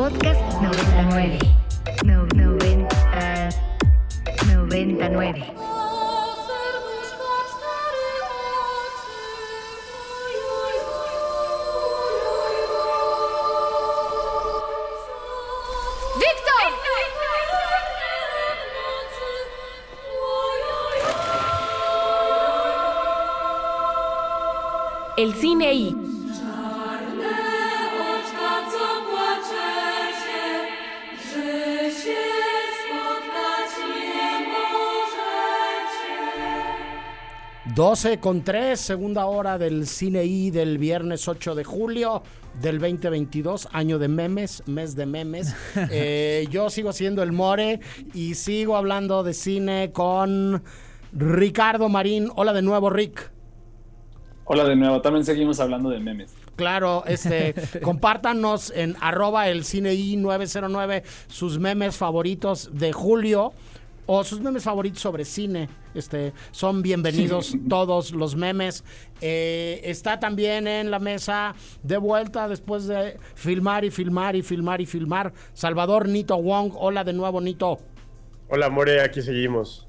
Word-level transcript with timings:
Podcast 0.00 0.40
99. 0.62 1.38
No, 2.06 2.24
90, 2.24 2.88
99. 4.46 5.44
El 25.18 25.34
cine 25.34 25.74
I. 25.74 26.09
12 37.80 38.20
con 38.20 38.42
3, 38.42 38.78
segunda 38.78 39.24
hora 39.24 39.56
del 39.56 39.86
Cine 39.86 40.26
I 40.26 40.50
del 40.50 40.76
viernes 40.76 41.26
8 41.26 41.54
de 41.54 41.64
julio 41.64 42.22
del 42.60 42.78
2022, 42.78 43.70
año 43.72 43.98
de 43.98 44.06
memes, 44.06 44.62
mes 44.66 44.96
de 44.96 45.06
memes. 45.06 45.56
Eh, 45.90 46.46
yo 46.50 46.68
sigo 46.68 46.92
siendo 46.92 47.22
el 47.22 47.32
More 47.32 47.80
y 48.12 48.34
sigo 48.34 48.76
hablando 48.76 49.22
de 49.22 49.32
cine 49.32 49.92
con 49.92 50.62
Ricardo 51.14 51.88
Marín. 51.88 52.28
Hola 52.36 52.52
de 52.52 52.60
nuevo, 52.60 52.90
Rick. 52.90 53.32
Hola 54.44 54.64
de 54.64 54.76
nuevo, 54.76 55.00
también 55.00 55.24
seguimos 55.24 55.58
hablando 55.58 55.88
de 55.88 56.00
memes. 56.00 56.34
Claro, 56.56 57.04
este, 57.06 57.54
compártanos 57.82 58.70
en 58.76 58.94
arroba 59.00 59.48
el 59.48 59.64
cine 59.64 59.94
I 59.94 60.16
909 60.16 61.02
sus 61.28 61.58
memes 61.58 61.96
favoritos 61.96 62.68
de 62.74 62.92
julio 62.92 63.54
o 64.12 64.24
sus 64.24 64.40
memes 64.40 64.64
favoritos 64.64 65.00
sobre 65.00 65.24
cine. 65.24 65.68
Este, 65.94 66.32
son 66.50 66.82
bienvenidos 66.82 67.54
todos 67.68 68.10
los 68.10 68.34
memes. 68.34 68.82
Eh, 69.20 69.80
está 69.84 70.18
también 70.18 70.66
en 70.66 70.90
la 70.90 70.98
mesa 70.98 71.54
de 71.84 71.96
vuelta 71.96 72.48
después 72.48 72.88
de 72.88 73.16
filmar 73.36 73.84
y 73.84 73.92
filmar 73.92 74.34
y 74.34 74.42
filmar 74.42 74.80
y 74.80 74.86
filmar. 74.86 75.32
Salvador 75.52 76.08
Nito 76.08 76.36
Wong. 76.42 76.72
Hola 76.74 77.04
de 77.04 77.12
nuevo, 77.12 77.40
Nito. 77.40 77.78
Hola 78.48 78.68
More, 78.68 79.00
aquí 79.00 79.22
seguimos. 79.22 79.86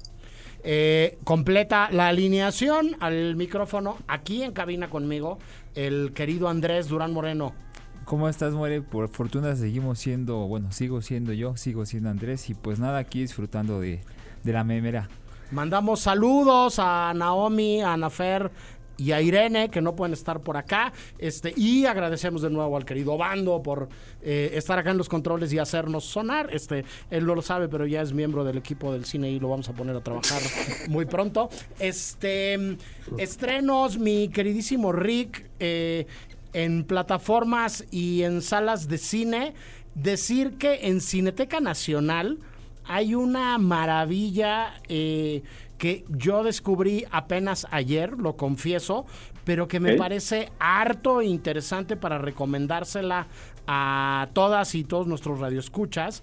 Eh, 0.62 1.18
completa 1.24 1.88
la 1.90 2.06
alineación 2.06 2.96
al 3.00 3.34
micrófono 3.34 3.98
aquí 4.06 4.44
en 4.44 4.52
cabina 4.52 4.88
conmigo 4.88 5.40
el 5.74 6.12
querido 6.14 6.48
Andrés 6.48 6.86
Durán 6.86 7.12
Moreno. 7.12 7.56
¿Cómo 8.04 8.28
estás, 8.28 8.54
More? 8.54 8.82
Por 8.82 9.08
fortuna 9.08 9.54
seguimos 9.56 9.98
siendo, 9.98 10.48
bueno, 10.48 10.72
sigo 10.72 11.00
siendo 11.02 11.32
yo, 11.32 11.56
sigo 11.56 11.86
siendo 11.86 12.10
Andrés 12.10 12.50
y 12.50 12.54
pues 12.54 12.78
nada, 12.78 12.98
aquí 12.98 13.20
disfrutando 13.20 13.80
de, 13.80 14.00
de 14.42 14.52
la 14.52 14.64
memera. 14.64 15.08
Mandamos 15.50 16.00
saludos 16.00 16.78
a 16.78 17.12
Naomi, 17.14 17.82
a 17.82 17.92
Anafer 17.92 18.50
y 18.96 19.12
a 19.12 19.20
Irene, 19.20 19.68
que 19.68 19.80
no 19.80 19.94
pueden 19.94 20.12
estar 20.12 20.40
por 20.40 20.56
acá. 20.56 20.92
Este, 21.18 21.52
y 21.56 21.86
agradecemos 21.86 22.42
de 22.42 22.50
nuevo 22.50 22.76
al 22.76 22.84
querido 22.84 23.16
Bando 23.16 23.62
por 23.62 23.88
eh, 24.22 24.50
estar 24.54 24.78
acá 24.78 24.90
en 24.90 24.98
los 24.98 25.08
controles 25.08 25.52
y 25.52 25.58
hacernos 25.58 26.04
sonar. 26.04 26.48
Este, 26.52 26.84
él 27.10 27.26
no 27.26 27.34
lo 27.34 27.42
sabe, 27.42 27.68
pero 27.68 27.86
ya 27.86 28.02
es 28.02 28.12
miembro 28.12 28.44
del 28.44 28.58
equipo 28.58 28.92
del 28.92 29.04
cine 29.04 29.30
y 29.30 29.40
lo 29.40 29.48
vamos 29.48 29.68
a 29.68 29.72
poner 29.72 29.96
a 29.96 30.00
trabajar 30.00 30.40
muy 30.88 31.04
pronto. 31.04 31.48
Este, 31.78 32.76
estrenos, 33.18 33.98
mi 33.98 34.28
queridísimo 34.28 34.92
Rick, 34.92 35.50
eh, 35.58 36.06
en 36.52 36.84
plataformas 36.84 37.84
y 37.90 38.22
en 38.22 38.42
salas 38.42 38.88
de 38.88 38.98
cine. 38.98 39.54
Decir 39.94 40.56
que 40.58 40.86
en 40.88 41.00
Cineteca 41.00 41.60
Nacional 41.60 42.38
hay 42.84 43.14
una 43.14 43.58
maravilla 43.58 44.80
eh, 44.88 45.42
que 45.78 46.04
yo 46.08 46.42
descubrí 46.44 47.04
apenas 47.10 47.66
ayer, 47.70 48.12
lo 48.12 48.36
confieso, 48.36 49.04
pero 49.44 49.68
que 49.68 49.80
me 49.80 49.96
parece 49.96 50.50
harto 50.58 51.22
interesante 51.22 51.96
para 51.96 52.18
recomendársela 52.18 53.26
a 53.66 54.28
todas 54.32 54.74
y 54.74 54.84
todos 54.84 55.06
nuestros 55.06 55.40
radioescuchas, 55.40 56.22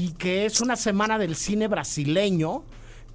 y 0.00 0.12
que 0.12 0.46
es 0.46 0.60
una 0.60 0.76
semana 0.76 1.18
del 1.18 1.36
cine 1.36 1.68
brasileño, 1.68 2.64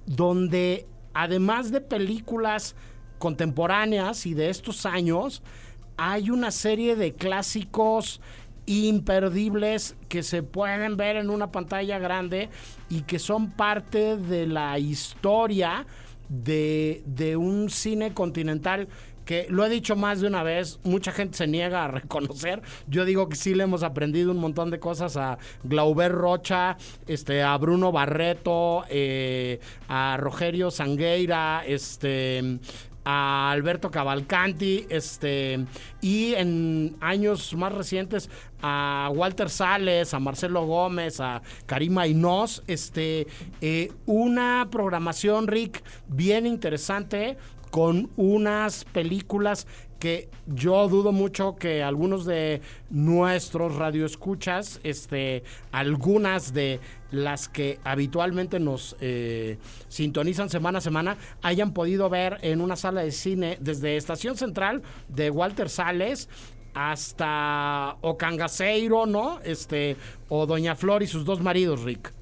donde 0.06 0.86
además 1.14 1.70
de 1.70 1.80
películas 1.80 2.74
contemporáneas 3.18 4.26
y 4.26 4.34
de 4.34 4.50
estos 4.50 4.86
años, 4.86 5.42
hay 6.02 6.30
una 6.30 6.50
serie 6.50 6.96
de 6.96 7.12
clásicos 7.12 8.22
imperdibles 8.64 9.96
que 10.08 10.22
se 10.22 10.42
pueden 10.42 10.96
ver 10.96 11.16
en 11.16 11.28
una 11.28 11.52
pantalla 11.52 11.98
grande 11.98 12.48
y 12.88 13.02
que 13.02 13.18
son 13.18 13.50
parte 13.50 14.16
de 14.16 14.46
la 14.46 14.78
historia 14.78 15.86
de, 16.30 17.02
de 17.04 17.36
un 17.36 17.68
cine 17.68 18.14
continental 18.14 18.88
que 19.30 19.46
lo 19.48 19.64
he 19.64 19.68
dicho 19.68 19.94
más 19.94 20.20
de 20.20 20.26
una 20.26 20.42
vez, 20.42 20.80
mucha 20.82 21.12
gente 21.12 21.36
se 21.36 21.46
niega 21.46 21.84
a 21.84 21.88
reconocer. 22.00 22.62
Yo 22.88 23.04
digo 23.04 23.28
que 23.28 23.36
sí 23.36 23.54
le 23.54 23.62
hemos 23.62 23.84
aprendido 23.84 24.32
un 24.32 24.38
montón 24.38 24.70
de 24.70 24.80
cosas 24.80 25.16
a 25.16 25.38
Glauber 25.62 26.10
Rocha, 26.10 26.76
este, 27.06 27.40
a 27.42 27.56
Bruno 27.56 27.92
Barreto, 27.92 28.84
eh, 28.88 29.60
a 29.86 30.16
Rogerio 30.18 30.72
Sangueira, 30.72 31.62
este, 31.64 32.58
a 33.04 33.50
Alberto 33.50 33.90
Cavalcanti, 33.90 34.86
este, 34.88 35.64
y 36.00 36.34
en 36.34 36.96
años 37.00 37.54
más 37.54 37.72
recientes 37.72 38.30
a 38.62 39.10
Walter 39.14 39.50
Sales, 39.50 40.12
a 40.14 40.20
Marcelo 40.20 40.66
Gómez, 40.66 41.20
a 41.20 41.42
Karima 41.66 42.06
Inós, 42.06 42.62
este, 42.66 43.26
eh, 43.60 43.92
una 44.06 44.68
programación, 44.70 45.48
Rick, 45.48 45.82
bien 46.08 46.46
interesante 46.46 47.38
con 47.70 48.10
unas 48.16 48.84
películas 48.84 49.66
que 50.00 50.28
yo 50.46 50.88
dudo 50.88 51.12
mucho 51.12 51.54
que 51.54 51.82
algunos 51.84 52.24
de 52.24 52.60
nuestros 52.90 53.76
radioescuchas, 53.76 54.80
este, 54.82 55.44
algunas 55.70 56.52
de 56.52 56.80
las 57.12 57.48
que 57.48 57.78
habitualmente 57.84 58.58
nos 58.58 58.96
eh, 59.00 59.58
sintonizan 59.88 60.48
semana 60.48 60.78
a 60.78 60.80
semana, 60.80 61.16
hayan 61.42 61.72
podido 61.72 62.08
ver 62.08 62.38
en 62.42 62.60
una 62.60 62.74
sala 62.74 63.02
de 63.02 63.12
cine 63.12 63.58
desde 63.60 63.96
Estación 63.96 64.36
Central 64.36 64.82
de 65.08 65.30
Walter 65.30 65.68
Sales 65.68 66.28
hasta 66.74 67.96
Ocangaceiro, 68.00 69.06
¿no? 69.06 69.40
Este, 69.44 69.96
o 70.28 70.46
Doña 70.46 70.74
Flor 70.74 71.02
y 71.02 71.06
sus 71.06 71.24
dos 71.24 71.40
maridos, 71.40 71.82
Rick. 71.82 72.19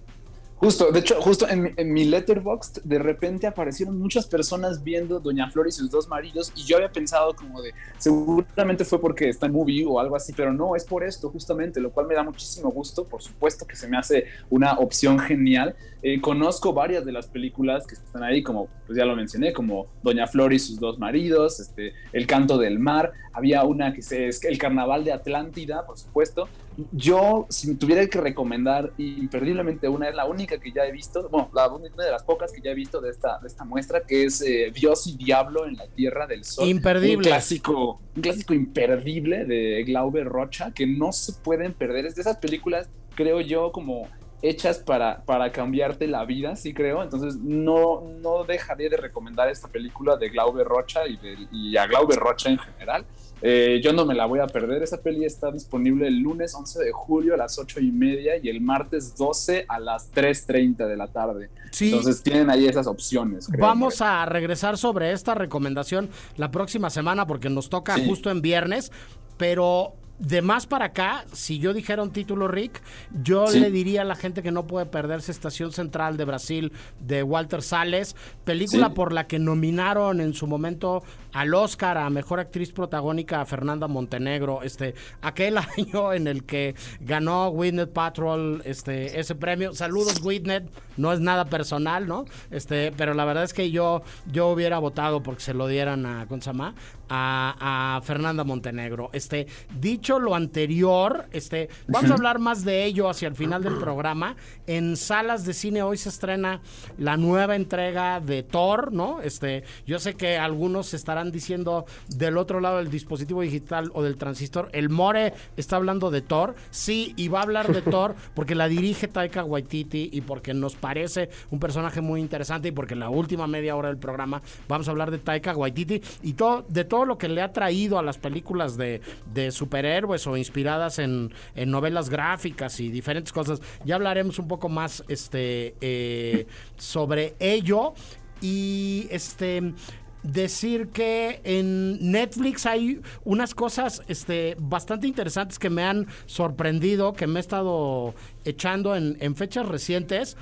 Justo, 0.61 0.91
de 0.91 0.99
hecho, 0.99 1.21
justo 1.21 1.47
en, 1.49 1.93
mi- 1.93 2.05
letterboxd 2.05 2.83
de 2.83 2.99
repente 2.99 3.47
aparecieron 3.47 3.97
muchas 3.97 4.27
personas 4.27 4.83
viendo 4.83 5.21
Doña 5.21 5.49
Flor 5.51 5.69
y 5.69 5.71
sus 5.71 5.89
dos 5.89 6.09
maridos 6.09 6.53
y 6.57 6.65
yo 6.65 6.79
había 6.79 6.91
pensado 6.91 7.37
como 7.37 7.63
de, 7.63 7.73
seguramente 7.97 8.85
fue 8.85 9.01
porque 9.01 9.29
está 9.29 9.47
en 9.47 9.53
movie 9.53 9.85
o 9.87 10.01
algo 10.01 10.17
así, 10.17 10.33
pero 10.33 10.53
no, 10.53 10.75
es 10.75 10.85
por 10.85 11.05
esto 11.05 11.31
justamente, 11.31 11.81
lo 11.81 11.93
cual 11.93 12.09
me 12.09 12.15
da 12.17 12.25
muchísimo 12.25 12.71
gusto, 12.71 13.05
por 13.05 13.23
supuesto 13.23 13.67
que 13.69 13.77
se 13.77 13.87
me 13.87 13.97
hace 13.97 14.25
una 14.51 14.73
opción 14.81 15.21
genial. 15.21 15.77
Eh, 16.03 16.21
conozco 16.21 16.73
varias 16.73 17.05
de 17.05 17.13
las 17.13 17.29
películas 17.29 17.87
que 17.87 17.95
están 17.95 18.25
ahí, 18.25 18.43
como 18.43 18.69
pues 18.87 18.97
ya 18.99 19.05
lo 19.05 19.15
mencioné, 19.15 19.53
como 19.53 19.87
Doña 20.03 20.27
Flor 20.27 20.53
y 20.53 20.59
sus 20.59 20.81
dos 20.81 20.99
maridos, 20.99 21.61
este, 21.61 21.93
El 22.13 22.27
canto 22.27 22.59
del 22.59 22.81
mar, 22.81 23.13
había 23.33 23.63
una 23.63 23.93
que 23.93 24.03
se, 24.03 24.27
es 24.27 24.45
El 24.45 24.59
carnaval 24.59 25.05
de 25.05 25.13
Atlántida, 25.13 25.87
por 25.87 25.99
supuesto, 25.99 26.49
yo, 26.93 27.47
si 27.49 27.75
tuviera 27.77 28.07
que 28.07 28.21
recomendar 28.21 28.93
imperdiblemente 28.99 29.89
una, 29.89 30.09
es 30.09 30.15
la 30.15 30.27
única 30.27 30.59
que 30.59 30.71
ya 30.73 30.85
he 30.87 30.93
visto, 30.93 31.29
bueno, 31.29 31.51
la, 31.53 31.69
una 31.69 31.89
de 32.05 32.11
las 32.11 32.23
pocas 32.23 32.53
que 32.53 32.61
ya 32.61 32.71
he 32.71 32.75
visto 32.75 33.01
de 33.01 33.11
esta, 33.11 33.39
de 33.41 33.49
esta 33.49 33.65
muestra, 33.65 34.03
que 34.03 34.25
es 34.25 34.41
eh, 34.43 34.71
Dios 34.73 35.07
y 35.07 35.17
Diablo 35.17 35.67
en 35.67 35.77
la 35.77 35.87
Tierra 35.89 36.27
del 36.27 36.45
Sol. 36.45 36.69
Imperdible. 36.69 37.17
Un 37.17 37.23
clásico, 37.23 38.01
un 38.15 38.23
clásico 38.23 38.55
imperdible 38.55 39.45
de 39.45 39.83
Glauber 39.85 40.27
Rocha, 40.27 40.73
que 40.73 40.87
no 40.87 41.13
se 41.13 41.33
pueden 41.33 41.73
perder. 41.75 42.07
Es 42.07 42.15
de 42.15 42.23
esas 42.23 42.37
películas, 42.37 42.89
creo 43.15 43.41
yo, 43.41 43.73
como 43.73 44.07
hechas 44.41 44.79
para, 44.79 45.25
para 45.25 45.51
cambiarte 45.51 46.07
la 46.07 46.25
vida, 46.25 46.55
sí 46.55 46.73
creo. 46.73 47.03
Entonces, 47.03 47.35
no, 47.37 48.03
no 48.21 48.45
dejaré 48.45 48.89
de 48.89 48.97
recomendar 48.97 49.49
esta 49.49 49.67
película 49.67 50.17
de 50.17 50.29
Glauber 50.29 50.65
Rocha 50.65 51.09
y, 51.09 51.17
de- 51.17 51.49
y 51.51 51.77
a 51.77 51.87
Glauber 51.87 52.19
Rocha 52.21 52.49
en 52.51 52.59
general. 52.59 53.05
Eh, 53.43 53.81
yo 53.83 53.93
no 53.93 54.05
me 54.05 54.15
la 54.15 54.27
voy 54.27 54.41
a 54.41 54.47
perder. 54.47 54.83
Esa 54.83 55.01
peli 55.01 55.25
está 55.25 55.51
disponible 55.53 56.09
el 56.09 56.19
lunes 56.19 56.55
11 56.55 56.83
de 56.85 56.93
julio 56.93 57.35
a 57.35 57.37
las 57.37 57.59
8 57.59 57.81
y 57.81 57.93
media 57.93 58.33
y 58.43 58.49
el 58.49 58.61
martes 58.61 59.17
12 59.17 59.65
a 59.69 59.79
las 59.79 60.13
3.30 60.13 60.87
de 60.89 60.97
la 60.97 61.07
tarde. 61.09 61.51
Sí. 61.71 61.91
Entonces 61.91 62.23
tienen 62.23 62.51
ahí 62.51 62.67
esas 62.67 62.87
opciones. 62.87 63.47
creo, 63.47 63.61
Vamos 63.65 64.01
More. 64.01 64.11
a 64.11 64.27
regresar 64.27 64.77
sobre 64.79 65.13
esta 65.13 65.35
recomendación 65.35 66.09
la 66.37 66.51
próxima 66.51 66.91
semana 66.91 67.27
porque 67.27 67.49
nos 67.51 67.69
toca 67.69 67.95
Sí. 67.97 68.07
justo 68.07 68.31
en 68.31 68.43
viernes, 68.43 68.91
pero 69.37 69.95
de 70.19 70.43
más 70.43 70.67
para 70.67 70.87
acá, 70.87 71.25
si 71.33 71.61
yo 71.61 71.73
dijera 71.73 72.03
un 72.03 72.11
título, 72.11 72.49
Rick, 72.49 72.83
yo 73.23 73.47
Sí. 73.47 73.61
le 73.61 73.71
diría 73.71 74.03
a 74.03 74.05
la 74.05 74.17
gente 74.17 74.43
que 74.43 74.51
no 74.51 74.67
puede 74.67 74.85
perderse 74.85 75.31
Estación 75.31 75.71
Central 75.71 76.17
de 76.17 76.25
Brasil 76.25 76.73
de 76.99 77.23
Walter 77.23 77.63
Sales, 77.63 78.17
película 78.45 78.89
Sí. 78.89 78.95
por 78.95 79.13
la 79.13 79.29
que 79.29 79.39
nominaron 79.39 80.21
en 80.21 80.35
su 80.35 80.49
momento 80.49 81.05
al 81.33 81.55
Oscar 81.55 81.99
a 81.99 82.11
mejor 82.11 82.41
actriz 82.41 82.73
protagónica 82.73 83.41
a 83.41 83.47
Fernanda 83.47 83.89
Montenegro, 83.89 84.63
este, 84.63 84.95
aquel 85.23 85.59
año 85.77 86.13
en 86.13 86.27
el 86.27 86.45
que 86.45 86.75
ganó 87.01 87.49
Witness 87.49 87.89
Patrol 87.89 88.63
este, 88.65 89.19
ese 89.19 89.35
premio. 89.35 89.75
Saludos, 89.75 90.21
Witness, 90.23 90.63
no 90.97 91.13
es 91.13 91.21
nada 91.21 91.45
personal, 91.47 92.07
¿no? 92.07 92.25
Este, 92.51 92.93
pero 92.97 93.15
la 93.15 93.25
verdad 93.25 93.45
es 93.45 93.55
que 93.55 93.71
yo, 93.71 94.03
yo 94.27 94.49
hubiera 94.49 94.79
votado 94.79 95.23
porque 95.23 95.43
se 95.43 95.55
lo 95.55 95.67
dieran 95.67 96.07
a, 96.07 96.27
¿cómo 96.27 96.41
se 96.41 96.51
llama? 96.51 96.75
A, 97.09 97.97
a 97.97 98.03
Fernanda 98.03 98.45
Montenegro. 98.45 99.11
Este, 99.13 99.47
dicho 99.81 100.19
lo 100.19 100.35
anterior, 100.35 101.27
este, 101.33 101.69
vamos 101.87 102.11
a 102.11 102.15
hablar 102.15 102.39
más 102.39 102.65
de 102.65 102.85
ello 102.85 103.09
hacia 103.09 103.29
el 103.29 103.35
final 103.35 103.63
del 103.63 103.79
programa. 103.79 104.37
En 104.67 104.97
salas 104.97 105.45
de 105.45 105.55
cine 105.55 105.83
hoy 105.83 105.97
se 105.97 106.09
estrena 106.09 106.61
la 106.99 107.17
nueva 107.17 107.57
entrega 107.57 108.21
de 108.21 108.43
Thor, 108.43 108.93
¿no? 108.93 109.21
Este, 109.21 109.65
yo 109.87 109.99
sé 109.99 110.15
que 110.15 110.39
algunos 110.39 110.93
estarán 110.95 111.18
diciendo 111.25 111.85
del 112.09 112.39
otro 112.39 112.61
lado 112.61 112.79
del 112.79 112.91
dispositivo 112.91 113.43
digital 113.43 113.91
o 113.95 114.03
del 114.03 114.17
transistor, 114.17 114.69
el 114.73 114.89
More 114.89 115.35
está 115.57 115.77
hablando 115.77 116.11
de 116.11 116.23
Thor. 116.23 116.55
Sí, 116.71 117.15
y 117.17 117.29
va 117.29 117.41
a 117.41 117.43
hablar 117.43 117.73
de 117.73 117.83
Thor 117.91 118.15
porque 118.35 118.55
la 118.55 118.69
dirige 118.69 119.09
Taika 119.09 119.45
Waititi 119.45 120.11
y 120.13 120.21
porque 120.21 120.55
nos 120.55 120.77
parece 120.77 121.31
un 121.51 121.61
personaje 121.61 122.01
muy 122.01 122.21
interesante 122.21 122.69
y 122.69 122.73
porque 122.73 122.95
en 122.95 123.01
la 123.01 123.11
última 123.11 123.47
media 123.47 123.77
hora 123.77 123.89
del 123.89 123.99
programa 123.99 124.43
vamos 124.69 124.89
a 124.89 124.91
hablar 124.91 125.11
de 125.11 125.19
Taika 125.19 125.55
Waititi 125.57 126.03
y 126.23 126.35
todo 126.35 126.65
de 126.69 126.85
todo 126.85 127.05
lo 127.05 127.19
que 127.19 127.29
le 127.29 127.43
ha 127.43 127.53
traído 127.53 127.99
a 127.99 128.03
las 128.03 128.19
películas 128.19 128.77
de, 128.77 129.01
de 129.33 129.51
superhéroes 129.51 130.27
o 130.27 130.37
inspiradas 130.37 130.99
en, 130.99 131.33
en 131.55 131.71
novelas 131.71 132.11
gráficas 132.11 132.81
y 132.81 132.91
diferentes 132.91 133.33
cosas. 133.33 133.61
Ya 133.85 133.97
hablaremos 133.97 134.39
un 134.39 134.49
poco 134.49 134.69
más 134.69 135.05
este 135.09 135.75
eh, 135.81 136.47
sobre 136.77 137.35
ello 137.39 137.95
y 138.41 139.09
este 139.11 139.75
decir 140.23 140.89
que 140.89 141.41
en 141.45 142.11
Netflix 142.11 142.67
hay 142.67 143.01
unas 143.25 143.55
cosas 143.55 144.03
este, 144.09 144.57
bastante 144.59 145.07
interesantes 145.07 145.59
que 145.59 145.71
me 145.71 145.85
han 145.85 146.07
sorprendido, 146.27 147.13
que 147.13 147.27
me 147.27 147.39
he 147.39 147.41
estado 147.41 148.15
echando 148.45 148.97
en, 148.97 149.17
en 149.21 149.37
fechas 149.37 149.67
recientes. 149.67 150.37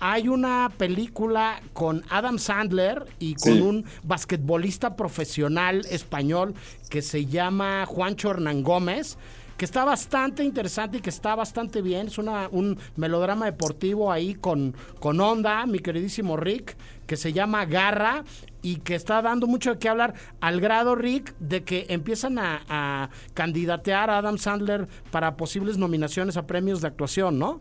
Hay 0.00 0.26
una 0.28 0.70
película 0.76 1.62
con 1.72 2.02
Adam 2.10 2.38
Sandler 2.38 3.06
y 3.20 3.34
con 3.34 3.52
Sí. 3.54 3.60
un 3.60 3.84
basquetbolista 4.02 4.96
profesional 4.96 5.86
español 5.90 6.54
que 6.90 7.02
se 7.02 7.26
llama 7.26 7.86
Juancho 7.86 8.30
Hernán 8.30 8.62
Gómez 8.62 9.16
que 9.56 9.66
está 9.66 9.84
bastante 9.84 10.42
interesante 10.42 10.96
y 10.96 11.00
que 11.00 11.10
está 11.10 11.36
bastante 11.36 11.82
bien. 11.82 12.08
Es 12.08 12.18
una, 12.18 12.48
un 12.50 12.78
melodrama 12.96 13.44
deportivo 13.46 14.10
ahí 14.10 14.34
con, 14.34 14.74
con 14.98 15.20
onda, 15.20 15.66
mi 15.66 15.78
queridísimo 15.78 16.36
Rick, 16.36 16.76
que 17.06 17.16
se 17.16 17.32
llama 17.32 17.64
Garra 17.66 18.24
y 18.62 18.76
que 18.76 18.94
está 18.94 19.20
dando 19.22 19.46
mucho 19.46 19.72
de 19.74 19.78
qué 19.78 19.88
hablar 19.88 20.14
al 20.40 20.60
grado, 20.60 20.94
Rick, 20.94 21.34
de 21.38 21.64
que 21.64 21.86
empiezan 21.88 22.38
a, 22.38 22.62
a 22.68 23.10
candidatear 23.34 24.10
a 24.10 24.18
Adam 24.18 24.38
Sandler 24.38 24.88
para 25.10 25.36
posibles 25.36 25.76
nominaciones 25.78 26.36
a 26.36 26.46
premios 26.46 26.80
de 26.80 26.88
actuación, 26.88 27.38
¿no? 27.38 27.60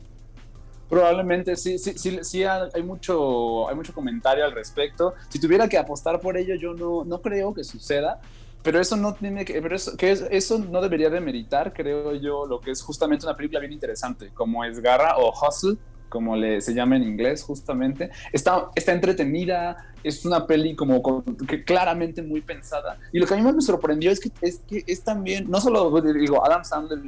Probablemente 0.89 1.55
sí, 1.55 1.77
sí, 1.79 1.93
sí, 1.97 2.19
sí 2.23 2.43
hay 2.43 2.83
mucho, 2.83 3.69
hay 3.69 3.75
mucho 3.75 3.93
comentario 3.93 4.43
al 4.43 4.51
respecto. 4.51 5.13
Si 5.29 5.39
tuviera 5.39 5.69
que 5.69 5.77
apostar 5.77 6.19
por 6.19 6.35
ello, 6.35 6.55
yo 6.55 6.73
no, 6.73 7.05
no 7.05 7.21
creo 7.21 7.53
que 7.53 7.63
suceda, 7.63 8.19
pero 8.61 8.77
eso 8.79 8.97
no 8.97 9.13
tiene 9.15 9.45
que, 9.45 9.61
pero 9.61 9.73
eso, 9.75 9.95
que 9.95 10.11
es- 10.11 10.25
eso 10.29 10.59
no 10.59 10.81
debería 10.81 11.09
demeritar, 11.09 11.71
creo 11.73 12.13
yo, 12.15 12.45
lo 12.45 12.59
que 12.59 12.71
es 12.71 12.81
justamente 12.81 13.25
una 13.25 13.37
película 13.37 13.61
bien 13.61 13.71
interesante, 13.71 14.31
como 14.33 14.65
es 14.65 14.81
Garra 14.81 15.15
o 15.17 15.31
Hustle, 15.31 15.77
como 16.11 16.35
le, 16.35 16.61
se 16.61 16.75
llama 16.75 16.97
en 16.97 17.03
inglés 17.03 17.41
justamente. 17.41 18.11
Está, 18.33 18.67
está 18.75 18.91
entretenida, 18.91 19.77
es 20.03 20.25
una 20.25 20.45
peli 20.45 20.75
como 20.75 21.01
con- 21.01 21.23
que 21.23 21.63
claramente 21.63 22.21
muy 22.21 22.41
pensada. 22.41 22.99
Y 23.11 23.17
lo 23.19 23.25
que 23.25 23.33
a 23.33 23.37
mí 23.37 23.43
más 23.43 23.55
me 23.55 23.61
sorprendió 23.61 24.11
es 24.11 24.19
que 24.19 24.29
es, 24.41 24.59
que 24.67 24.83
es 24.85 25.01
también, 25.03 25.49
no 25.49 25.59
solo 25.61 25.89
digo, 26.01 26.45
Adam 26.45 26.63
Sandler, 26.63 26.99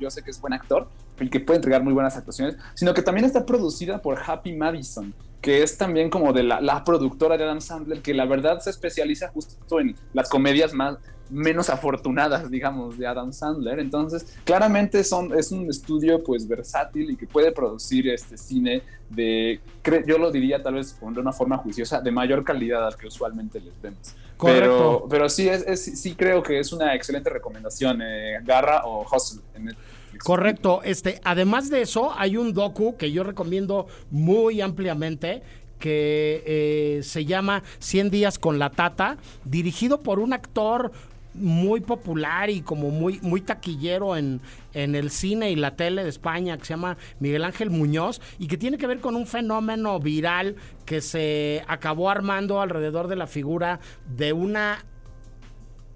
yo 0.00 0.10
sé 0.10 0.22
que 0.22 0.30
es 0.30 0.40
buen 0.40 0.52
actor 0.52 0.88
y 1.20 1.28
que 1.28 1.40
puede 1.40 1.58
entregar 1.58 1.82
muy 1.82 1.92
buenas 1.92 2.16
actuaciones, 2.16 2.56
sino 2.74 2.94
que 2.94 3.02
también 3.02 3.24
está 3.26 3.44
producida 3.44 4.00
por 4.00 4.18
Happy 4.24 4.52
Madison, 4.54 5.12
que 5.40 5.62
es 5.62 5.76
también 5.76 6.08
como 6.10 6.32
de 6.32 6.42
la, 6.42 6.60
la 6.60 6.84
productora 6.84 7.36
de 7.36 7.44
Adam 7.44 7.60
Sandler, 7.60 8.00
que 8.02 8.14
la 8.14 8.24
verdad 8.24 8.60
se 8.60 8.70
especializa 8.70 9.28
justo 9.28 9.80
en 9.80 9.94
las 10.12 10.28
comedias 10.28 10.72
más 10.72 10.96
menos 11.30 11.70
afortunadas, 11.70 12.50
digamos, 12.50 12.98
de 12.98 13.06
Adam 13.06 13.32
Sandler. 13.32 13.78
Entonces, 13.78 14.26
claramente 14.44 15.02
son, 15.04 15.36
es 15.38 15.50
un 15.52 15.68
estudio 15.70 16.22
pues 16.22 16.46
versátil 16.46 17.10
y 17.10 17.16
que 17.16 17.26
puede 17.26 17.52
producir 17.52 18.08
este 18.08 18.36
cine 18.36 18.82
de, 19.10 19.60
yo 20.06 20.18
lo 20.18 20.30
diría 20.30 20.62
tal 20.62 20.74
vez 20.74 20.98
de 21.00 21.20
una 21.20 21.32
forma 21.32 21.56
juiciosa, 21.58 22.00
de 22.00 22.10
mayor 22.10 22.44
calidad 22.44 22.86
al 22.86 22.96
que 22.96 23.06
usualmente 23.06 23.60
les 23.60 23.80
vemos. 23.80 24.14
Correcto. 24.36 25.06
Pero, 25.06 25.06
pero 25.08 25.28
sí, 25.28 25.48
es, 25.48 25.64
es- 25.66 26.00
sí 26.00 26.14
creo 26.14 26.42
que 26.42 26.58
es 26.58 26.72
una 26.72 26.94
excelente 26.94 27.30
recomendación, 27.30 28.00
eh, 28.02 28.38
Garra 28.44 28.82
o 28.84 29.06
Hustle 29.10 29.42
en. 29.54 29.74
Correcto. 30.22 30.80
Este, 30.84 31.20
además 31.24 31.70
de 31.70 31.82
eso, 31.82 32.12
hay 32.16 32.36
un 32.36 32.52
docu 32.52 32.96
que 32.96 33.10
yo 33.12 33.24
recomiendo 33.24 33.86
muy 34.10 34.60
ampliamente 34.60 35.42
que 35.78 36.42
eh, 36.46 37.02
se 37.02 37.24
llama 37.24 37.62
100 37.78 38.10
días 38.10 38.38
con 38.38 38.58
la 38.58 38.70
tata, 38.70 39.18
dirigido 39.44 40.00
por 40.00 40.18
un 40.18 40.32
actor 40.32 40.92
muy 41.34 41.80
popular 41.80 42.50
y 42.50 42.62
como 42.62 42.90
muy, 42.90 43.20
muy 43.20 43.40
taquillero 43.40 44.16
en, 44.16 44.40
en 44.72 44.94
el 44.94 45.10
cine 45.10 45.50
y 45.50 45.56
la 45.56 45.76
tele 45.76 46.02
de 46.04 46.08
España, 46.08 46.56
que 46.56 46.64
se 46.64 46.74
llama 46.74 46.96
Miguel 47.20 47.44
Ángel 47.44 47.70
Muñoz, 47.70 48.20
y 48.38 48.46
que 48.46 48.56
tiene 48.56 48.78
que 48.78 48.86
ver 48.86 49.00
con 49.00 49.16
un 49.16 49.26
fenómeno 49.26 49.98
viral 50.00 50.56
que 50.84 51.00
se 51.00 51.64
acabó 51.66 52.10
armando 52.10 52.60
alrededor 52.60 53.08
de 53.08 53.16
la 53.16 53.26
figura 53.26 53.80
de 54.06 54.32
una 54.32 54.84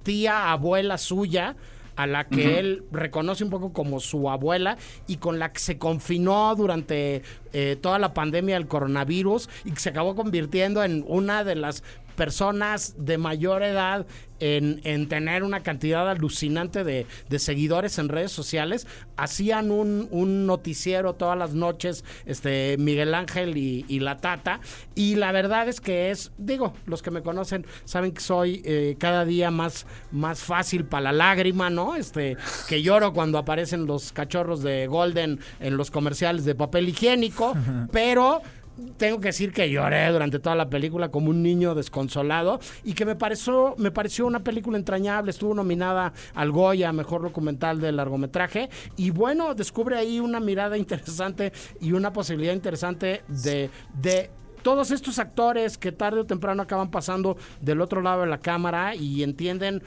tía 0.02 0.50
abuela 0.50 0.98
suya 0.98 1.56
a 1.98 2.06
la 2.06 2.28
que 2.28 2.60
él 2.60 2.84
reconoce 2.92 3.42
un 3.42 3.50
poco 3.50 3.72
como 3.72 3.98
su 3.98 4.30
abuela 4.30 4.78
y 5.08 5.16
con 5.16 5.40
la 5.40 5.52
que 5.52 5.58
se 5.58 5.78
confinó 5.78 6.54
durante 6.54 7.22
eh, 7.52 7.76
toda 7.82 7.98
la 7.98 8.14
pandemia 8.14 8.54
del 8.54 8.68
coronavirus 8.68 9.50
y 9.64 9.72
que 9.72 9.80
se 9.80 9.88
acabó 9.88 10.14
convirtiendo 10.14 10.84
en 10.84 11.04
una 11.08 11.42
de 11.42 11.56
las 11.56 11.82
personas 12.14 12.94
de 12.98 13.18
mayor 13.18 13.64
edad 13.64 14.06
en, 14.40 14.80
en 14.84 15.08
tener 15.08 15.42
una 15.42 15.62
cantidad 15.62 16.08
alucinante 16.08 16.84
de, 16.84 17.06
de 17.28 17.38
seguidores 17.38 17.98
en 17.98 18.08
redes 18.08 18.32
sociales. 18.32 18.86
Hacían 19.16 19.70
un, 19.70 20.08
un 20.10 20.46
noticiero 20.46 21.14
todas 21.14 21.36
las 21.36 21.54
noches, 21.54 22.04
este 22.26 22.76
Miguel 22.78 23.14
Ángel 23.14 23.56
y, 23.56 23.84
y 23.88 24.00
la 24.00 24.16
Tata. 24.18 24.60
Y 24.94 25.16
la 25.16 25.32
verdad 25.32 25.68
es 25.68 25.80
que 25.80 26.10
es, 26.10 26.32
digo, 26.38 26.74
los 26.86 27.02
que 27.02 27.10
me 27.10 27.22
conocen 27.22 27.66
saben 27.84 28.12
que 28.12 28.20
soy 28.20 28.62
eh, 28.64 28.96
cada 28.98 29.24
día 29.24 29.50
más, 29.50 29.86
más 30.10 30.40
fácil 30.40 30.84
para 30.84 31.12
la 31.12 31.12
lágrima, 31.12 31.70
¿no? 31.70 31.96
Este, 31.96 32.36
que 32.68 32.82
lloro 32.82 33.12
cuando 33.12 33.38
aparecen 33.38 33.86
los 33.86 34.12
cachorros 34.12 34.62
de 34.62 34.86
Golden 34.86 35.40
en 35.60 35.76
los 35.76 35.90
comerciales 35.90 36.44
de 36.44 36.54
papel 36.54 36.88
higiénico, 36.88 37.54
pero 37.92 38.42
tengo 38.96 39.20
que 39.20 39.28
decir 39.28 39.52
que 39.52 39.70
lloré 39.70 40.10
durante 40.10 40.38
toda 40.38 40.54
la 40.56 40.68
película 40.68 41.10
como 41.10 41.30
un 41.30 41.42
niño 41.42 41.74
desconsolado 41.74 42.60
y 42.84 42.94
que 42.94 43.04
me 43.04 43.16
pareció, 43.16 43.74
me 43.78 43.90
pareció 43.90 44.26
una 44.26 44.40
película 44.40 44.78
entrañable. 44.78 45.30
Estuvo 45.30 45.54
nominada 45.54 46.12
al 46.34 46.52
Goya, 46.52 46.92
mejor 46.92 47.22
documental 47.22 47.80
de 47.80 47.92
largometraje. 47.92 48.68
Y 48.96 49.10
bueno, 49.10 49.54
descubre 49.54 49.96
ahí 49.96 50.20
una 50.20 50.40
mirada 50.40 50.76
interesante 50.78 51.52
y 51.80 51.92
una 51.92 52.12
posibilidad 52.12 52.52
interesante 52.52 53.22
de, 53.28 53.70
de 53.94 54.30
todos 54.62 54.90
estos 54.90 55.18
actores 55.18 55.78
que 55.78 55.92
tarde 55.92 56.20
o 56.20 56.26
temprano 56.26 56.62
acaban 56.62 56.90
pasando 56.90 57.36
del 57.60 57.80
otro 57.80 58.02
lado 58.02 58.22
de 58.22 58.26
la 58.28 58.38
cámara 58.38 58.94
y 58.94 59.22
entienden, 59.22 59.82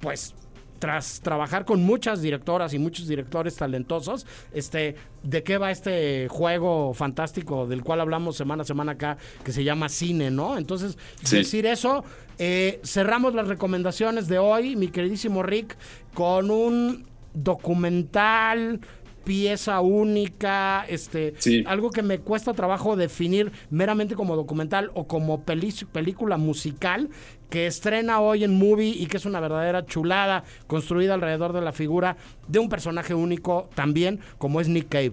pues 0.00 0.34
tras 0.78 1.20
trabajar 1.20 1.64
con 1.64 1.82
muchas 1.82 2.22
directoras 2.22 2.74
y 2.74 2.78
muchos 2.78 3.08
directores 3.08 3.56
talentosos, 3.56 4.26
este, 4.52 4.96
de 5.22 5.42
qué 5.42 5.58
va 5.58 5.70
este 5.70 6.28
juego 6.28 6.92
fantástico 6.94 7.66
del 7.66 7.82
cual 7.82 8.00
hablamos 8.00 8.36
semana 8.36 8.62
a 8.62 8.66
semana 8.66 8.92
acá, 8.92 9.16
que 9.44 9.52
se 9.52 9.64
llama 9.64 9.88
cine, 9.88 10.30
¿no? 10.30 10.58
Entonces, 10.58 10.96
Sí. 11.22 11.36
decir 11.38 11.66
eso, 11.66 12.04
eh, 12.38 12.80
cerramos 12.84 13.34
las 13.34 13.48
recomendaciones 13.48 14.28
de 14.28 14.38
hoy, 14.38 14.76
mi 14.76 14.88
queridísimo 14.88 15.42
Rick, 15.42 15.76
con 16.14 16.50
un 16.50 17.06
documental 17.34 18.80
pieza 19.26 19.80
única, 19.80 20.86
este, 20.88 21.34
Sí. 21.38 21.64
algo 21.66 21.90
que 21.90 22.02
me 22.02 22.20
cuesta 22.20 22.54
trabajo 22.54 22.94
definir 22.96 23.50
meramente 23.70 24.14
como 24.14 24.36
documental 24.36 24.92
o 24.94 25.06
como 25.08 25.42
película 25.42 26.36
musical 26.38 27.10
que 27.50 27.66
estrena 27.66 28.20
hoy 28.20 28.44
en 28.44 28.54
Movie 28.56 28.94
y 28.96 29.06
que 29.06 29.16
es 29.16 29.26
una 29.26 29.40
verdadera 29.40 29.84
chulada 29.84 30.44
construida 30.68 31.14
alrededor 31.14 31.52
de 31.52 31.60
la 31.60 31.72
figura 31.72 32.16
de 32.46 32.60
un 32.60 32.68
personaje 32.68 33.14
único 33.14 33.68
también 33.74 34.20
como 34.38 34.60
es 34.60 34.68
Nick 34.68 34.88
Cave. 34.88 35.12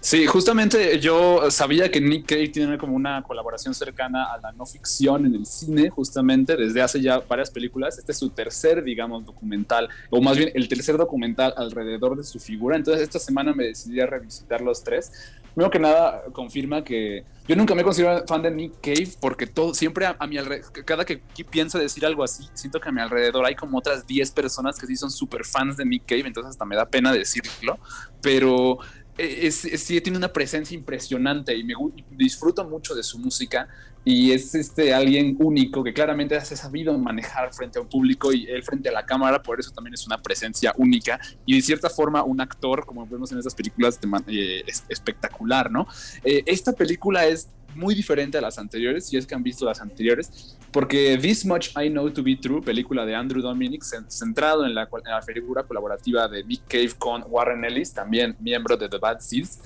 Sí, 0.00 0.26
justamente 0.26 0.98
yo 1.00 1.50
sabía 1.50 1.90
que 1.90 2.00
Nick 2.00 2.26
Cave 2.26 2.48
tiene 2.48 2.78
como 2.78 2.94
una 2.94 3.22
colaboración 3.22 3.74
cercana 3.74 4.32
a 4.32 4.38
la 4.38 4.52
no 4.52 4.66
ficción 4.66 5.26
en 5.26 5.34
el 5.34 5.46
cine, 5.46 5.90
justamente 5.90 6.56
desde 6.56 6.82
hace 6.82 7.00
ya 7.00 7.20
varias 7.20 7.50
películas. 7.50 7.98
Este 7.98 8.12
es 8.12 8.18
su 8.18 8.30
tercer, 8.30 8.82
digamos, 8.84 9.24
documental, 9.24 9.88
o 10.10 10.20
más 10.20 10.36
bien 10.36 10.50
el 10.54 10.68
tercer 10.68 10.96
documental 10.96 11.54
alrededor 11.56 12.16
de 12.16 12.24
su 12.24 12.38
figura. 12.38 12.76
Entonces 12.76 13.02
esta 13.02 13.18
semana 13.18 13.54
me 13.54 13.64
decidí 13.64 14.00
a 14.00 14.06
revisitar 14.06 14.60
los 14.60 14.84
tres. 14.84 15.12
Primero 15.54 15.70
que 15.70 15.78
nada, 15.80 16.22
confirma 16.32 16.84
que 16.84 17.24
yo 17.48 17.56
nunca 17.56 17.74
me 17.74 17.80
he 17.80 17.84
considerado 17.84 18.24
fan 18.28 18.42
de 18.42 18.50
Nick 18.52 18.74
Cave 18.80 19.08
porque 19.20 19.44
todo, 19.44 19.74
siempre 19.74 20.06
a, 20.06 20.26
mi 20.28 20.38
alrededor, 20.38 20.72
cada 20.84 21.04
que 21.04 21.20
pienso 21.50 21.78
decir 21.78 22.06
algo 22.06 22.22
así, 22.22 22.48
siento 22.54 22.80
que 22.80 22.88
a 22.88 22.92
mi 22.92 23.00
alrededor 23.00 23.44
hay 23.44 23.56
como 23.56 23.78
otras 23.78 24.06
10 24.06 24.30
personas 24.30 24.78
que 24.78 24.86
sí 24.86 24.94
son 24.94 25.10
súper 25.10 25.44
fans 25.44 25.76
de 25.76 25.84
Nick 25.84 26.04
Cave, 26.06 26.28
entonces 26.28 26.50
hasta 26.50 26.64
me 26.64 26.76
da 26.76 26.86
pena 26.86 27.12
decirlo, 27.12 27.80
pero 28.22 28.78
es, 29.20 29.56
sí 29.60 30.00
tiene 30.00 30.18
una 30.18 30.32
presencia 30.32 30.74
impresionante 30.74 31.56
y 31.56 31.64
me 31.64 31.74
disfruto 32.10 32.64
mucho 32.64 32.94
de 32.94 33.02
su 33.02 33.18
música 33.18 33.68
y 34.04 34.32
es 34.32 34.54
este 34.54 34.94
alguien 34.94 35.36
único 35.38 35.84
que 35.84 35.92
claramente 35.92 36.34
ha 36.36 36.44
sabido 36.44 36.96
manejar 36.96 37.52
frente 37.52 37.78
a 37.78 37.82
un 37.82 37.88
público 37.88 38.32
y 38.32 38.46
él 38.46 38.62
frente 38.62 38.88
a 38.88 38.92
la 38.92 39.04
cámara, 39.04 39.42
por 39.42 39.60
eso 39.60 39.70
también 39.72 39.94
es 39.94 40.06
una 40.06 40.22
presencia 40.22 40.72
única 40.78 41.20
y 41.44 41.56
de 41.56 41.62
cierta 41.62 41.90
forma 41.90 42.24
un 42.24 42.40
actor, 42.40 42.86
como 42.86 43.06
vemos 43.06 43.30
en 43.32 43.38
esas 43.38 43.54
películas, 43.54 43.98
eh, 44.28 44.64
espectacular, 44.88 45.70
¿no? 45.70 45.86
Eh, 46.24 46.42
esta 46.46 46.72
película 46.72 47.26
es 47.26 47.50
muy 47.74 47.94
diferente 47.94 48.38
a 48.38 48.40
las 48.40 48.58
anteriores, 48.58 49.06
si 49.06 49.16
es 49.16 49.26
que 49.26 49.34
han 49.34 49.42
visto 49.42 49.64
las 49.64 49.80
anteriores, 49.80 50.56
porque 50.72 51.18
This 51.20 51.44
Much 51.44 51.70
I 51.76 51.88
Know 51.88 52.10
to 52.10 52.22
Be 52.22 52.36
True, 52.36 52.60
película 52.60 53.04
de 53.04 53.14
Andrew 53.14 53.42
Dominic, 53.42 53.82
centrado 54.08 54.64
en 54.64 54.74
la, 54.74 54.82
en 54.82 55.10
la 55.10 55.22
figura 55.22 55.62
colaborativa 55.64 56.28
de 56.28 56.44
Nick 56.44 56.62
Cave 56.68 56.92
con 56.98 57.24
Warren 57.28 57.64
Ellis, 57.64 57.92
también 57.92 58.36
miembro 58.40 58.76
de 58.76 58.88
The 58.88 58.98
Bad 58.98 59.20
Seeds, 59.20 59.60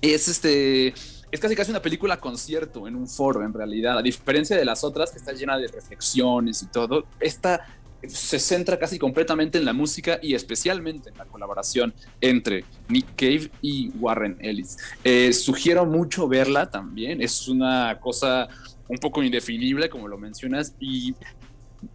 es 0.00 0.28
este 0.28 0.94
es 1.30 1.40
casi 1.40 1.54
casi 1.54 1.70
una 1.70 1.82
película 1.82 2.16
concierto 2.18 2.88
en 2.88 2.96
un 2.96 3.06
foro 3.06 3.44
en 3.44 3.52
realidad, 3.52 3.98
a 3.98 4.02
diferencia 4.02 4.56
de 4.56 4.64
las 4.64 4.82
otras 4.82 5.10
que 5.10 5.18
está 5.18 5.32
llena 5.32 5.58
de 5.58 5.68
reflexiones 5.68 6.62
y 6.62 6.66
todo, 6.68 7.04
esta 7.20 7.66
se 8.06 8.38
centra 8.38 8.78
casi 8.78 8.98
completamente 8.98 9.58
en 9.58 9.64
la 9.64 9.72
música 9.72 10.20
y 10.22 10.34
especialmente 10.34 11.10
en 11.10 11.18
la 11.18 11.24
colaboración 11.24 11.92
entre 12.20 12.64
Nick 12.88 13.06
Cave 13.16 13.50
y 13.60 13.90
Warren 13.98 14.38
Ellis. 14.40 14.78
Eh, 15.02 15.32
sugiero 15.32 15.84
mucho 15.84 16.28
verla 16.28 16.70
también, 16.70 17.20
es 17.20 17.48
una 17.48 17.98
cosa 18.00 18.48
un 18.88 18.98
poco 18.98 19.22
indefinible 19.22 19.88
como 19.88 20.08
lo 20.08 20.18
mencionas 20.18 20.74
y 20.80 21.14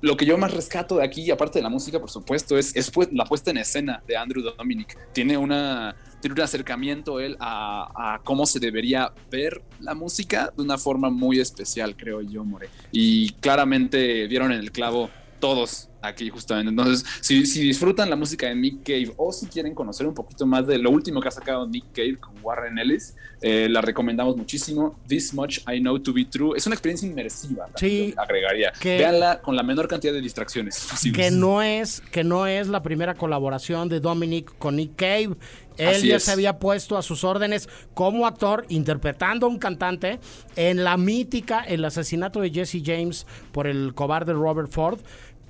lo 0.02 0.16
que 0.16 0.26
yo 0.26 0.38
más 0.38 0.54
rescato 0.54 0.98
de 0.98 1.04
aquí, 1.04 1.30
aparte 1.30 1.60
de 1.60 1.64
la 1.64 1.70
música, 1.70 2.00
por 2.00 2.10
supuesto, 2.10 2.58
es, 2.58 2.76
es 2.76 2.92
la 3.12 3.26
puesta 3.26 3.52
en 3.52 3.58
escena 3.58 4.02
de 4.08 4.16
Andrew 4.16 4.42
Dominic. 4.42 4.98
Tiene, 5.12 5.38
una, 5.38 5.96
tiene 6.22 6.34
un 6.36 6.42
acercamiento 6.42 7.20
él 7.20 7.36
a, 7.40 8.14
a, 8.16 8.20
cómo 8.24 8.46
se 8.46 8.60
debería 8.60 9.12
ver 9.30 9.62
la 9.80 9.94
música 9.94 10.54
de 10.56 10.64
una 10.64 10.78
forma 10.78 11.10
muy 11.10 11.40
especial, 11.40 11.96
creo 11.98 12.22
yo, 12.22 12.44
More. 12.44 12.70
Y 12.92 13.32
claramente 13.34 14.28
dieron 14.28 14.52
en 14.52 14.60
el 14.60 14.72
clavo 14.72 15.10
todos 15.40 15.90
aquí 16.03 16.29
justamente. 16.29 16.69
Entonces, 16.69 17.05
si, 17.22 17.43
disfrutan 17.62 18.10
la 18.10 18.15
música 18.15 18.48
de 18.48 18.55
Nick 18.55 18.83
Cave 18.83 19.13
o 19.17 19.31
si 19.31 19.48
quieren 19.48 19.74
conocer 19.74 20.05
un 20.05 20.13
poquito 20.13 20.45
más 20.45 20.67
de 20.67 20.77
lo 20.77 20.91
último 20.91 21.22
que 21.22 21.29
ha 21.29 21.31
sacado 21.31 21.67
Nick 21.67 21.86
Cave 21.93 22.17
con 22.19 22.33
Warren 22.43 22.77
Ellis, 22.77 23.15
eh, 23.41 23.67
la 23.69 23.81
recomendamos 23.81 24.38
muchísimo. 24.38 25.00
This 25.07 25.33
Much 25.33 25.60
I 25.67 25.79
Know 25.79 26.00
to 26.00 26.13
Be 26.13 26.25
True. 26.25 26.57
Es 26.57 26.67
una 26.67 26.75
experiencia 26.75 27.07
inmersiva. 27.07 27.67
Sí. 27.75 28.13
Agregaría. 28.17 28.72
Que, 28.79 28.98
Véanla 28.98 29.41
con 29.41 29.55
la 29.55 29.63
menor 29.63 29.88
cantidad 29.88 30.13
de 30.13 30.22
distracciones 30.22 30.88
Que 31.13 31.31
no, 31.31 31.62
es, 31.62 32.01
que 32.12 32.24
no 32.24 32.48
es 32.48 32.67
la 32.67 32.83
primera 32.83 33.15
colaboración 33.15 33.89
de 33.89 34.00
Dominic 34.00 34.57
con 34.57 34.75
Nick 34.75 34.95
Cave. 34.95 35.36
Él 35.77 36.03
ya 36.03 36.19
se 36.19 36.31
había 36.31 36.60
puesto 36.60 36.98
a 36.98 37.01
sus 37.01 37.24
órdenes 37.24 37.67
como 37.93 38.27
actor, 38.27 38.65
interpretando 38.69 39.48
a 39.48 39.50
un 39.50 39.57
cantante 39.57 40.19
en 40.55 40.83
la 40.83 40.98
mítica 40.98 41.62
El 41.62 41.83
asesinato 41.83 42.41
de 42.41 42.51
Jesse 42.51 42.81
James 42.83 43.25
por 43.51 43.67
el 43.67 43.93
cobarde 43.95 44.33
Robert 44.33 44.72
Ford. 44.72 45.00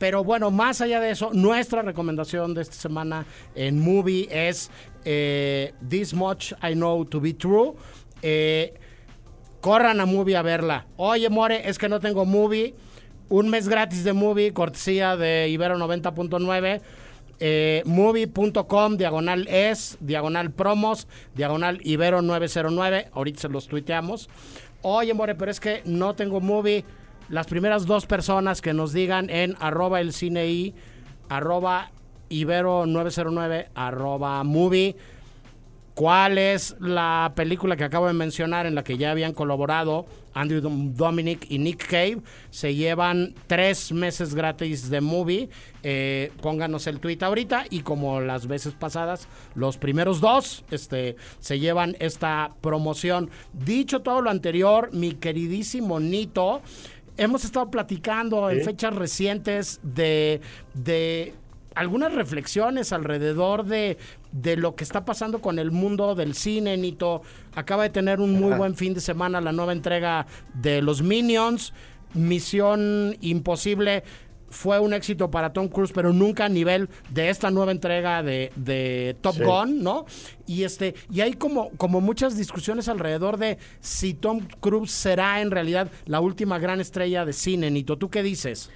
Pero 0.04 0.22
bueno, 0.22 0.52
más 0.52 0.82
allá 0.82 1.00
de 1.00 1.12
eso, 1.12 1.30
nuestra 1.32 1.82
recomendación 1.82 2.54
de 2.54 2.62
esta 2.62 2.76
semana 2.76 3.26
en 3.56 3.80
Movie 3.80 4.28
es 4.30 4.70
eh, 5.06 5.72
This 5.88 6.14
Much 6.14 6.52
I 6.62 6.74
Know 6.74 7.06
to 7.06 7.22
Be 7.22 7.34
True. 7.34 7.72
Eh, 8.22 8.74
corran 9.62 10.02
a 10.02 10.06
Movie 10.06 10.36
a 10.36 10.42
verla. 10.42 10.88
Oye, 10.98 11.30
More, 11.30 11.70
es 11.70 11.78
que 11.78 11.88
no 11.88 12.02
tengo 12.02 12.26
Movie. 12.26 12.76
Un 13.30 13.50
mes 13.50 13.70
gratis 13.70 14.04
de 14.04 14.12
Movie, 14.12 14.52
cortesía 14.52 15.16
de 15.16 15.48
Ibero 15.48 15.78
90.9. 15.78 16.82
Eh, 17.40 17.82
movie.com, 17.86 18.98
diagonal 18.98 19.48
es, 19.48 19.98
diagonal 20.02 20.52
promos, 20.52 21.08
diagonal 21.34 21.80
Ibero 21.82 22.22
909. 22.22 23.08
Ahorita 23.14 23.40
se 23.40 23.48
los 23.48 23.70
tuiteamos. 23.70 24.30
Oye, 24.82 25.14
More, 25.14 25.36
pero 25.36 25.50
es 25.50 25.62
que 25.62 25.82
no 25.86 26.14
tengo 26.14 26.42
Movie 26.42 26.84
las 27.30 27.48
primeras 27.48 27.86
dos 27.86 28.06
personas 28.06 28.62
que 28.62 28.74
nos 28.74 28.94
digan 28.94 29.30
en 29.30 29.56
arroba 29.60 30.02
el 30.02 30.14
cine 30.14 30.74
arroba 31.30 31.92
ibero 32.30 32.86
909 32.86 33.70
arroba 33.76 34.44
movie 34.44 34.96
cuál 35.94 36.38
es 36.38 36.76
la 36.80 37.34
película 37.36 37.76
que 37.76 37.84
acabo 37.84 38.08
de 38.08 38.14
mencionar 38.14 38.66
en 38.66 38.76
la 38.76 38.84
que 38.84 38.98
ya 38.98 39.12
habían 39.12 39.34
colaborado 39.34 40.06
Andrew 40.34 40.62
Dominic 40.62 41.46
y 41.50 41.60
Nick 41.60 41.88
Cave. 41.88 42.22
Se 42.50 42.74
llevan 42.74 43.36
tres 43.48 43.92
meses 43.92 44.34
gratis 44.34 44.90
de 44.90 45.02
movie. 45.02 45.50
Eh, 45.84 46.32
pónganos 46.42 46.88
el 46.88 47.00
tweet 47.00 47.20
ahorita 47.22 47.66
y 47.70 47.82
como 47.82 48.22
las 48.22 48.48
veces 48.48 48.74
pasadas, 48.74 49.28
los 49.54 49.78
primeros 49.78 50.22
dos 50.22 50.64
este, 50.72 51.16
se 51.40 51.60
llevan 51.60 51.96
esta 52.00 52.56
promoción. 52.62 53.30
Dicho 53.54 54.02
todo 54.02 54.22
lo 54.22 54.30
anterior, 54.30 54.90
mi 54.94 55.14
queridísimo 55.14 56.00
Nito, 56.00 56.62
hemos 57.18 57.46
estado 57.46 57.70
platicando 57.70 58.50
en 58.50 58.64
fechas 58.64 58.96
recientes 58.96 59.80
de, 59.84 60.42
de 60.74 61.34
algunas 61.76 62.14
reflexiones 62.14 62.94
alrededor 62.94 63.66
de, 63.66 63.98
de, 64.32 64.58
lo 64.58 64.76
que 64.76 64.84
está 64.84 65.06
pasando 65.06 65.42
con 65.42 65.60
el 65.60 65.72
mundo 65.72 66.16
del 66.16 66.36
cine. 66.36 66.78
Nito 66.78 67.22
acaba 67.56 67.84
de 67.84 67.90
tener 67.90 68.20
un 68.20 68.34
muy 68.34 68.56
buen 68.56 68.76
fin 68.76 68.94
de 68.94 69.02
semana 69.02 69.42
la 69.42 69.52
nueva 69.52 69.74
entrega 69.74 70.26
de 70.54 70.82
los 70.82 71.02
Minions. 71.02 71.74
Misión 72.14 73.18
Imposible 73.22 74.04
fue 74.54 74.80
un 74.80 74.94
éxito 74.94 75.30
para 75.32 75.52
Tom 75.52 75.68
Cruise, 75.68 75.92
pero 75.94 76.14
nunca 76.14 76.46
a 76.46 76.50
nivel 76.50 76.88
de 77.10 77.30
esta 77.30 77.52
nueva 77.52 77.72
entrega 77.72 78.24
de, 78.24 79.18
Top 79.22 79.36
Gun, 79.38 79.84
¿no? 79.84 80.06
Y 80.46 80.64
este, 80.64 80.94
y 81.12 81.22
hay 81.22 81.34
como, 81.34 81.72
como 81.72 82.00
muchas 82.02 82.38
discusiones 82.38 82.88
alrededor 82.88 83.38
de 83.38 83.58
si 83.80 84.14
Tom 84.14 84.48
Cruise 84.60 84.92
será 84.92 85.42
en 85.42 85.52
realidad 85.52 85.90
la 86.06 86.20
última 86.20 86.60
gran 86.60 86.80
estrella 86.80 87.26
de 87.26 87.34
cine. 87.34 87.72
Nito, 87.72 87.98
¿tú 87.98 88.10
qué 88.10 88.22
dices? 88.24 88.70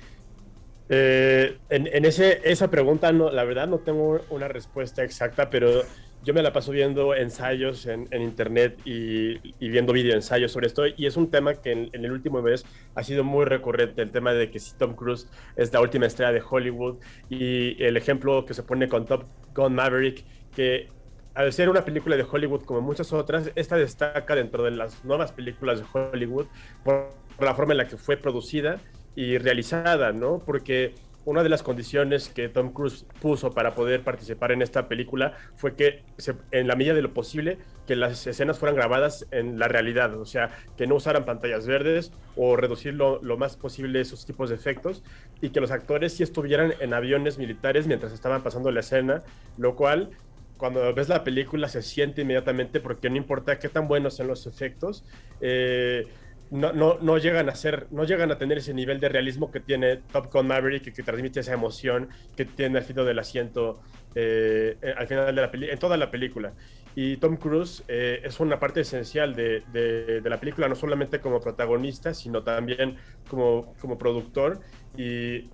Eh, 0.89 1.57
en, 1.69 1.87
en 1.87 2.05
ese, 2.05 2.41
esa 2.43 2.69
pregunta, 2.69 3.11
no, 3.11 3.29
la 3.29 3.43
verdad 3.43 3.67
no 3.67 3.77
tengo 3.77 4.21
una 4.29 4.47
respuesta 4.47 5.03
exacta, 5.03 5.49
pero 5.49 5.83
yo 6.23 6.33
me 6.33 6.41
la 6.41 6.51
paso 6.51 6.71
viendo 6.71 7.15
ensayos 7.15 7.85
en, 7.85 8.07
internet 8.11 8.79
y, 8.85 9.37
viendo 9.59 9.93
video 9.93 10.13
ensayos 10.13 10.51
sobre 10.51 10.67
esto 10.67 10.83
y 10.85 11.05
es 11.05 11.15
un 11.15 11.31
tema 11.31 11.55
que 11.55 11.71
en, 11.71 11.89
el 11.93 12.11
último 12.11 12.41
mes 12.41 12.65
ha 12.95 13.03
sido 13.03 13.23
muy 13.23 13.45
recurrente, 13.45 14.01
el 14.01 14.11
tema 14.11 14.33
de 14.33 14.51
que 14.51 14.59
si 14.59 14.75
Tom 14.75 14.95
Cruise 14.95 15.29
es 15.55 15.71
la 15.71 15.81
última 15.81 16.05
estrella 16.05 16.31
de 16.31 16.43
Hollywood 16.47 16.97
y 17.29 17.81
el 17.83 17.97
ejemplo 17.97 18.45
que 18.45 18.53
se 18.53 18.63
pone 18.63 18.87
con 18.87 19.05
Top 19.05 19.25
Gun 19.55 19.75
Maverick, 19.75 20.25
que 20.55 20.89
al 21.33 21.53
ser 21.53 21.69
una 21.69 21.85
película 21.85 22.17
de 22.17 22.25
Hollywood 22.29 22.63
como 22.63 22.81
muchas 22.81 23.13
otras, 23.13 23.51
esta 23.55 23.77
destaca 23.77 24.35
dentro 24.35 24.63
de 24.63 24.71
las 24.71 25.05
nuevas 25.05 25.31
películas 25.31 25.79
de 25.79 25.85
Hollywood 25.93 26.47
por 26.83 27.09
la 27.39 27.53
forma 27.53 27.73
en 27.73 27.77
la 27.77 27.87
que 27.87 27.95
fue 27.95 28.17
producida 28.17 28.79
y 29.15 29.37
realizada, 29.37 30.11
¿no? 30.11 30.39
Porque 30.39 30.93
una 31.27 31.43
de 31.43 31.49
las 31.49 31.61
condiciones 31.61 32.29
que 32.29 32.47
Tom 32.47 32.71
Cruise 32.71 33.05
puso 33.19 33.51
para 33.51 33.75
poder 33.75 34.01
participar 34.01 34.53
en 34.53 34.61
esta 34.61 34.87
película 34.87 35.33
fue 35.57 35.75
que, 35.75 36.05
en 36.51 36.67
la 36.69 36.77
medida 36.77 36.93
de 36.93 37.01
lo 37.01 37.13
posible, 37.13 37.57
que 37.85 37.97
las 37.97 38.25
escenas 38.25 38.59
fueran 38.59 38.77
grabadas 38.77 39.27
en 39.31 39.59
la 39.59 39.67
realidad, 39.67 40.17
o 40.17 40.25
sea, 40.25 40.51
que 40.77 40.87
no 40.87 40.95
usaran 40.95 41.25
pantallas 41.25 41.67
verdes 41.67 42.13
o 42.37 42.55
reducir 42.55 42.93
lo, 42.93 43.19
más 43.37 43.57
posible 43.57 43.99
esos 43.99 44.25
tipos 44.25 44.47
de 44.49 44.55
efectos 44.55 45.03
y 45.41 45.49
que 45.49 45.59
los 45.59 45.71
actores 45.71 46.13
sí 46.13 46.23
estuvieran 46.23 46.73
en 46.79 46.93
aviones 46.93 47.37
militares 47.37 47.87
mientras 47.87 48.13
estaban 48.13 48.41
pasando 48.41 48.71
la 48.71 48.79
escena, 48.79 49.21
lo 49.57 49.75
cual 49.75 50.11
cuando 50.55 50.93
ves 50.93 51.09
la 51.09 51.25
película 51.25 51.67
se 51.67 51.81
siente 51.81 52.21
inmediatamente 52.21 52.79
porque 52.79 53.09
no 53.09 53.17
importa 53.17 53.59
qué 53.59 53.67
tan 53.67 53.89
buenos 53.89 54.15
sean 54.15 54.29
los 54.29 54.47
efectos, 54.47 55.03
eh, 55.41 56.07
no, 56.51 56.73
no, 56.73 56.97
no, 56.99 57.17
llegan 57.17 57.49
a 57.49 57.55
ser, 57.55 57.87
no 57.91 58.03
llegan 58.03 58.31
a 58.31 58.37
tener 58.37 58.57
ese 58.59 58.73
nivel 58.73 58.99
de 58.99 59.09
realismo 59.09 59.51
que 59.51 59.59
tiene 59.59 59.97
Top 59.97 60.31
Gun 60.31 60.47
Maverick, 60.47 60.93
que, 60.93 61.03
transmite 61.03 61.41
esa 61.41 61.53
emoción 61.53 62.09
que 62.35 62.45
tiene 62.45 62.79
al 62.79 62.83
final 62.83 63.05
del 63.05 63.19
asiento, 63.19 63.81
eh, 64.15 64.77
al 64.97 65.07
final 65.07 65.35
de 65.35 65.41
la 65.41 65.71
en 65.71 65.79
toda 65.79 65.97
la 65.97 66.09
película. 66.11 66.53
Y 66.95 67.17
Tom 67.17 67.37
Cruise 67.37 67.83
eh, 67.87 68.21
es 68.23 68.39
una 68.39 68.59
parte 68.59 68.81
esencial 68.81 69.35
de, 69.35 69.61
de, 69.71 70.27
la 70.27 70.39
película, 70.39 70.67
no 70.67 70.75
solamente 70.75 71.19
como 71.19 71.39
protagonista, 71.39 72.13
sino 72.13 72.43
también 72.43 72.97
como, 73.29 73.75
como 73.79 73.97
productor 73.97 74.61
y 74.97 75.49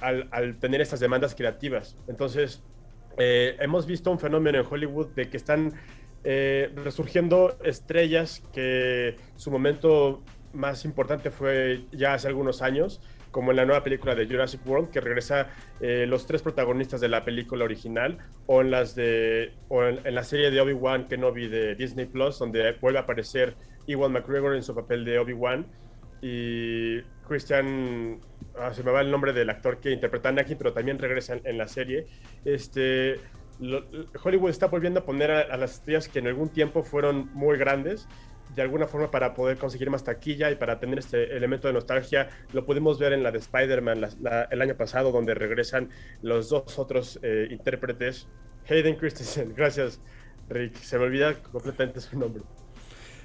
al, 0.00 0.28
al 0.32 0.58
tener 0.58 0.82
estas 0.82 1.00
demandas 1.00 1.34
creativas. 1.34 1.96
Entonces, 2.08 2.62
eh, 3.18 3.56
hemos 3.60 3.86
visto 3.86 4.10
un 4.10 4.18
fenómeno 4.18 4.58
en 4.58 4.66
Hollywood 4.68 5.08
de 5.14 5.30
que 5.30 5.36
están 5.36 5.72
eh, 6.28 6.72
resurgiendo 6.74 7.56
estrellas 7.62 8.42
que 8.52 9.14
su 9.36 9.52
momento 9.52 10.24
más 10.52 10.84
importante 10.84 11.30
fue 11.30 11.84
ya 11.92 12.14
hace 12.14 12.26
algunos 12.26 12.62
años, 12.62 13.00
como 13.30 13.52
en 13.52 13.58
la 13.58 13.64
nueva 13.64 13.84
película 13.84 14.16
de 14.16 14.26
Jurassic 14.26 14.60
World, 14.66 14.90
que 14.90 15.00
regresa 15.00 15.50
eh, 15.80 16.04
los 16.08 16.26
tres 16.26 16.42
protagonistas 16.42 17.00
de 17.00 17.08
la 17.08 17.24
película 17.24 17.64
original, 17.64 18.18
o 18.46 18.60
en, 18.60 18.72
las 18.72 18.96
de, 18.96 19.52
o 19.68 19.84
en, 19.84 20.12
la 20.12 20.24
serie 20.24 20.50
de 20.50 20.60
Obi-Wan 20.60 21.06
Kenobi 21.06 21.46
de 21.46 21.76
Disney 21.76 22.06
Plus, 22.06 22.40
donde 22.40 22.72
vuelve 22.80 22.98
a 22.98 23.02
aparecer 23.02 23.54
Ewan 23.86 24.10
McGregor 24.10 24.56
en 24.56 24.64
su 24.64 24.74
papel 24.74 25.04
de 25.04 25.20
Obi-Wan 25.20 25.64
y 26.22 27.02
Christian, 27.28 28.18
ah, 28.58 28.74
se 28.74 28.82
me 28.82 28.90
va 28.90 29.00
el 29.00 29.12
nombre 29.12 29.32
del 29.32 29.48
actor 29.48 29.78
que 29.78 29.92
interpreta 29.92 30.30
a 30.30 30.32
Anakin, 30.32 30.58
pero 30.58 30.72
también 30.72 30.98
regresa 30.98 31.38
en 31.44 31.56
la 31.56 31.68
serie. 31.68 32.08
Este, 32.44 33.20
Hollywood 34.22 34.50
está 34.50 34.66
volviendo 34.66 35.00
a 35.00 35.04
poner 35.04 35.30
a, 35.30 35.56
las 35.56 35.74
estrellas 35.74 36.08
que 36.08 36.18
en 36.18 36.26
algún 36.26 36.48
tiempo 36.48 36.82
fueron 36.82 37.30
muy 37.34 37.56
grandes, 37.56 38.06
de 38.54 38.62
alguna 38.62 38.86
forma 38.86 39.10
para 39.10 39.34
poder 39.34 39.58
conseguir 39.58 39.90
más 39.90 40.04
taquilla 40.04 40.50
y 40.50 40.56
para 40.56 40.78
tener 40.78 40.98
este 40.98 41.36
elemento 41.36 41.68
de 41.68 41.74
nostalgia. 41.74 42.28
Lo 42.52 42.64
pudimos 42.64 42.98
ver 42.98 43.12
en 43.12 43.22
la 43.22 43.30
de 43.30 43.38
Spider-Man 43.38 44.08
el 44.50 44.62
año 44.62 44.76
pasado, 44.76 45.12
donde 45.12 45.34
regresan 45.34 45.90
los 46.22 46.48
dos 46.48 46.78
otros 46.78 47.18
eh, 47.22 47.48
intérpretes. 47.50 48.28
Hayden 48.68 48.96
Christensen, 48.96 49.54
gracias 49.56 50.00
Rick, 50.48 50.76
se 50.76 50.98
me 50.98 51.04
olvida 51.04 51.34
completamente 51.34 52.00
su 52.00 52.18
nombre. 52.18 52.42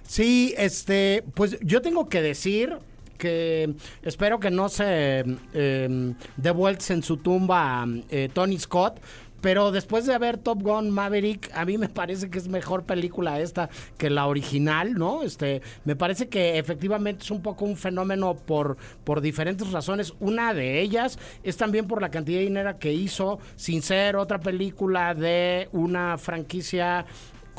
Sí, 0.03 0.53
este, 0.57 1.23
pues 1.35 1.57
yo 1.61 1.81
tengo 1.81 2.09
que 2.09 2.21
decir 2.21 2.77
que 3.17 3.75
espero 4.01 4.39
que 4.39 4.49
no 4.49 4.67
se 4.67 5.23
eh, 5.53 6.13
dé 6.37 6.51
vueltas 6.51 6.89
en 6.89 7.03
su 7.03 7.17
tumba 7.17 7.85
eh, 8.09 8.29
Tony 8.33 8.57
Scott. 8.57 8.99
Pero 9.41 9.71
después 9.71 10.05
de 10.05 10.17
ver 10.17 10.37
Top 10.37 10.61
Gun 10.61 10.91
Maverick, 10.91 11.51
a 11.53 11.65
mí 11.65 11.77
me 11.77 11.89
parece 11.89 12.29
que 12.29 12.37
es 12.37 12.47
mejor 12.47 12.83
película 12.83 13.39
esta 13.39 13.69
que 13.97 14.09
la 14.09 14.27
original, 14.27 14.93
¿no? 14.93 15.23
Este, 15.23 15.61
me 15.83 15.95
parece 15.95 16.29
que 16.29 16.57
efectivamente 16.57 17.23
es 17.23 17.31
un 17.31 17.41
poco 17.41 17.65
un 17.65 17.75
fenómeno 17.75 18.35
por, 18.35 18.77
por 19.03 19.21
diferentes 19.21 19.71
razones. 19.71 20.13
Una 20.19 20.53
de 20.53 20.79
ellas 20.79 21.17
es 21.43 21.57
también 21.57 21.87
por 21.87 22.01
la 22.01 22.11
cantidad 22.11 22.39
de 22.39 22.45
dinero 22.45 22.79
que 22.79 22.93
hizo, 22.93 23.39
sin 23.55 23.81
ser 23.81 24.15
otra 24.15 24.39
película 24.39 25.13
de 25.13 25.69
una 25.71 26.17
franquicia 26.17 27.05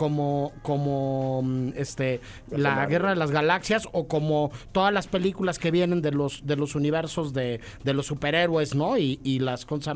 como 0.02 0.52
como 0.62 1.42
mm, 1.44 1.74
este 1.76 2.20
la 2.50 2.86
guerra 2.86 3.10
de 3.10 3.14
las 3.14 3.30
galaxias 3.30 3.86
o 3.92 4.08
como 4.08 4.50
todas 4.72 4.92
las 4.92 5.06
películas 5.06 5.60
que 5.60 5.70
vienen 5.70 6.02
de 6.02 6.10
los 6.10 6.44
de 6.44 6.56
los 6.56 6.74
universos 6.74 7.32
de, 7.32 7.60
de 7.84 7.94
los 7.94 8.06
superhéroes 8.06 8.74
no 8.74 8.98
y, 8.98 9.20
y 9.22 9.38
las 9.38 9.64
¿cómo 9.64 9.80
se 9.80 9.92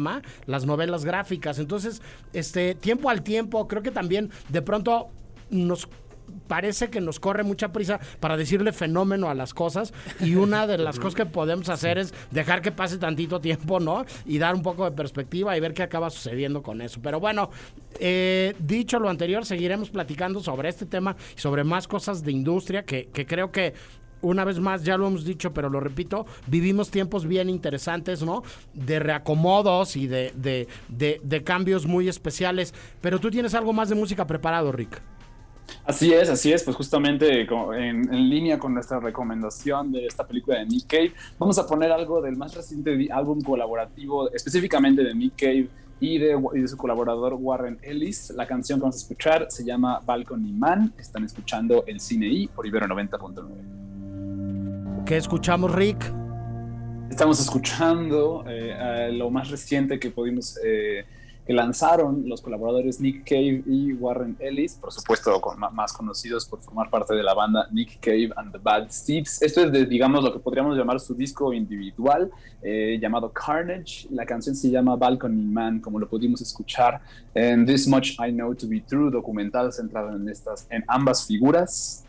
las 0.46 0.64
novelas 0.64 1.04
gráficas. 1.04 1.58
Entonces 1.58 2.02
este 2.32 2.76
tiempo 2.76 3.10
al 3.10 3.22
tiempo 3.24 3.66
creo 3.66 3.82
que 3.82 3.90
también 3.90 4.30
de 4.48 4.62
pronto 4.62 5.08
nos 5.50 5.88
parece 6.46 6.90
que 6.90 7.00
nos 7.00 7.20
corre 7.20 7.42
mucha 7.42 7.72
prisa 7.72 8.00
para 8.20 8.36
decirle 8.36 8.72
fenómeno 8.72 9.28
a 9.28 9.34
las 9.34 9.54
cosas 9.54 9.92
y 10.20 10.36
una 10.36 10.66
de 10.66 10.78
las 10.78 10.98
cosas 10.98 11.14
que 11.14 11.26
podemos 11.26 11.68
hacer 11.68 11.98
es 11.98 12.14
dejar 12.30 12.62
que 12.62 12.72
pase 12.72 12.98
tantito 12.98 13.40
tiempo, 13.40 13.80
¿no? 13.80 14.04
Y 14.24 14.38
dar 14.38 14.54
un 14.54 14.62
poco 14.62 14.84
de 14.84 14.92
perspectiva 14.92 15.56
y 15.56 15.60
ver 15.60 15.74
qué 15.74 15.82
acaba 15.82 16.10
sucediendo 16.10 16.62
con 16.62 16.80
eso. 16.80 17.00
Pero 17.02 17.20
bueno, 17.20 17.50
eh, 17.98 18.54
dicho 18.58 18.98
lo 18.98 19.08
anterior, 19.08 19.44
seguiremos 19.44 19.90
platicando 19.90 20.40
sobre 20.40 20.68
este 20.68 20.86
tema 20.86 21.16
y 21.36 21.40
sobre 21.40 21.64
más 21.64 21.88
cosas 21.88 22.22
de 22.22 22.32
industria 22.32 22.84
que, 22.84 23.08
que 23.12 23.26
creo 23.26 23.50
que 23.50 23.74
una 24.22 24.44
vez 24.44 24.58
más, 24.58 24.82
ya 24.82 24.96
lo 24.96 25.06
hemos 25.06 25.24
dicho, 25.24 25.52
pero 25.52 25.68
lo 25.68 25.78
repito, 25.78 26.26
vivimos 26.46 26.90
tiempos 26.90 27.26
bien 27.26 27.50
interesantes, 27.50 28.22
¿no? 28.22 28.42
De 28.72 28.98
reacomodos 28.98 29.96
y 29.96 30.06
de, 30.06 30.32
de, 30.34 30.68
de, 30.88 31.20
de 31.22 31.44
cambios 31.44 31.86
muy 31.86 32.08
especiales. 32.08 32.74
Pero 33.00 33.20
tú 33.20 33.30
tienes 33.30 33.54
algo 33.54 33.72
más 33.72 33.88
de 33.88 33.94
música 33.94 34.26
preparado, 34.26 34.72
Rick. 34.72 35.00
Así 35.84 36.12
es, 36.12 36.28
así 36.28 36.52
es, 36.52 36.64
pues 36.64 36.76
justamente 36.76 37.42
en, 37.42 38.12
en 38.12 38.28
línea 38.28 38.58
con 38.58 38.74
nuestra 38.74 39.00
recomendación 39.00 39.92
de 39.92 40.06
esta 40.06 40.26
película 40.26 40.58
de 40.58 40.66
Nick 40.66 40.86
Cave, 40.86 41.12
vamos 41.38 41.58
a 41.58 41.66
poner 41.66 41.92
algo 41.92 42.20
del 42.20 42.36
más 42.36 42.54
reciente 42.54 43.08
álbum 43.12 43.40
colaborativo, 43.40 44.30
específicamente 44.32 45.04
de 45.04 45.14
Nick 45.14 45.34
Cave 45.36 45.68
y 46.00 46.18
de, 46.18 46.36
y 46.54 46.60
de 46.60 46.68
su 46.68 46.76
colaborador 46.76 47.32
Warren 47.34 47.78
Ellis. 47.82 48.30
La 48.30 48.46
canción 48.46 48.78
que 48.78 48.82
vamos 48.82 48.96
a 48.96 48.98
escuchar 48.98 49.46
se 49.48 49.64
llama 49.64 50.00
Balcony 50.04 50.52
Man, 50.52 50.92
están 50.98 51.24
escuchando 51.24 51.84
el 51.86 52.00
Cine 52.00 52.26
I 52.26 52.48
por 52.48 52.66
Ibero 52.66 52.86
90.9. 52.86 55.04
¿Qué 55.06 55.16
escuchamos, 55.16 55.72
Rick? 55.72 56.12
Estamos 57.10 57.40
escuchando 57.40 58.44
eh, 58.46 59.10
lo 59.12 59.30
más 59.30 59.50
reciente 59.50 59.98
que 60.00 60.10
pudimos, 60.10 60.58
eh, 60.64 61.04
que 61.46 61.52
lanzaron 61.52 62.24
los 62.28 62.42
colaboradores 62.42 63.00
Nick 63.00 63.22
Cave 63.24 63.62
y 63.66 63.92
Warren 63.92 64.36
Ellis, 64.40 64.74
por 64.74 64.90
supuesto 64.92 65.40
con- 65.40 65.60
más 65.60 65.92
conocidos 65.92 66.44
por 66.46 66.60
formar 66.60 66.90
parte 66.90 67.14
de 67.14 67.22
la 67.22 67.34
banda 67.34 67.68
Nick 67.70 68.00
Cave 68.00 68.30
and 68.36 68.50
the 68.52 68.58
Bad 68.58 68.88
Seeds. 68.90 69.42
Esto 69.42 69.60
es 69.64 69.70
de, 69.70 69.86
digamos, 69.86 70.24
lo 70.24 70.32
que 70.32 70.40
podríamos 70.40 70.76
llamar 70.76 70.98
su 70.98 71.14
disco 71.14 71.52
individual 71.52 72.30
eh, 72.62 72.98
llamado 73.00 73.30
Carnage. 73.32 74.08
La 74.10 74.26
canción 74.26 74.56
se 74.56 74.70
llama 74.70 74.96
Balcony 74.96 75.42
Man, 75.42 75.78
como 75.80 76.00
lo 76.00 76.08
pudimos 76.08 76.40
escuchar 76.40 77.00
en 77.32 77.64
This 77.64 77.86
Much 77.86 78.14
I 78.18 78.32
Know 78.32 78.54
to 78.56 78.66
Be 78.66 78.80
True, 78.80 79.10
documental 79.12 79.72
centrado 79.72 80.16
en, 80.16 80.28
estas, 80.28 80.66
en 80.70 80.84
ambas 80.88 81.26
figuras 81.28 82.02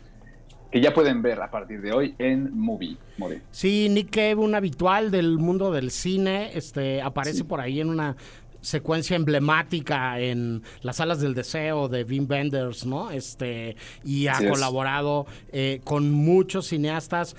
que 0.70 0.80
ya 0.82 0.92
pueden 0.92 1.22
ver 1.22 1.40
a 1.40 1.50
partir 1.50 1.80
de 1.80 1.92
hoy 1.92 2.14
en 2.18 2.52
Movie. 2.58 2.98
Movie. 3.16 3.40
Sí, 3.52 3.88
Nick 3.88 4.10
Cave, 4.10 4.34
un 4.34 4.54
habitual 4.54 5.10
del 5.10 5.38
mundo 5.38 5.70
del 5.72 5.90
cine, 5.90 6.50
este, 6.54 7.00
aparece 7.00 7.38
Sí. 7.38 7.44
por 7.44 7.60
ahí 7.60 7.80
en 7.80 7.88
una 7.88 8.16
secuencia 8.60 9.16
emblemática 9.16 10.18
en 10.20 10.62
las 10.82 10.96
salas 10.96 11.20
del 11.20 11.34
deseo 11.34 11.88
de 11.88 12.04
Wim 12.04 12.26
Wenders, 12.28 12.86
¿no? 12.86 13.10
Este, 13.10 13.76
y 14.04 14.26
ha 14.26 14.38
colaborado 14.48 15.26
eh, 15.52 15.80
con 15.84 16.10
muchos 16.10 16.66
cineastas 16.66 17.36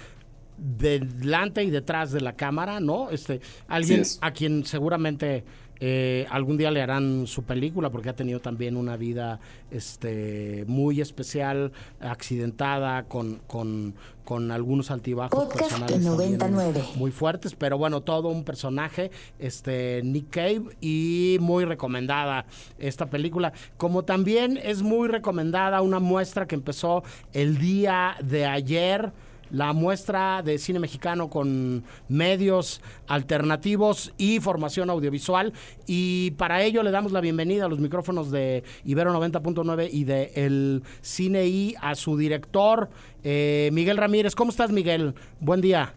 delante 0.57 1.63
y 1.63 1.69
detrás 1.69 2.11
de 2.11 2.21
la 2.21 2.33
cámara, 2.35 2.79
¿no? 2.79 3.09
Este, 3.09 3.41
alguien 3.67 4.03
a 4.21 4.31
quien 4.31 4.65
seguramente 4.65 5.43
eh, 5.79 6.27
algún 6.29 6.57
día 6.57 6.71
le 6.71 6.81
harán 6.81 7.25
su 7.25 7.43
película 7.43 7.89
porque 7.89 8.09
ha 8.09 8.15
tenido 8.15 8.39
también 8.39 8.75
una 8.75 8.97
vida 8.97 9.39
este 9.71 10.65
muy 10.67 10.99
especial, 10.99 11.71
accidentada, 12.01 13.03
con, 13.03 13.39
con, 13.47 13.93
con 14.25 14.51
algunos 14.51 14.91
altibajos 14.91 15.39
Podcast 15.39 15.59
personales 15.61 16.03
también 16.05 16.37
99. 16.37 16.83
muy 16.95 17.11
fuertes, 17.11 17.55
pero 17.55 17.77
bueno, 17.77 18.01
todo 18.01 18.27
un 18.29 18.43
personaje, 18.43 19.09
este 19.39 20.01
Nick 20.03 20.29
Cave 20.29 20.63
y 20.81 21.37
muy 21.39 21.63
recomendada 21.65 22.45
esta 22.77 23.09
película, 23.09 23.53
como 23.77 24.03
también 24.03 24.59
es 24.61 24.81
muy 24.81 25.07
recomendada 25.07 25.81
una 25.81 25.99
muestra 25.99 26.45
que 26.45 26.55
empezó 26.55 27.03
el 27.33 27.57
día 27.57 28.15
de 28.21 28.45
ayer 28.45 29.11
la 29.51 29.73
muestra 29.73 30.41
de 30.43 30.57
cine 30.57 30.79
mexicano 30.79 31.29
con 31.29 31.83
medios 32.07 32.81
alternativos 33.07 34.13
y 34.17 34.39
formación 34.39 34.89
audiovisual. 34.89 35.53
Y 35.87 36.31
para 36.31 36.63
ello 36.63 36.83
le 36.83 36.91
damos 36.91 37.11
la 37.11 37.21
bienvenida 37.21 37.65
a 37.65 37.67
los 37.67 37.79
micrófonos 37.79 38.31
de 38.31 38.63
Ibero 38.85 39.13
90.9 39.13 39.89
y 39.91 40.03
de 40.03 40.31
El 40.35 40.83
Cine 41.01 41.45
I 41.45 41.75
a 41.81 41.95
su 41.95 42.17
director, 42.17 42.89
eh, 43.23 43.69
Miguel 43.73 43.97
Ramírez. 43.97 44.35
¿Cómo 44.35 44.51
estás, 44.51 44.71
Miguel? 44.71 45.15
Buen 45.39 45.61
día. 45.61 45.93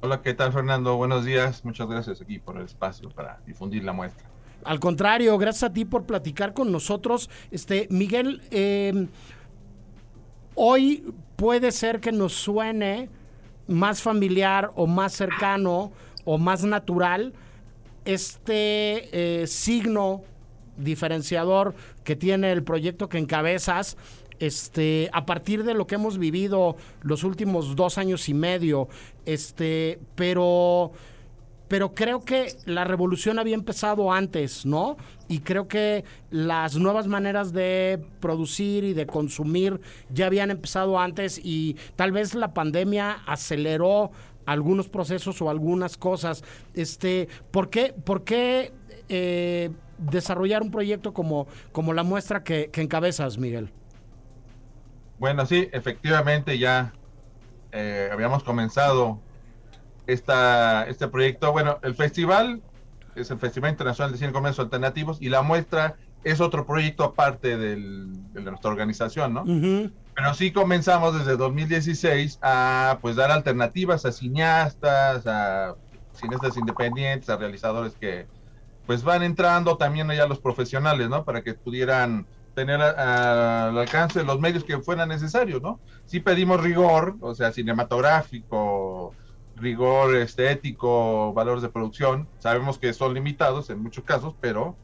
Hola, 0.00 0.20
¿qué 0.20 0.34
tal 0.34 0.52
Fernando? 0.52 0.96
Buenos 0.96 1.24
días. 1.24 1.64
Muchas 1.64 1.88
gracias 1.88 2.20
aquí 2.20 2.38
por 2.38 2.56
el 2.56 2.64
espacio 2.64 3.08
para 3.10 3.40
difundir 3.46 3.84
la 3.84 3.92
muestra. 3.92 4.28
Al 4.64 4.80
contrario, 4.80 5.36
gracias 5.38 5.70
a 5.70 5.72
ti 5.72 5.84
por 5.84 6.04
platicar 6.04 6.54
con 6.54 6.72
nosotros. 6.72 7.30
Este, 7.50 7.86
Miguel, 7.90 8.42
eh, 8.50 9.06
hoy 10.54 11.04
puede 11.42 11.72
ser 11.72 11.98
que 11.98 12.12
nos 12.12 12.34
suene 12.34 13.08
más 13.66 14.00
familiar 14.00 14.70
o 14.76 14.86
más 14.86 15.12
cercano 15.12 15.90
o 16.24 16.38
más 16.38 16.62
natural 16.62 17.32
este 18.04 19.08
eh, 19.42 19.48
signo 19.48 20.22
diferenciador 20.76 21.74
que 22.04 22.14
tiene 22.14 22.52
el 22.52 22.62
proyecto 22.62 23.08
que 23.08 23.18
encabezas. 23.18 23.96
Este, 24.38 25.10
a 25.12 25.26
partir 25.26 25.64
de 25.64 25.74
lo 25.74 25.88
que 25.88 25.96
hemos 25.96 26.16
vivido 26.16 26.76
los 27.00 27.24
últimos 27.24 27.74
dos 27.74 27.98
años 27.98 28.28
y 28.28 28.34
medio, 28.34 28.86
este, 29.26 29.98
pero 30.14 30.92
pero 31.72 31.94
creo 31.94 32.20
que 32.20 32.54
la 32.66 32.84
revolución 32.84 33.38
había 33.38 33.54
empezado 33.54 34.12
antes, 34.12 34.66
¿no? 34.66 34.98
Y 35.26 35.38
creo 35.40 35.68
que 35.68 36.04
las 36.30 36.76
nuevas 36.76 37.06
maneras 37.06 37.54
de 37.54 38.04
producir 38.20 38.84
y 38.84 38.92
de 38.92 39.06
consumir 39.06 39.80
ya 40.10 40.26
habían 40.26 40.50
empezado 40.50 41.00
antes 41.00 41.40
y 41.42 41.78
tal 41.96 42.12
vez 42.12 42.34
la 42.34 42.52
pandemia 42.52 43.22
aceleró 43.26 44.10
algunos 44.44 44.90
procesos 44.90 45.40
o 45.40 45.48
algunas 45.48 45.96
cosas. 45.96 46.44
Este, 46.74 47.30
¿por 47.50 47.70
qué, 47.70 47.94
por 48.04 48.22
qué 48.24 48.74
eh, 49.08 49.70
desarrollar 49.96 50.60
un 50.60 50.70
proyecto 50.70 51.14
como, 51.14 51.46
como 51.72 51.94
la 51.94 52.02
muestra 52.02 52.44
que, 52.44 52.70
encabezas, 52.74 53.38
Miguel? 53.38 53.70
Bueno, 55.18 55.46
sí, 55.46 55.70
efectivamente 55.72 56.58
ya 56.58 56.92
eh, 57.72 58.10
habíamos 58.12 58.42
comenzado 58.42 59.22
esta, 60.06 60.84
este 60.84 61.08
proyecto. 61.08 61.52
Bueno, 61.52 61.78
el 61.82 61.94
festival 61.94 62.62
es 63.14 63.30
el 63.30 63.38
Festival 63.38 63.70
Internacional 63.70 64.12
de 64.12 64.18
Cine 64.18 64.30
y 64.30 64.32
Comercios 64.34 64.64
Alternativos 64.64 65.20
y 65.20 65.28
la 65.28 65.42
muestra 65.42 65.96
es 66.22 66.40
otro 66.40 66.66
proyecto 66.66 67.04
aparte 67.04 67.56
del, 67.58 68.06
de 68.32 68.42
nuestra 68.42 68.70
organización, 68.70 69.34
¿no? 69.34 69.42
Ujú. 69.42 69.92
Pero 70.14 70.34
sí 70.34 70.52
comenzamos 70.52 71.18
desde 71.18 71.36
2016 71.36 72.38
a 72.42 72.98
pues 73.02 73.16
dar 73.16 73.30
alternativas 73.30 74.04
a 74.04 74.12
cineastas, 74.12 75.26
a 75.26 75.74
cineastas 76.12 76.56
independientes, 76.56 77.28
a 77.28 77.36
realizadores 77.36 77.96
que 77.98 78.28
pues 78.86 79.02
van 79.02 79.22
entrando 79.22 79.76
también 79.76 80.10
allá 80.10 80.26
los 80.26 80.40
profesionales, 80.40 81.08
¿no? 81.08 81.24
Para 81.24 81.42
que 81.42 81.54
pudieran 81.54 82.26
tener 82.54 82.80
a- 82.82 82.90
a- 82.90 83.68
al 83.68 83.78
alcance 83.78 84.22
los 84.22 84.38
medios 84.38 84.64
que 84.64 84.80
fueran 84.82 85.08
necesarios, 85.08 85.62
¿no? 85.62 85.80
Sí 86.04 86.20
pedimos 86.20 86.60
rigor, 86.60 87.16
o 87.20 87.34
sea, 87.34 87.52
cinematográfico, 87.52 89.16
rigor 89.54 90.16
estético, 90.16 91.32
valores 91.34 91.62
de 91.62 91.70
producción. 91.70 92.28
Sabemos 92.38 92.78
que 92.78 92.92
son 92.92 93.14
limitados 93.14 93.70
en 93.70 93.82
muchos 93.82 94.04
casos, 94.04 94.34
pero 94.40 94.78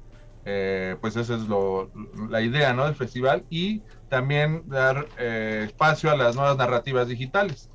eh, 0.45 0.97
pues 1.01 1.17
esa 1.17 1.35
es 1.37 1.43
lo, 1.49 1.91
la 2.29 2.41
idea, 2.43 2.73
¿no? 2.75 2.85
Del 2.87 2.95
festival 2.97 3.47
y 3.51 3.83
también 4.09 4.63
dar 4.67 5.07
eh, 5.19 5.65
espacio 5.67 6.11
a 6.11 6.17
las 6.17 6.37
nuevas 6.37 6.57
narrativas 6.57 7.09
digitales. 7.09 7.71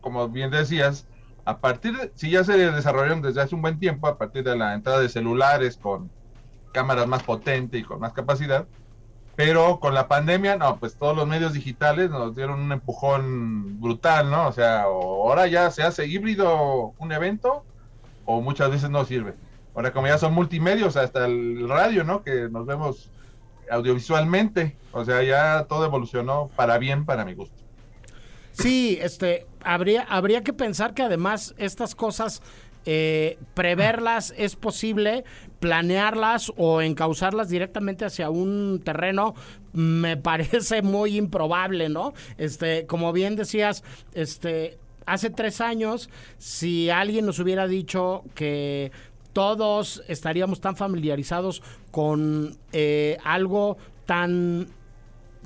como 0.00 0.28
bien 0.28 0.50
decías, 0.50 1.08
a 1.44 1.60
partir 1.60 2.12
si 2.14 2.30
ya 2.30 2.44
se 2.44 2.56
desarrollaron 2.56 3.22
desde 3.22 3.40
hace 3.42 3.54
un 3.54 3.62
buen 3.62 3.78
tiempo, 3.78 4.06
a 4.06 4.18
partir 4.18 4.44
de 4.44 4.56
la 4.56 4.74
entrada 4.74 5.00
de 5.00 5.08
celulares 5.08 5.76
con 5.78 6.12
cámaras 6.72 7.06
más 7.08 7.22
potentes 7.24 7.80
y 7.80 7.84
con 7.84 8.00
más 8.00 8.12
capacidad, 8.12 8.68
pero 9.42 9.80
con 9.80 9.94
la 9.94 10.06
pandemia, 10.06 10.56
no, 10.56 10.78
pues 10.78 10.96
todos 10.96 11.16
los 11.16 11.26
medios 11.26 11.54
digitales 11.54 12.10
nos 12.10 12.36
dieron 12.36 12.60
un 12.60 12.72
empujón 12.72 13.80
brutal, 13.80 14.30
¿no? 14.30 14.48
O 14.48 14.52
sea, 14.52 14.82
ahora 14.82 15.46
ya 15.46 15.70
se 15.70 15.82
hace 15.82 16.06
híbrido 16.06 16.92
un 16.98 17.10
evento 17.10 17.64
o 18.26 18.42
muchas 18.42 18.70
veces 18.70 18.90
no 18.90 19.02
sirve. 19.06 19.32
Ahora 19.74 19.94
como 19.94 20.08
ya 20.08 20.18
son 20.18 20.34
multimedios, 20.34 20.98
hasta 20.98 21.24
el 21.24 21.66
radio, 21.70 22.04
¿no? 22.04 22.22
Que 22.22 22.50
nos 22.50 22.66
vemos 22.66 23.08
audiovisualmente, 23.70 24.76
o 24.92 25.06
sea, 25.06 25.22
ya 25.22 25.64
todo 25.66 25.86
evolucionó 25.86 26.50
para 26.54 26.76
bien, 26.76 27.06
para 27.06 27.24
mi 27.24 27.32
gusto. 27.32 27.56
Sí, 28.52 28.98
este, 29.00 29.46
habría, 29.64 30.02
habría 30.02 30.42
que 30.42 30.52
pensar 30.52 30.92
que 30.92 31.00
además 31.00 31.54
estas 31.56 31.94
cosas, 31.94 32.42
eh, 32.86 33.38
preverlas 33.54 34.34
es 34.36 34.56
posible, 34.56 35.24
planearlas 35.58 36.52
o 36.56 36.80
encauzarlas 36.80 37.48
directamente 37.48 38.04
hacia 38.04 38.30
un 38.30 38.80
terreno 38.84 39.34
me 39.72 40.16
parece 40.16 40.82
muy 40.82 41.16
improbable, 41.16 41.88
¿no? 41.88 42.14
Este, 42.38 42.86
como 42.86 43.12
bien 43.12 43.36
decías, 43.36 43.84
este, 44.14 44.78
hace 45.06 45.30
tres 45.30 45.60
años, 45.60 46.10
si 46.38 46.90
alguien 46.90 47.26
nos 47.26 47.38
hubiera 47.38 47.66
dicho 47.66 48.24
que 48.34 48.92
todos 49.32 50.02
estaríamos 50.08 50.60
tan 50.60 50.76
familiarizados 50.76 51.62
con 51.90 52.56
eh, 52.72 53.18
algo 53.24 53.76
tan 54.06 54.68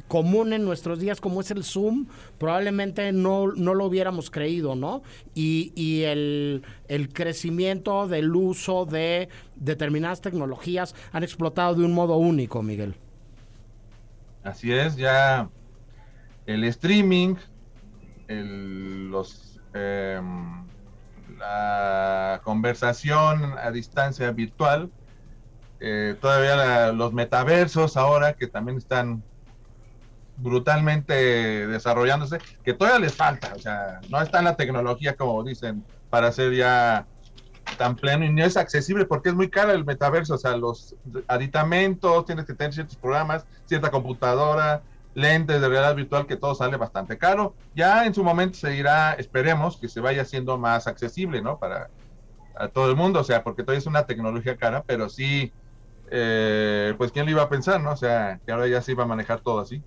común 0.08 0.52
en 0.52 0.64
nuestros 0.64 0.98
días 1.00 1.20
como 1.20 1.40
es 1.40 1.50
el 1.50 1.64
Zoom, 1.64 2.06
probablemente 2.38 3.12
no, 3.12 3.48
no 3.52 3.74
lo 3.74 3.86
hubiéramos 3.86 4.30
creído, 4.30 4.74
¿no? 4.76 5.02
Y, 5.34 5.72
y 5.76 6.02
el, 6.02 6.62
el 6.88 7.12
crecimiento 7.12 8.06
del 8.08 8.34
uso 8.36 8.86
de 8.86 9.28
determinadas 9.56 10.20
tecnologías 10.20 10.94
han 11.12 11.22
explotado 11.24 11.74
de 11.74 11.84
un 11.84 11.92
modo 11.94 12.16
único, 12.16 12.62
Miguel. 12.62 12.96
Así 14.42 14.72
es, 14.72 14.96
ya 14.96 15.50
el 16.46 16.64
streaming, 16.64 17.36
el- 18.28 19.08
los, 19.10 19.60
em, 19.74 20.70
la 21.26 22.40
conversación 22.44 23.54
a 23.58 23.70
distancia 23.72 24.32
virtual, 24.32 24.92
eh, 25.80 26.16
todavía 26.20 26.92
los 26.92 27.12
metaversos 27.12 27.96
ahora 27.96 28.34
que 28.34 28.48
también 28.48 28.78
están 28.78 29.24
brutalmente 30.36 31.66
desarrollándose, 31.66 32.38
que 32.64 32.74
todavía 32.74 33.00
les 33.00 33.14
falta, 33.14 33.52
o 33.54 33.58
sea, 33.58 34.00
no 34.10 34.20
está 34.20 34.38
en 34.38 34.44
la 34.44 34.56
tecnología 34.56 35.16
como 35.16 35.42
dicen 35.44 35.84
para 36.10 36.32
ser 36.32 36.54
ya 36.54 37.06
tan 37.78 37.96
pleno 37.96 38.24
y 38.24 38.32
no 38.32 38.44
es 38.44 38.56
accesible 38.56 39.04
porque 39.06 39.30
es 39.30 39.34
muy 39.34 39.48
caro 39.48 39.72
el 39.72 39.84
metaverso, 39.84 40.34
o 40.34 40.38
sea, 40.38 40.56
los 40.56 40.96
aditamentos, 41.28 42.24
tienes 42.26 42.44
que 42.44 42.54
tener 42.54 42.72
ciertos 42.72 42.96
programas, 42.96 43.46
cierta 43.66 43.90
computadora, 43.90 44.82
lentes 45.14 45.60
de 45.60 45.68
realidad 45.68 45.94
virtual, 45.94 46.26
que 46.26 46.36
todo 46.36 46.54
sale 46.54 46.76
bastante 46.76 47.16
caro. 47.16 47.54
Ya 47.74 48.04
en 48.04 48.14
su 48.14 48.22
momento 48.22 48.58
se 48.58 48.76
irá, 48.76 49.14
esperemos 49.14 49.76
que 49.76 49.88
se 49.88 50.00
vaya 50.00 50.22
haciendo 50.22 50.58
más 50.58 50.86
accesible, 50.86 51.40
¿no? 51.40 51.58
Para 51.58 51.88
a 52.56 52.68
todo 52.68 52.88
el 52.88 52.96
mundo, 52.96 53.20
o 53.20 53.24
sea, 53.24 53.42
porque 53.42 53.62
todavía 53.62 53.80
es 53.80 53.86
una 53.86 54.06
tecnología 54.06 54.56
cara, 54.56 54.84
pero 54.86 55.08
sí, 55.08 55.52
eh, 56.10 56.94
pues 56.96 57.10
quién 57.10 57.24
lo 57.26 57.32
iba 57.32 57.42
a 57.42 57.48
pensar, 57.48 57.80
¿no? 57.80 57.92
O 57.92 57.96
sea, 57.96 58.40
que 58.44 58.52
ahora 58.52 58.68
ya 58.68 58.80
se 58.80 58.92
iba 58.92 59.04
a 59.04 59.08
manejar 59.08 59.40
todo 59.40 59.60
así. 59.60 59.82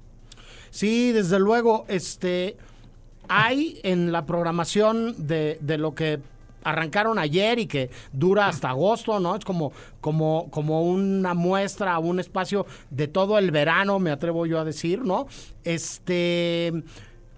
Sí, 0.77 1.11
desde 1.11 1.39
luego, 1.39 1.85
este 1.87 2.55
hay 3.27 3.79
en 3.81 4.11
la 4.11 4.27
programación 4.27 5.27
de, 5.27 5.57
de 5.59 5.79
lo 5.79 5.95
que 5.95 6.19
arrancaron 6.63 7.17
ayer 7.17 7.57
y 7.57 7.65
que 7.65 7.89
dura 8.13 8.45
hasta 8.47 8.69
agosto, 8.69 9.19
¿no? 9.19 9.35
Es 9.35 9.43
como, 9.43 9.71
como, 10.01 10.51
como 10.51 10.83
una 10.83 11.33
muestra, 11.33 11.97
un 11.97 12.19
espacio 12.19 12.67
de 12.91 13.07
todo 13.07 13.39
el 13.39 13.49
verano, 13.49 13.97
me 13.97 14.11
atrevo 14.11 14.45
yo 14.45 14.59
a 14.59 14.65
decir, 14.65 15.03
¿no? 15.03 15.25
Este 15.63 16.71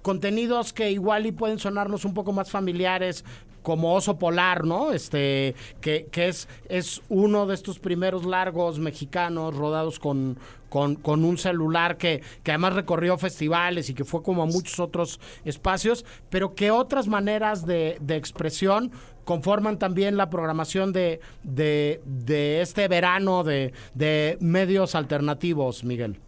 contenidos 0.02 0.74
que 0.74 0.92
igual 0.92 1.26
y 1.26 1.32
pueden 1.32 1.60
sonarnos 1.60 2.04
un 2.04 2.14
poco 2.14 2.34
más 2.34 2.52
familiares 2.52 3.24
como 3.64 3.94
Oso 3.94 4.18
Polar, 4.18 4.66
¿no? 4.66 4.92
Este, 4.92 5.56
que, 5.80 6.08
que 6.12 6.28
es, 6.28 6.50
es 6.68 7.02
uno 7.08 7.46
de 7.46 7.56
estos 7.56 7.80
primeros 7.80 8.26
largos 8.26 8.80
mexicanos 8.80 9.56
rodados 9.56 10.00
con, 10.00 10.38
con, 10.70 10.96
con 10.96 11.26
un 11.26 11.38
celular 11.38 11.98
que, 11.98 12.22
que 12.44 12.52
además 12.52 12.74
recorrió 12.74 13.18
festivales 13.18 13.90
y 13.90 13.94
que 13.94 14.06
fue 14.06 14.24
como 14.24 14.44
a 14.44 14.46
muchos 14.46 14.80
otros 14.80 15.20
espacios, 15.44 16.06
pero 16.30 16.56
que 16.56 16.72
otras 16.72 17.08
maneras 17.08 17.66
de, 17.66 17.98
de 18.02 18.16
expresión 18.16 18.92
conforman 19.26 19.78
también 19.78 20.18
la 20.18 20.30
programación 20.30 20.92
de, 20.92 21.20
de, 21.44 22.02
de 22.06 22.62
este 22.62 22.88
verano 22.88 23.44
de, 23.44 23.74
de 23.94 24.38
medios 24.42 24.96
alternativos, 24.96 25.84
Miguel. 25.84 26.20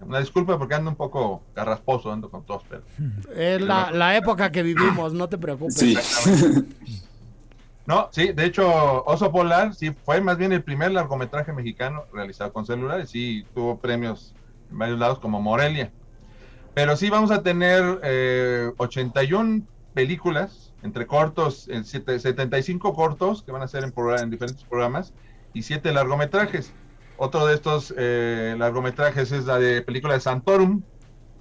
Una 0.00 0.20
disculpa 0.20 0.58
porque 0.58 0.74
ando 0.74 0.90
un 0.90 0.96
poco 0.96 1.42
carrasposo, 1.54 2.12
ando 2.12 2.30
con 2.30 2.44
tos, 2.44 2.62
pero... 2.68 2.82
Es 3.34 3.60
la, 3.60 3.90
la 3.90 4.16
época 4.16 4.52
que 4.52 4.62
vivimos, 4.62 5.14
no 5.14 5.28
te 5.28 5.38
preocupes. 5.38 5.74
Sí. 5.74 5.96
No, 7.86 8.08
sí, 8.12 8.32
de 8.32 8.44
hecho, 8.44 9.04
Oso 9.04 9.30
Polar 9.30 9.74
sí 9.74 9.92
fue 10.04 10.20
más 10.20 10.36
bien 10.36 10.52
el 10.52 10.64
primer 10.64 10.90
largometraje 10.90 11.52
mexicano 11.52 12.04
realizado 12.12 12.52
con 12.52 12.66
celulares, 12.66 13.10
sí 13.10 13.44
tuvo 13.54 13.78
premios 13.78 14.34
en 14.70 14.78
varios 14.78 14.98
lados 14.98 15.20
como 15.20 15.40
Morelia. 15.40 15.92
Pero 16.74 16.96
sí 16.96 17.10
vamos 17.10 17.30
a 17.30 17.42
tener 17.42 18.00
eh, 18.02 18.72
81 18.76 19.62
películas, 19.94 20.74
entre 20.82 21.06
cortos, 21.06 21.68
en 21.68 21.84
siete- 21.84 22.18
75 22.18 22.92
cortos 22.92 23.42
que 23.42 23.52
van 23.52 23.62
a 23.62 23.68
ser 23.68 23.84
en 23.84 24.30
diferentes 24.30 24.64
programas 24.64 25.14
y 25.54 25.62
7 25.62 25.92
largometrajes. 25.92 26.74
Otro 27.16 27.46
de 27.46 27.54
estos 27.54 27.94
eh, 27.96 28.56
largometrajes 28.58 29.32
es 29.32 29.44
la 29.46 29.58
de 29.58 29.80
película 29.82 30.14
de 30.14 30.20
Santorum, 30.20 30.82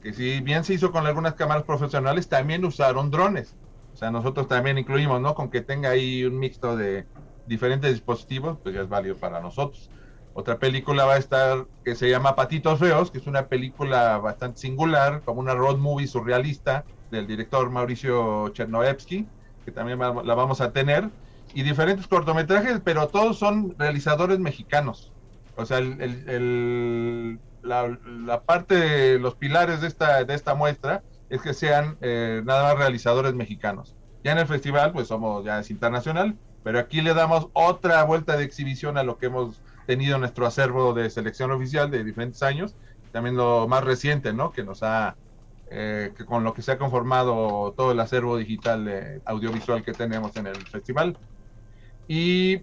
que 0.02 0.14
si 0.14 0.40
bien 0.42 0.64
se 0.64 0.76
hizo 0.76 0.92
con 0.92 1.06
algunas 1.08 1.34
cámaras 1.34 1.64
profesionales, 1.64 2.30
también 2.30 2.64
usaron 2.64 3.10
drones. 3.12 3.56
O 3.96 3.98
sea, 3.98 4.12
nosotros 4.12 4.48
también 4.48 4.78
incluimos, 4.78 5.22
¿no? 5.22 5.34
Con 5.36 5.50
que 5.50 5.62
tenga 5.62 5.90
ahí 5.92 6.24
un 6.26 6.38
mixto 6.40 6.76
de 6.76 7.08
diferentes 7.46 7.92
dispositivos, 7.94 8.60
pues 8.62 8.76
ya 8.76 8.82
es 8.82 8.90
válido 8.90 9.18
para 9.20 9.40
nosotros. 9.40 9.94
Otra 10.34 10.60
película 10.60 11.06
va 11.06 11.14
a 11.16 11.18
estar 11.18 11.66
que 11.84 11.96
se 11.96 12.10
llama 12.10 12.36
Patitos 12.36 12.80
Feos, 12.80 13.10
que 13.12 13.20
es 13.20 13.28
una 13.28 13.48
película 13.48 14.18
bastante 14.18 14.60
singular, 14.60 15.24
como 15.24 15.40
una 15.40 15.56
road 15.56 15.78
movie 15.78 16.08
surrealista 16.08 16.86
del 17.10 17.26
director 17.28 17.70
Mauricio 17.72 18.50
Chernoevsky, 18.50 19.32
que 19.64 19.72
también 19.72 20.00
la 20.00 20.36
vamos 20.36 20.60
a 20.62 20.74
tener, 20.74 21.12
y 21.54 21.64
diferentes 21.64 22.08
cortometrajes, 22.08 22.82
pero 22.84 23.08
todos 23.10 23.40
son 23.40 23.76
realizadores 23.78 24.40
mexicanos. 24.40 25.14
O 25.54 25.66
sea, 25.66 25.78
el- 25.78 26.02
el- 26.02 26.30
el- 26.30 27.42
la, 27.62 27.98
la 28.04 28.44
parte 28.44 28.76
de 28.76 29.20
los 29.20 29.36
pilares 29.38 29.80
de 29.82 29.88
esta, 29.88 30.24
de 30.26 30.34
esta 30.36 30.54
muestra 30.54 31.04
es 31.30 31.42
que 31.42 31.54
sean 31.54 31.98
eh, 32.02 32.42
nada 32.46 32.64
más 32.64 32.78
realizadores 32.78 33.34
mexicanos. 33.34 33.96
Ya 34.24 34.32
en 34.32 34.40
el 34.40 34.48
festival, 34.48 34.92
pues 34.92 35.08
somos, 35.08 35.44
ya 35.46 35.60
es 35.60 35.70
internacional, 35.70 36.36
pero 36.64 36.80
aquí 36.80 37.02
le 37.02 37.14
damos 37.14 37.48
otra 37.54 38.04
vuelta 38.04 38.38
de 38.38 38.44
exhibición 38.44 38.98
a 38.98 39.04
lo 39.04 39.18
que 39.18 39.28
hemos 39.28 39.62
tenido 39.86 40.16
en 40.16 40.22
nuestro 40.22 40.48
acervo 40.48 40.94
de 40.94 41.10
selección 41.10 41.52
oficial 41.52 41.92
de 41.92 42.04
diferentes 42.04 42.42
años, 42.42 42.76
también 43.12 43.36
lo 43.36 43.68
más 43.68 43.84
reciente, 43.84 44.34
¿no? 44.34 44.52
Que 44.52 44.64
nos 44.64 44.82
ha, 44.82 45.16
eh, 45.70 46.12
que 46.18 46.26
con 46.26 46.44
lo 46.44 46.54
que 46.54 46.62
se 46.62 46.72
ha 46.72 46.78
conformado 46.78 47.74
todo 47.78 47.92
el 47.92 48.00
acervo 48.00 48.38
digital 48.38 48.88
eh, 48.88 49.22
audiovisual 49.26 49.84
que 49.84 49.94
tenemos 49.94 50.36
en 50.38 50.48
el 50.48 50.58
festival. 50.68 51.18
Y 52.08 52.62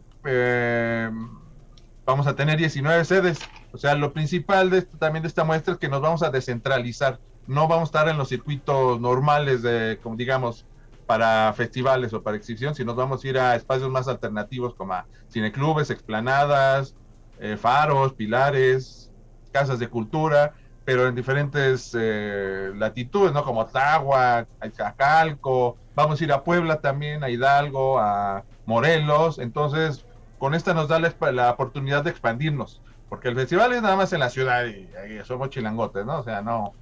vamos 2.05 2.27
a 2.27 2.35
tener 2.35 2.59
19 2.59 3.05
sedes. 3.05 3.39
O 3.73 3.79
sea, 3.79 3.95
lo 3.95 4.13
principal 4.13 4.71
de 4.71 4.83
también 4.83 5.23
de 5.23 5.29
esta 5.29 5.45
muestra 5.45 5.75
es 5.75 5.81
que 5.81 5.89
nos 5.89 6.01
vamos 6.01 6.23
a 6.23 6.31
descentralizar. 6.31 7.19
No 7.47 7.69
vamos 7.69 7.83
a 7.83 7.91
estar 7.91 8.09
en 8.09 8.19
los 8.19 8.29
circuitos 8.29 9.01
normales 9.01 9.63
de, 9.63 9.99
como 10.03 10.17
digamos, 10.17 10.67
para 11.07 11.53
festivales 11.53 12.13
o 12.13 12.23
para 12.23 12.37
exhibición, 12.37 12.75
sino 12.75 12.95
vamos 12.95 13.25
a 13.25 13.29
ir 13.29 13.39
a 13.39 13.57
espacios 13.57 13.91
más 13.91 14.09
alternativos 14.09 14.75
como 14.75 14.95
a 14.95 15.07
cineclubes, 15.31 15.91
explanadas, 15.91 16.95
eh, 17.39 17.57
faros, 17.57 18.15
pilares, 18.15 19.11
casas 19.51 19.79
de 19.79 19.89
cultura, 19.89 20.55
pero 20.85 21.07
en 21.07 21.15
diferentes 21.15 21.97
eh, 21.99 22.73
latitudes, 22.75 23.33
¿no? 23.33 23.45
Como 23.45 23.67
Tláhuac, 23.67 24.49
Calco, 24.97 25.77
vamos 25.95 26.21
a 26.21 26.25
ir 26.25 26.33
a 26.33 26.43
Puebla 26.43 26.81
también, 26.81 27.23
a 27.23 27.31
Hidalgo, 27.31 27.99
a 27.99 28.45
Morelos, 28.67 29.39
entonces 29.39 30.07
con 30.39 30.55
esta 30.55 30.75
nos 30.75 30.89
da 30.89 30.99
la, 30.99 31.51
oportunidad 31.51 32.03
de 32.03 32.11
expandirnos, 32.11 32.81
porque 33.09 33.29
el 33.29 33.37
festival 33.37 33.73
es 33.73 33.83
nada 33.83 33.97
más 33.97 34.13
en 34.13 34.21
la 34.21 34.31
ciudad 34.31 34.65
y 34.67 34.89
somos 35.25 35.51
chilangotes, 35.51 36.05
¿no? 36.05 36.19
O 36.19 36.23
sea, 36.25 36.43
no, 36.43 36.75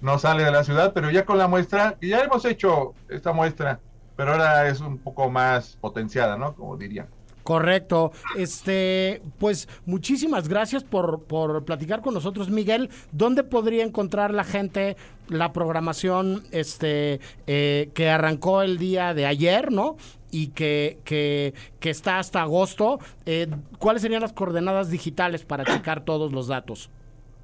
no 0.00 0.18
sale 0.18 0.44
de 0.44 0.50
la 0.50 0.64
ciudad, 0.64 0.92
pero 0.92 1.10
ya 1.10 1.24
con 1.24 1.38
la 1.38 1.48
muestra, 1.48 1.96
que 2.00 2.08
ya 2.08 2.20
hemos 2.20 2.44
hecho 2.44 2.94
esta 3.08 3.32
muestra, 3.32 3.80
pero 4.16 4.32
ahora 4.32 4.68
es 4.68 4.80
un 4.80 4.98
poco 4.98 5.30
más 5.30 5.76
potenciada, 5.80 6.36
¿no? 6.36 6.54
Como 6.54 6.76
diría. 6.76 7.06
Correcto. 7.46 8.10
Este, 8.36 9.22
pues 9.38 9.68
muchísimas 9.84 10.48
gracias 10.48 10.82
por, 10.82 11.22
por 11.22 11.64
platicar 11.64 12.02
con 12.02 12.12
nosotros, 12.12 12.50
Miguel. 12.50 12.90
¿Dónde 13.12 13.44
podría 13.44 13.84
encontrar 13.84 14.34
la 14.34 14.42
gente 14.42 14.96
la 15.28 15.52
programación 15.52 16.42
este, 16.50 17.20
eh, 17.46 17.90
que 17.94 18.10
arrancó 18.10 18.62
el 18.62 18.78
día 18.78 19.14
de 19.14 19.26
ayer, 19.26 19.70
¿no? 19.70 19.96
Y 20.32 20.48
que, 20.48 20.98
que, 21.04 21.54
que 21.78 21.90
está 21.90 22.18
hasta 22.18 22.42
agosto. 22.42 22.98
Eh, 23.26 23.46
¿Cuáles 23.78 24.02
serían 24.02 24.22
las 24.22 24.32
coordenadas 24.32 24.90
digitales 24.90 25.44
para 25.44 25.64
checar 25.64 26.04
todos 26.04 26.32
los 26.32 26.48
datos? 26.48 26.90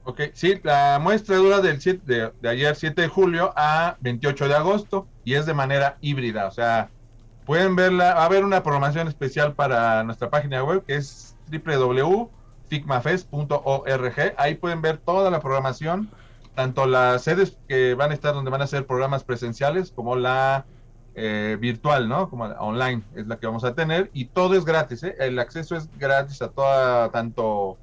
Ok, 0.04 0.20
sí, 0.32 0.58
la 0.64 0.98
muestra 1.00 1.36
dura 1.36 1.60
del 1.60 1.80
7, 1.80 2.32
de, 2.40 2.48
ayer 2.48 2.74
7 2.74 3.02
de 3.02 3.08
julio 3.08 3.52
a 3.54 3.96
28 4.00 4.48
de 4.48 4.54
agosto 4.54 5.06
y 5.24 5.34
es 5.34 5.46
de 5.46 5.54
manera 5.54 5.96
híbrida, 6.00 6.48
o 6.48 6.50
sea, 6.50 6.90
pueden 7.46 7.76
verla, 7.76 8.14
va 8.14 8.22
a 8.22 8.24
haber 8.24 8.44
una 8.44 8.64
programación 8.64 9.06
especial 9.06 9.54
para 9.54 10.02
nuestra 10.02 10.28
página 10.28 10.64
web 10.64 10.84
que 10.84 10.96
es 10.96 11.36
www.figmafest.org. 11.50 14.34
Ahí 14.36 14.56
pueden 14.56 14.82
ver 14.82 14.98
toda 14.98 15.30
la 15.30 15.38
programación, 15.40 16.10
tanto 16.54 16.86
las 16.86 17.22
sedes 17.22 17.56
que 17.68 17.94
van 17.94 18.10
a 18.10 18.14
estar 18.14 18.34
donde 18.34 18.50
van 18.50 18.62
a 18.62 18.66
ser 18.66 18.86
programas 18.86 19.22
presenciales 19.22 19.92
como 19.92 20.16
la 20.16 20.64
eh, 21.14 21.56
virtual, 21.60 22.08
¿no? 22.08 22.30
Como 22.30 22.48
la 22.48 22.60
online 22.60 23.02
es 23.14 23.26
la 23.26 23.38
que 23.38 23.46
vamos 23.46 23.64
a 23.64 23.74
tener 23.74 24.10
y 24.14 24.26
todo 24.26 24.56
es 24.56 24.64
gratis, 24.64 25.02
¿eh? 25.04 25.14
El 25.18 25.38
acceso 25.38 25.76
es 25.76 25.88
gratis 25.98 26.40
a 26.42 26.48
toda, 26.48 27.10
tanto 27.10 27.76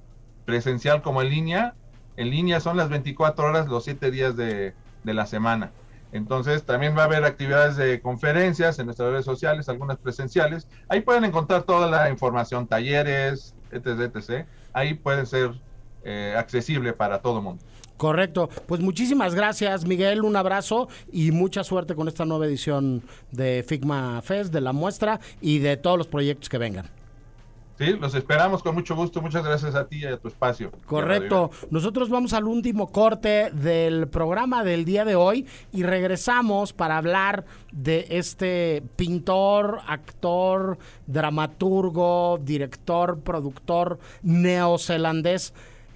presencial 0.45 1.01
como 1.01 1.21
en 1.21 1.29
línea. 1.29 1.75
En 2.19 2.32
línea 2.32 2.60
son 2.60 2.75
las 2.75 2.89
24 2.89 3.45
horas, 3.45 3.69
los 3.69 3.86
7 3.86 4.12
días 4.12 4.36
de, 4.36 4.73
de 5.05 5.13
la 5.13 5.25
semana. 5.25 5.71
Entonces 6.12 6.63
también 6.63 6.93
va 6.97 7.03
a 7.03 7.05
haber 7.05 7.23
actividades 7.23 7.77
de 7.77 8.01
conferencias 8.01 8.77
en 8.77 8.88
nuestras 8.88 9.12
redes 9.12 9.23
sociales, 9.23 9.69
algunas 9.69 9.97
presenciales. 9.97 10.67
Ahí 10.89 10.99
pueden 10.99 11.23
encontrar 11.23 11.63
toda 11.63 11.88
la 11.89 12.10
información, 12.10 12.67
talleres, 12.67 13.55
etc. 13.71 14.13
etc. 14.13 14.45
Ahí 14.73 14.95
puede 14.95 15.25
ser 15.25 15.51
eh, 16.03 16.36
accesible 16.38 16.91
para 16.91 17.21
todo 17.21 17.38
el 17.38 17.43
mundo. 17.43 17.63
Correcto. 17.95 18.49
Pues 18.65 18.82
muchísimas 18.82 19.34
gracias, 19.34 19.86
Miguel. 19.86 20.23
Un 20.25 20.36
abrazo 20.36 20.89
y 21.13 21.32
mucha 21.32 21.63
suerte 21.63 21.95
con 21.95 22.10
esta 22.10 22.25
nueva 22.25 22.47
edición 22.47 23.01
de 23.32 23.63
Figma 23.65 24.21
Fest, 24.23 24.51
de 24.51 24.60
la 24.60 24.73
muestra 24.73 25.21
y 25.39 25.60
de 25.60 25.77
todos 25.77 25.97
los 25.97 26.08
proyectos 26.08 26.49
que 26.49 26.58
vengan. 26.58 26.98
Sí, 27.80 27.94
los 27.94 28.13
esperamos 28.13 28.62
con 28.62 28.76
mucho 28.76 28.94
gusto. 28.94 29.22
Muchas 29.22 29.42
gracias 29.42 29.74
a 29.74 29.88
ti 29.88 30.00
y 30.00 30.06
a 30.06 30.18
tu 30.18 30.28
espacio. 30.28 30.70
Correcto. 30.86 31.50
Nosotros 31.72 32.10
vamos 32.10 32.34
al 32.34 32.44
último 32.44 32.92
corte 32.92 33.52
del 33.52 34.10
programa 34.10 34.65
del 34.65 34.84
día 34.84 35.06
de 35.06 35.15
hoy 35.15 35.46
y 35.72 35.84
regresamos 35.84 36.74
para 36.74 36.98
hablar 36.98 37.46
de 37.72 38.06
este 38.10 38.84
pintor, 38.98 39.80
actor, 39.88 40.78
dramaturgo, 41.08 42.38
director, 42.44 43.18
productor 43.22 43.98
neozelandés 44.24 45.54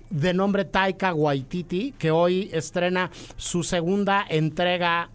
de 0.10 0.34
nombre 0.34 0.64
Taika 0.64 1.14
Waititi, 1.14 1.96
que 2.00 2.12
hoy 2.12 2.50
estrena 2.54 3.12
su 3.36 3.62
segunda 3.62 4.26
entrega 4.30 5.10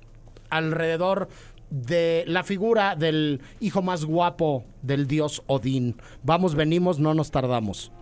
alrededor 0.51 1.29
de 1.29 1.29
la 2.27 2.43
figura 2.45 2.97
del 2.97 3.41
hijo 3.61 3.83
más 3.83 4.05
guapo 4.05 4.65
del 4.83 5.07
dios 5.07 5.43
Odín. 5.47 5.97
Vamos, 6.23 6.55
venimos, 6.55 6.99
no 6.99 7.15
nos 7.15 7.31
tardamos. 7.31 7.93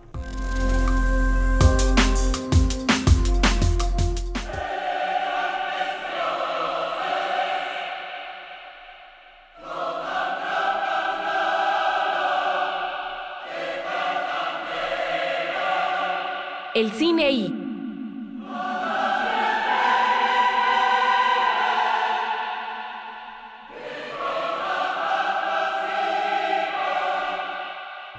El 16.77 16.91
cine 16.91 17.31
I. 17.31 17.56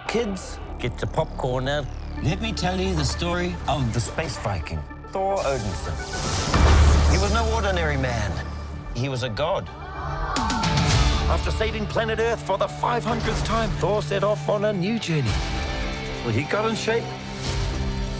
Kids, 0.09 0.59
get 0.79 0.97
the 0.97 1.07
popcorn 1.07 1.67
now. 1.67 1.85
Let 2.23 2.41
me 2.41 2.55
tell 2.55 2.81
you 2.81 2.95
the 2.95 3.05
story 3.05 3.55
of 3.69 3.93
the 3.93 4.01
space 4.01 4.39
Viking, 4.39 4.79
Thor 5.11 5.37
Odinson. 5.37 7.13
He 7.13 7.19
was 7.19 7.31
no 7.35 7.47
ordinary 7.53 7.99
man. 7.99 8.33
He 8.95 9.11
was 9.11 9.23
a 9.23 9.29
god. 9.29 9.69
After 11.29 11.51
saving 11.51 11.85
planet 11.89 12.21
Earth 12.21 12.41
for 12.41 12.57
the 12.57 12.69
500th 12.69 13.45
time, 13.45 13.69
Thor 13.73 14.01
set 14.01 14.25
off 14.25 14.49
on 14.49 14.65
a 14.65 14.73
new 14.73 14.99
journey. 14.99 15.31
Well, 16.25 16.33
he 16.33 16.45
got 16.45 16.71
in 16.71 16.75
shape. 16.75 17.05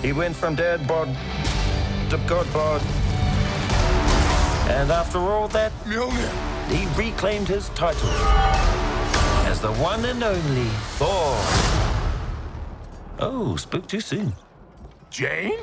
He 0.03 0.13
went 0.13 0.37
from 0.37 0.57
dad 0.57 0.87
bod 0.87 1.09
to 2.11 2.19
god 2.29 2.53
bod. 2.53 2.83
And 4.69 4.93
after 4.93 5.21
all 5.21 5.49
that, 5.49 5.73
he 6.69 6.87
reclaimed 7.03 7.49
his 7.49 7.71
title 7.71 8.11
as 9.49 9.63
the 9.63 9.73
one 9.73 10.05
and 10.05 10.23
only 10.23 10.69
Thor. 10.99 11.68
Oh, 13.21 13.57
spoke 13.59 13.89
too 13.89 14.01
soon. 14.01 14.33
Jane? 15.11 15.55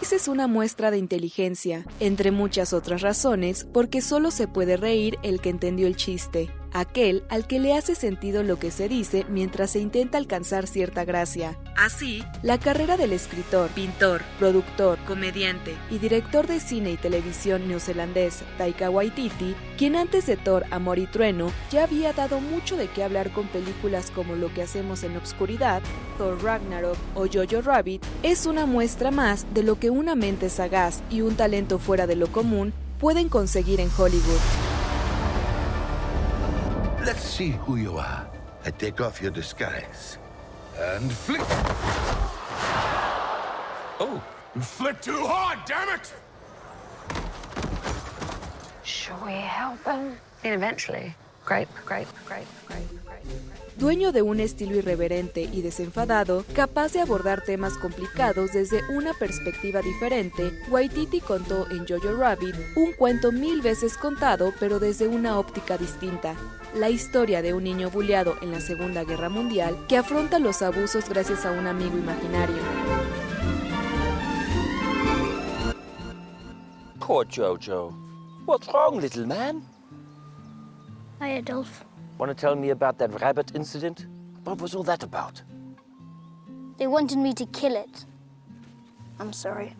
Esa 0.00 0.16
es 0.16 0.28
una 0.28 0.46
muestra 0.46 0.90
de 0.90 0.96
inteligencia, 0.96 1.84
entre 2.00 2.30
muchas 2.30 2.72
otras 2.72 3.02
razones, 3.02 3.66
porque 3.70 4.00
solo 4.00 4.30
se 4.30 4.48
puede 4.48 4.78
reír 4.78 5.18
el 5.22 5.40
que 5.40 5.50
entendió 5.50 5.86
el 5.86 5.96
chiste, 5.96 6.50
aquel 6.74 7.24
al 7.30 7.46
que 7.46 7.60
le 7.60 7.74
hace 7.74 7.94
sentido 7.94 8.42
lo 8.42 8.58
que 8.58 8.70
se 8.70 8.88
dice 8.88 9.24
mientras 9.30 9.70
se 9.70 9.78
intenta 9.78 10.18
alcanzar 10.18 10.66
cierta 10.66 11.04
gracia. 11.04 11.56
Así, 11.76 12.22
la 12.42 12.58
carrera 12.58 12.96
del 12.96 13.12
escritor, 13.12 13.70
pintor, 13.70 14.22
productor, 14.38 14.98
comediante 15.06 15.74
y 15.90 15.98
director 15.98 16.46
de 16.46 16.60
cine 16.60 16.90
y 16.92 16.96
televisión 16.96 17.66
neozelandés 17.68 18.42
Taika 18.58 18.90
Waititi, 18.90 19.54
quien 19.78 19.96
antes 19.96 20.26
de 20.26 20.36
Thor, 20.36 20.64
Amor 20.70 20.98
y 20.98 21.06
Trueno 21.06 21.50
ya 21.70 21.84
había 21.84 22.12
dado 22.12 22.40
mucho 22.40 22.76
de 22.76 22.88
qué 22.88 23.02
hablar 23.02 23.30
con 23.30 23.46
películas 23.48 24.10
como 24.10 24.34
Lo 24.34 24.52
que 24.52 24.62
hacemos 24.62 25.04
en 25.04 25.14
la 25.14 25.20
oscuridad, 25.20 25.82
Thor 26.18 26.42
Ragnarok 26.42 26.98
o 27.14 27.26
Jojo 27.32 27.62
Rabbit, 27.62 28.04
es 28.22 28.46
una 28.46 28.66
muestra 28.66 29.10
más 29.10 29.46
de 29.54 29.62
lo 29.62 29.78
que 29.78 29.90
una 29.90 30.14
mente 30.14 30.50
sagaz 30.50 31.02
y 31.10 31.20
un 31.20 31.36
talento 31.36 31.78
fuera 31.78 32.06
de 32.06 32.16
lo 32.16 32.26
común 32.28 32.72
pueden 32.98 33.28
conseguir 33.28 33.80
en 33.80 33.90
Hollywood. 33.96 34.63
Let's 37.04 37.22
see 37.22 37.50
who 37.50 37.76
you 37.76 37.98
are. 37.98 38.26
I 38.64 38.70
take 38.70 39.02
off 39.02 39.20
your 39.20 39.30
disguise. 39.30 40.16
And 40.78 41.12
flick. 41.12 41.42
Oh. 44.00 44.22
You 44.54 44.60
flick 44.62 45.02
too 45.02 45.26
hard, 45.26 45.58
damn 45.66 45.90
it! 45.90 46.14
Shall 48.84 49.22
we 49.22 49.32
help 49.32 49.84
him? 49.84 50.16
Then 50.42 50.54
eventually. 50.54 51.14
Dueño 53.76 54.12
de 54.12 54.22
un 54.22 54.38
estilo 54.38 54.76
irreverente 54.76 55.42
y 55.42 55.60
desenfadado, 55.60 56.44
capaz 56.54 56.92
de 56.92 57.00
abordar 57.00 57.42
temas 57.42 57.76
complicados 57.76 58.52
desde 58.52 58.82
una 58.90 59.12
perspectiva 59.14 59.82
diferente, 59.82 60.52
Waititi 60.70 61.20
contó 61.20 61.68
en 61.70 61.86
Jojo 61.86 62.16
Rabbit 62.16 62.54
un 62.76 62.92
cuento 62.92 63.32
mil 63.32 63.62
veces 63.62 63.98
contado 63.98 64.52
pero 64.60 64.78
desde 64.78 65.08
una 65.08 65.38
óptica 65.38 65.76
distinta. 65.76 66.34
La 66.76 66.88
historia 66.88 67.42
de 67.42 67.52
un 67.52 67.64
niño 67.64 67.90
bulleado 67.90 68.36
en 68.42 68.52
la 68.52 68.60
Segunda 68.60 69.04
Guerra 69.04 69.28
Mundial 69.28 69.76
que 69.88 69.96
afronta 69.96 70.38
los 70.38 70.62
abusos 70.62 71.08
gracias 71.08 71.44
a 71.44 71.50
un 71.50 71.66
amigo 71.66 71.98
imaginario. 71.98 72.56
Poor 77.00 77.26
Jojo. 77.28 77.92
What's 78.46 78.68
wrong, 78.68 79.00
little 79.00 79.26
man? 79.26 79.73
Hi, 81.24 81.36
Adolf. 81.36 81.86
Want 82.18 82.28
to 82.28 82.34
tell 82.34 82.54
me 82.54 82.68
about 82.68 82.98
that 82.98 83.18
rabbit 83.22 83.52
incident? 83.54 84.04
What 84.44 84.60
was 84.60 84.74
all 84.74 84.82
that 84.82 85.02
about? 85.02 85.40
They 86.76 86.86
wanted 86.86 87.16
me 87.16 87.32
to 87.32 87.46
kill 87.46 87.76
it. 87.76 88.04
I'm 89.18 89.32
sorry. 89.32 89.74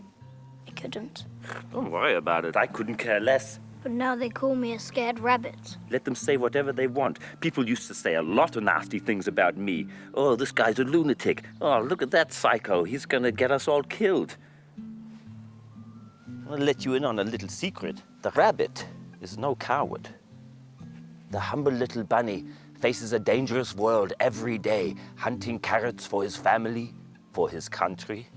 I 0.66 0.70
couldn't. 0.70 1.26
Don't 1.70 1.90
worry 1.90 2.14
about 2.14 2.46
it. 2.46 2.56
I 2.56 2.66
couldn't 2.66 2.94
care 2.94 3.20
less. 3.20 3.60
But 3.82 3.92
now 3.92 4.16
they 4.16 4.30
call 4.30 4.54
me 4.54 4.72
a 4.72 4.78
scared 4.78 5.18
rabbit. 5.18 5.76
Let 5.90 6.06
them 6.06 6.14
say 6.14 6.38
whatever 6.38 6.72
they 6.72 6.86
want. 6.86 7.18
People 7.40 7.68
used 7.68 7.88
to 7.88 7.94
say 7.94 8.14
a 8.14 8.22
lot 8.22 8.56
of 8.56 8.62
nasty 8.62 8.98
things 8.98 9.28
about 9.28 9.58
me. 9.58 9.86
Oh, 10.14 10.36
this 10.36 10.50
guy's 10.50 10.78
a 10.78 10.84
lunatic. 10.84 11.44
Oh, 11.60 11.82
look 11.82 12.00
at 12.00 12.10
that 12.12 12.32
psycho. 12.32 12.84
He's 12.84 13.04
gonna 13.04 13.32
get 13.32 13.50
us 13.50 13.68
all 13.68 13.82
killed. 13.82 14.38
I'll 16.48 16.56
let 16.56 16.86
you 16.86 16.94
in 16.94 17.04
on 17.04 17.18
a 17.18 17.24
little 17.24 17.50
secret. 17.50 18.02
The 18.22 18.30
rabbit 18.30 18.86
is 19.20 19.36
no 19.36 19.54
coward. 19.56 20.08
The 21.34 21.40
humble 21.40 21.72
little 21.72 22.04
bunny 22.04 22.44
faces 22.78 23.12
a 23.12 23.18
dangerous 23.18 23.74
world 23.74 24.12
every 24.20 24.56
day, 24.56 24.94
hunting 25.16 25.58
carrots 25.58 26.06
for 26.06 26.22
his 26.22 26.36
family, 26.36 26.94
for 27.32 27.50
his 27.50 27.68
country. 27.68 28.28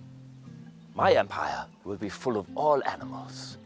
My 0.95 1.11
empire 1.11 1.67
will 1.83 1.97
be 1.97 2.09
full 2.09 2.37
of 2.37 2.47
all 2.55 2.81
animals 2.85 3.59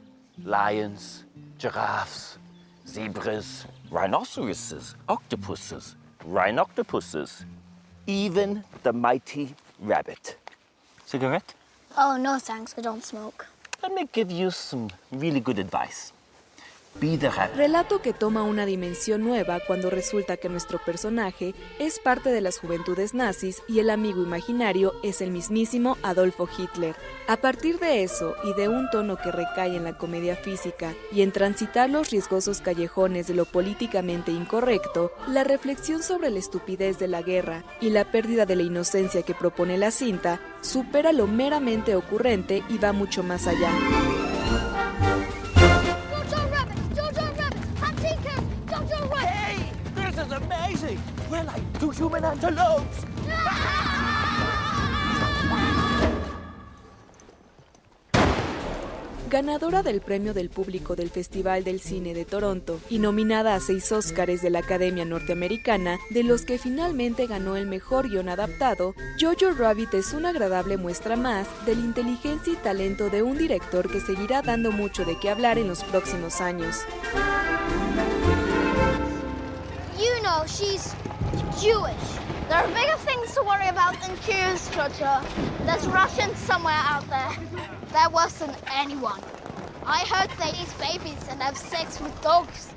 lions, 0.44 1.24
giraffes, 1.58 2.39
zebras, 2.86 3.65
rhinoceroses, 3.89 4.96
octopuses, 5.08 5.96
rhinoctopuses, 6.28 7.46
even 8.08 8.65
the 8.84 8.91
mighty 8.91 9.56
rabbit. 9.80 10.36
Cigarette? 11.06 11.54
Oh, 11.98 12.17
no 12.17 12.38
thanks, 12.38 12.76
I 12.78 12.82
don't 12.82 13.06
smoke. 13.06 13.48
Let 13.82 13.94
me 13.94 14.10
give 14.12 14.30
you 14.30 14.52
some 14.52 14.89
really 15.10 15.39
good 15.39 15.58
advice. 15.58 16.12
Relato 17.56 18.01
que 18.01 18.13
toma 18.13 18.43
una 18.43 18.65
dimensión 18.65 19.23
nueva 19.23 19.60
cuando 19.65 19.89
resulta 19.89 20.38
que 20.38 20.49
nuestro 20.49 20.77
personaje 20.77 21.56
es 21.80 21.99
parte 21.99 22.30
de 22.30 22.41
las 22.41 22.60
juventudes 22.60 23.13
nazis 23.13 23.63
y 23.67 23.80
el 23.80 23.89
amigo 23.89 24.21
imaginario 24.21 24.93
es 25.01 25.21
el 25.21 25.32
mismísimo 25.32 25.97
Adolfo 26.04 26.47
Hitler. 26.56 26.95
A 27.27 27.38
partir 27.38 27.80
de 27.80 28.04
eso 28.04 28.36
y 28.43 28.54
de 28.54 28.67
un 28.67 28.89
tono 28.91 29.17
que 29.17 29.32
recae 29.32 29.75
en 29.75 29.86
la 29.86 29.97
comedia 29.97 30.36
física 30.36 30.93
y 31.12 31.21
en 31.21 31.32
transitar 31.32 31.89
los 31.89 32.12
riesgosos 32.12 32.62
callejones 32.62 33.27
de 33.27 33.34
lo 33.34 33.45
políticamente 33.45 34.32
incorrecto, 34.32 35.12
la 35.27 35.43
reflexión 35.43 36.04
sobre 36.04 36.30
la 36.30 36.39
estupidez 36.39 36.99
de 36.99 37.08
la 37.08 37.21
guerra 37.21 37.63
y 37.80 37.89
la 37.89 38.12
pérdida 38.12 38.45
de 38.45 38.58
la 38.58 38.63
inocencia 38.63 39.23
que 39.23 39.34
propone 39.34 39.77
la 39.77 39.91
cinta 39.91 40.39
supera 40.62 41.13
lo 41.13 41.25
meramente 41.25 41.95
ocurrente 41.95 42.63
y 42.69 42.77
va 42.77 42.91
mucho 42.91 43.23
más 43.23 43.47
allá. 43.47 43.71
Amazing. 51.41 51.45
We're 51.45 51.45
like 51.45 51.80
two 51.80 51.91
human 51.91 52.25
antelopes. 52.25 53.06
Ganadora 59.30 59.82
del 59.82 60.01
premio 60.01 60.34
del 60.34 60.49
público 60.49 60.97
del 60.97 61.10
Festival 61.10 61.63
del 61.63 61.80
Cine 61.80 62.13
de 62.13 62.25
Toronto 62.25 62.82
y 62.89 62.99
nominada 62.99 63.56
a 63.56 63.62
seis 63.62 63.89
Óscares 63.93 64.41
de 64.41 64.49
la 64.49 64.60
Academia 64.60 65.06
Norteamericana, 65.06 65.99
de 66.10 66.23
los 66.23 66.41
que 66.43 66.58
finalmente 66.58 67.27
ganó 67.27 67.56
el 67.56 67.65
mejor 67.65 68.10
guion 68.10 68.27
adaptado, 68.27 68.93
Jojo 69.17 69.54
Rabbit 69.58 69.93
es 69.93 70.12
una 70.12 70.30
agradable 70.32 70.75
muestra 70.75 71.15
más 71.15 71.47
de 71.65 71.75
la 71.75 71.82
inteligencia 71.82 72.51
y 72.51 72.58
talento 72.58 73.10
de 73.10 73.23
un 73.23 73.38
director 73.38 73.89
que 73.89 74.01
seguirá 74.01 74.41
dando 74.41 74.73
mucho 74.73 75.06
de 75.06 75.17
qué 75.17 75.30
hablar 75.30 75.58
en 75.58 75.69
los 75.69 75.82
próximos 75.86 76.41
años. 76.41 76.80
You 79.97 80.19
know, 80.23 80.45
she's 80.45 80.93
Jewish. 81.62 82.20
There 82.50 82.58
are 82.58 82.67
bigger 82.67 82.98
things 82.98 83.34
to 83.36 83.44
worry 83.44 83.67
about 83.67 84.00
than 84.02 84.15
Jews, 84.17 84.67
Jojo. 84.70 85.24
There's 85.65 85.88
Russians 85.88 86.38
somewhere 86.38 86.74
out 86.76 87.08
there. 87.10 87.32
They're 87.94 88.10
worse 88.10 88.34
than 88.39 88.56
anyone. 88.74 89.22
I 89.86 90.06
heard 90.06 90.30
they 90.38 90.52
eat 90.60 90.74
babies 90.80 91.28
and 91.30 91.41
have 91.41 91.58
sex 91.58 92.00
with 92.02 92.20
dogs. 92.22 92.74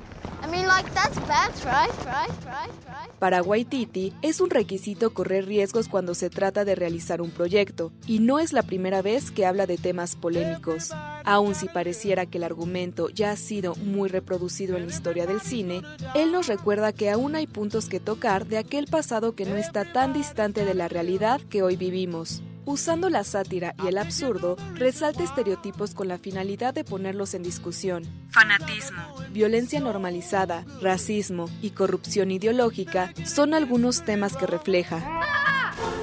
Para 3.19 3.43
Waititi 3.43 4.13
es 4.23 4.41
un 4.41 4.51
requisito 4.51 5.15
correr 5.15 5.47
riesgos 5.47 5.89
cuando 5.89 6.15
se 6.15 6.31
trata 6.31 6.65
de 6.65 6.75
realizar 6.75 7.23
un 7.23 7.31
proyecto, 7.31 7.93
y 8.07 8.19
no 8.19 8.39
es 8.39 8.53
la 8.53 8.63
primera 8.63 9.03
vez 9.03 9.31
que 9.31 9.47
habla 9.47 9.67
de 9.67 9.79
temas 9.79 10.17
polémicos. 10.17 10.91
Aun 11.25 11.55
si 11.55 11.69
pareciera 11.69 12.27
que 12.27 12.39
el 12.39 12.45
argumento 12.45 13.09
ya 13.09 13.31
ha 13.31 13.37
sido 13.37 13.75
muy 13.77 14.09
reproducido 14.09 14.77
en 14.77 14.87
la 14.87 14.93
historia 14.93 15.27
del 15.27 15.41
cine, 15.41 15.83
él 16.15 16.33
nos 16.33 16.47
recuerda 16.47 16.93
que 16.93 17.11
aún 17.11 17.35
hay 17.35 17.47
puntos 17.47 17.89
que 17.89 18.01
tocar 18.01 18.47
de 18.47 18.59
aquel 18.59 18.87
pasado 18.87 19.35
que 19.35 19.47
no 19.47 19.57
está 19.57 19.91
tan 19.91 20.13
distante 20.13 20.65
de 20.65 20.75
la 20.75 20.89
realidad 20.89 21.41
que 21.49 21.63
hoy 21.63 21.77
vivimos. 21.77 22.43
Usando 22.67 23.11
la 23.11 23.25
sátira 23.25 23.75
y 23.83 23.89
el 23.89 23.99
absurdo, 23.99 24.57
resalta 24.75 25.23
estereotipos 25.23 25.95
con 25.95 26.09
la 26.09 26.17
finalidad 26.17 26.73
de 26.73 26.83
ponerlos 26.83 27.35
en 27.35 27.43
discusión. 27.43 28.05
Fanatismo, 28.31 29.03
violencia 29.31 29.81
normalizada, 29.81 30.65
racismo 30.81 31.51
y 31.61 31.71
corrupción 31.71 32.31
ideológica 32.31 33.13
son 33.27 33.53
algunos 33.53 34.03
temas 34.03 34.37
que 34.37 34.47
refleja. 34.47 35.03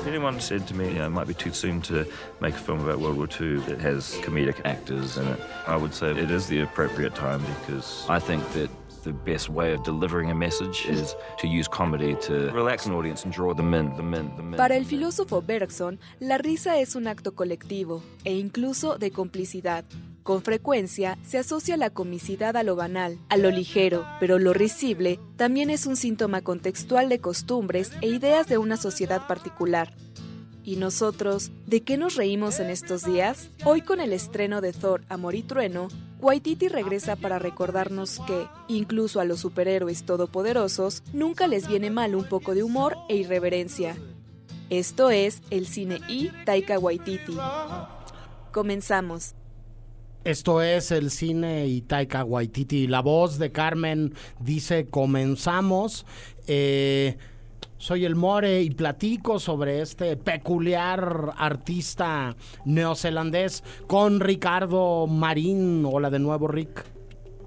Anyone 0.06 0.40
said 0.40 0.68
to 0.68 0.76
me, 0.76 0.88
you 0.88 0.96
know, 0.96 1.06
it 1.06 1.12
might 1.12 1.28
be 1.28 1.34
too 1.34 1.54
soon 1.54 1.82
to 1.84 2.06
make 2.42 2.56
a 2.56 2.58
film 2.58 2.80
about 2.80 3.00
World 3.00 3.18
War 3.18 3.28
II 3.28 3.60
that 3.68 3.80
has 3.80 4.16
comedic 4.24 4.60
actors 4.66 5.18
in 5.18 5.28
it, 5.28 5.40
I 5.68 5.78
would 5.78 5.94
say 5.94 6.12
it 6.12 6.32
is 6.32 6.48
the 6.48 6.62
appropriate 6.62 7.14
time 7.14 7.42
because 7.60 8.06
I 8.10 8.20
think 8.20 8.44
that 8.54 8.70
the 9.04 9.14
best 9.14 9.50
way 9.50 9.74
of 9.74 9.84
delivering 9.84 10.32
a 10.32 10.36
message 10.36 10.86
is 10.88 11.16
to 11.40 11.48
use 11.48 11.68
comedy 11.68 12.16
to 12.28 12.52
relax 12.52 12.86
an 12.86 12.94
audience 12.94 13.24
and 13.24 13.34
draw 13.34 13.54
them 13.54 13.74
in, 13.74 13.94
them 13.96 14.14
in, 14.14 14.36
them 14.36 14.54
in. 14.54 14.58
Para 14.58 14.76
el 14.76 14.86
filósofo 14.86 15.42
Bergson, 15.42 16.00
la 16.20 16.38
risa 16.38 16.80
es 16.80 16.96
un 16.96 17.08
acto 17.08 17.34
colectivo 17.36 18.04
e 18.24 18.34
incluso 18.34 18.98
de 18.98 19.12
complicidad. 19.12 19.86
Con 20.24 20.44
frecuencia 20.44 21.18
se 21.24 21.40
asocia 21.40 21.78
la 21.78 21.90
comicidad 21.90 22.56
a 22.56 22.64
lo 22.64 22.76
banal, 22.76 23.18
a 23.30 23.38
lo 23.38 23.50
ligero, 23.50 24.06
pero 24.20 24.38
lo 24.38 24.54
risible 24.54 25.20
también 25.36 25.72
es 25.72 25.88
un 25.88 25.96
síntoma 25.96 26.42
contextual 26.42 27.10
de 27.10 27.20
costumbres 27.20 27.92
e 28.02 28.08
ideas 28.08 28.48
de 28.48 28.60
una 28.60 28.78
sociedad 28.78 29.26
particular. 29.26 29.94
¿Y 30.64 30.76
nosotros, 30.76 31.52
de 31.66 31.82
qué 31.82 31.98
nos 31.98 32.16
reímos 32.16 32.60
en 32.60 32.70
estos 32.70 33.04
días? 33.04 33.50
Hoy 33.66 33.82
con 33.82 34.00
el 34.00 34.14
estreno 34.14 34.62
de 34.62 34.74
Thor, 34.74 35.02
Amor 35.10 35.34
y 35.34 35.42
Trueno, 35.42 35.88
Waititi 36.22 36.68
regresa 36.68 37.16
para 37.16 37.40
recordarnos 37.40 38.20
que, 38.28 38.48
incluso 38.68 39.20
a 39.20 39.26
los 39.26 39.40
superhéroes 39.40 40.04
todopoderosos, 40.04 41.02
nunca 41.14 41.48
les 41.48 41.68
viene 41.68 41.90
mal 41.90 42.14
un 42.14 42.26
poco 42.26 42.54
de 42.54 42.62
humor 42.62 42.96
e 43.10 43.16
irreverencia. 43.16 43.98
Esto 44.70 45.10
es 45.10 45.42
el 45.50 45.66
cine 45.66 46.00
y 46.08 46.30
Taika 46.46 46.78
Waititi. 46.78 47.36
Comenzamos. 48.52 49.34
Esto 50.24 50.62
es 50.62 50.92
el 50.92 51.10
cine 51.10 51.66
y 51.66 51.82
Taika 51.82 52.24
Waititi. 52.24 52.86
La 52.86 53.02
voz 53.02 53.40
de 53.40 53.52
Carmen 53.52 54.14
dice 54.40 54.88
comenzamos. 54.90 56.06
Eh, 56.46 57.18
soy 57.82 58.06
el 58.06 58.16
More 58.16 58.62
y 58.62 58.70
platico 58.70 59.40
sobre 59.40 59.82
este 59.82 60.16
peculiar 60.16 61.32
artista 61.36 62.36
neozelandés 62.64 63.64
con 63.88 64.20
Ricardo 64.20 65.08
Marín. 65.08 65.84
Hola 65.92 66.12
de 66.12 66.20
nuevo, 66.20 66.48
Rick. 66.48 66.86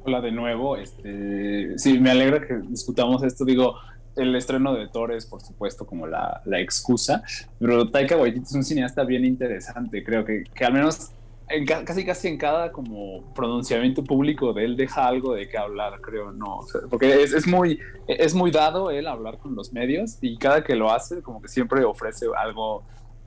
Hola 0.05 0.20
de 0.20 0.33
nuevo. 0.33 0.77
Este, 0.77 1.79
sí, 1.79 2.01
me 2.01 2.11
alegra 2.11 2.44
que 2.44 2.57
discutamos 2.68 3.23
esto. 3.23 3.44
Digo, 3.44 3.77
el 4.16 4.35
estreno 4.35 4.75
de 4.75 4.88
Thor 4.88 5.12
es, 5.12 5.25
por 5.25 5.40
supuesto, 5.40 5.87
como 5.87 6.09
la, 6.09 6.42
la 6.47 6.59
excusa, 6.59 7.23
pero 7.61 7.88
Taika 7.88 8.16
Waititi 8.16 8.44
es 8.44 8.55
un 8.55 8.64
cineasta 8.64 9.05
bien 9.05 9.25
interesante. 9.25 10.03
Creo 10.03 10.25
que, 10.25 10.42
que 10.53 10.64
al 10.64 10.73
menos 10.73 11.12
en 11.48 11.66
ca- 11.66 11.85
casi 11.85 12.04
casi 12.04 12.28
en 12.28 12.38
cada 12.38 12.72
como 12.72 13.33
pronunciamiento 13.35 14.02
público 14.02 14.52
de 14.52 14.64
él 14.64 14.76
deja 14.76 15.07
algo 15.07 15.35
de 15.35 15.48
qué 15.48 15.59
hablar, 15.59 16.00
creo, 16.00 16.33
no, 16.33 16.61
porque 16.90 17.22
es, 17.22 17.46
muy 17.46 17.78
es 18.07 18.35
muy 18.35 18.50
dado 18.50 18.90
él 18.90 19.07
hablar 19.07 19.38
con 19.38 19.54
los 19.54 19.72
medios 19.72 20.18
y 20.20 20.37
cada 20.38 20.64
que 20.64 20.74
lo 20.74 20.90
hace 20.90 21.22
como 21.22 21.40
que 21.42 21.48
siempre 21.48 21.85
ofrece 21.85 22.26
algo 22.37 22.85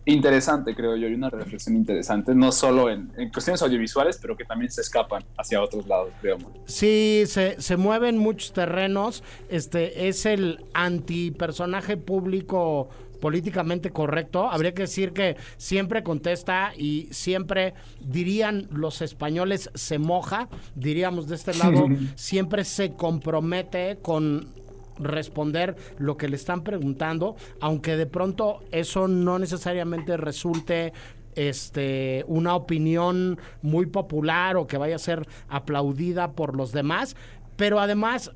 interesante, 0.09 0.73
creo 0.73 0.95
yo, 0.95 1.09
y 1.09 1.13
una 1.15 1.29
reflexión 1.29 1.75
interesante, 1.75 2.33
no 2.33 2.53
solo 2.53 2.89
en, 2.89 3.11
en 3.17 3.29
cuestiones 3.29 3.61
audiovisuales, 3.61 4.17
pero 4.21 4.37
que 4.37 4.45
también 4.45 4.71
se 4.71 4.79
escapan 4.79 5.21
hacia 5.37 5.61
otros 5.61 5.85
lados, 5.85 6.13
creo. 6.21 6.37
Sí, 6.65 7.23
se, 7.27 7.61
se 7.61 7.75
mueven 7.75 8.17
muchos 8.17 8.53
terrenos. 8.53 9.21
Este 9.49 10.07
es 10.07 10.25
el 10.25 10.63
antipersonaje 10.73 11.97
público 11.97 12.87
políticamente 13.19 13.91
correcto. 13.91 14.49
Habría 14.49 14.73
que 14.73 14.83
decir 14.83 15.13
que 15.13 15.37
siempre 15.57 16.03
contesta 16.03 16.71
y 16.77 17.07
siempre 17.11 17.73
dirían 17.99 18.67
los 18.71 19.01
españoles 19.01 19.69
se 19.73 19.99
moja, 19.99 20.49
diríamos 20.75 21.27
de 21.27 21.35
este 21.35 21.53
lado, 21.53 21.87
siempre 22.15 22.63
se 22.63 22.93
compromete 22.93 23.99
con 24.01 24.53
responder 24.99 25.75
lo 25.97 26.17
que 26.17 26.27
le 26.27 26.35
están 26.35 26.63
preguntando, 26.63 27.35
aunque 27.59 27.95
de 27.95 28.07
pronto 28.07 28.61
eso 28.71 29.07
no 29.07 29.39
necesariamente 29.39 30.17
resulte 30.17 30.93
este 31.35 32.25
una 32.27 32.55
opinión 32.55 33.39
muy 33.61 33.85
popular 33.85 34.57
o 34.57 34.65
que 34.65 34.77
vaya 34.77 34.95
a 34.95 34.99
ser 34.99 35.27
aplaudida 35.47 36.31
por 36.31 36.55
los 36.55 36.71
demás, 36.71 37.15
pero 37.55 37.79
además 37.79 38.31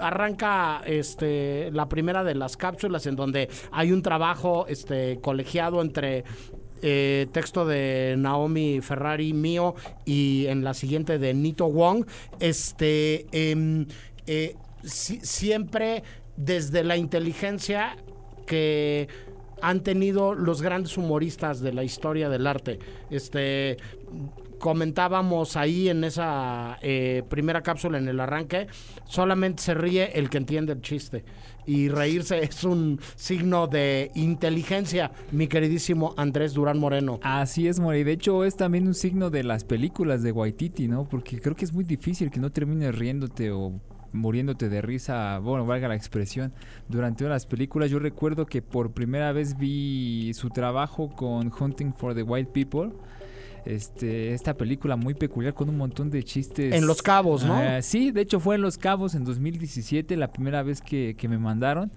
arranca 0.00 0.82
este 0.86 1.70
la 1.72 1.88
primera 1.88 2.22
de 2.24 2.34
las 2.34 2.56
cápsulas 2.56 3.06
en 3.06 3.16
donde 3.16 3.48
hay 3.72 3.92
un 3.92 4.02
trabajo 4.02 4.66
este 4.68 5.18
colegiado 5.20 5.80
entre 5.82 6.24
eh, 6.80 7.26
texto 7.32 7.66
de 7.66 8.14
Naomi 8.18 8.80
Ferrari 8.80 9.32
mío 9.32 9.74
y 10.04 10.46
en 10.46 10.62
la 10.62 10.74
siguiente 10.74 11.18
de 11.18 11.34
Nito 11.34 11.66
Wong, 11.66 12.04
este, 12.38 13.26
em, 13.32 13.86
eh, 14.28 14.54
si- 14.84 15.18
siempre 15.20 16.04
desde 16.36 16.84
la 16.84 16.96
inteligencia 16.96 17.96
que 18.46 19.08
han 19.60 19.82
tenido 19.82 20.34
los 20.36 20.62
grandes 20.62 20.96
humoristas 20.96 21.58
de 21.58 21.72
la 21.72 21.82
historia 21.82 22.28
del 22.28 22.46
arte. 22.46 22.78
Este 23.10 23.76
comentábamos 24.58 25.56
ahí 25.56 25.88
en 25.88 26.04
esa 26.04 26.78
eh, 26.82 27.22
primera 27.28 27.62
cápsula 27.62 27.98
en 27.98 28.08
el 28.08 28.20
arranque, 28.20 28.66
solamente 29.04 29.62
se 29.62 29.74
ríe 29.74 30.10
el 30.14 30.30
que 30.30 30.38
entiende 30.38 30.72
el 30.72 30.82
chiste. 30.82 31.24
Y 31.66 31.88
reírse 31.88 32.38
es 32.42 32.64
un 32.64 33.00
signo 33.16 33.66
de 33.66 34.10
inteligencia, 34.14 35.12
mi 35.32 35.46
queridísimo 35.46 36.14
Andrés 36.16 36.54
Durán 36.54 36.78
Moreno. 36.78 37.20
Así 37.22 37.68
es, 37.68 37.80
Mori. 37.80 38.04
De 38.04 38.12
hecho, 38.12 38.44
es 38.44 38.56
también 38.56 38.86
un 38.86 38.94
signo 38.94 39.30
de 39.30 39.44
las 39.44 39.64
películas 39.64 40.22
de 40.22 40.32
Waititi, 40.32 40.88
¿no? 40.88 41.08
Porque 41.08 41.40
creo 41.40 41.54
que 41.54 41.64
es 41.64 41.72
muy 41.72 41.84
difícil 41.84 42.30
que 42.30 42.40
no 42.40 42.50
termines 42.50 42.94
riéndote 42.94 43.50
o 43.50 43.80
muriéndote 44.12 44.68
de 44.68 44.80
risa, 44.80 45.38
bueno, 45.38 45.66
valga 45.66 45.88
la 45.88 45.94
expresión, 45.94 46.52
durante 46.88 47.24
una 47.24 47.34
de 47.34 47.36
las 47.36 47.46
películas. 47.46 47.90
Yo 47.90 47.98
recuerdo 47.98 48.46
que 48.46 48.62
por 48.62 48.92
primera 48.92 49.32
vez 49.32 49.56
vi 49.56 50.32
su 50.34 50.50
trabajo 50.50 51.10
con 51.14 51.52
Hunting 51.58 51.92
for 51.92 52.14
the 52.14 52.22
White 52.22 52.50
People. 52.52 52.92
Este, 53.68 54.32
esta 54.32 54.54
película 54.54 54.96
muy 54.96 55.12
peculiar 55.12 55.52
con 55.52 55.68
un 55.68 55.76
montón 55.76 56.08
de 56.08 56.24
chistes. 56.24 56.74
En 56.74 56.86
Los 56.86 57.02
Cabos, 57.02 57.44
¿no? 57.44 57.52
Ah, 57.52 57.82
sí, 57.82 58.12
de 58.12 58.22
hecho 58.22 58.40
fue 58.40 58.54
en 58.54 58.62
Los 58.62 58.78
Cabos 58.78 59.14
en 59.14 59.24
2017, 59.24 60.16
la 60.16 60.32
primera 60.32 60.62
vez 60.62 60.80
que, 60.80 61.16
que 61.18 61.28
me 61.28 61.36
mandaron. 61.36 61.92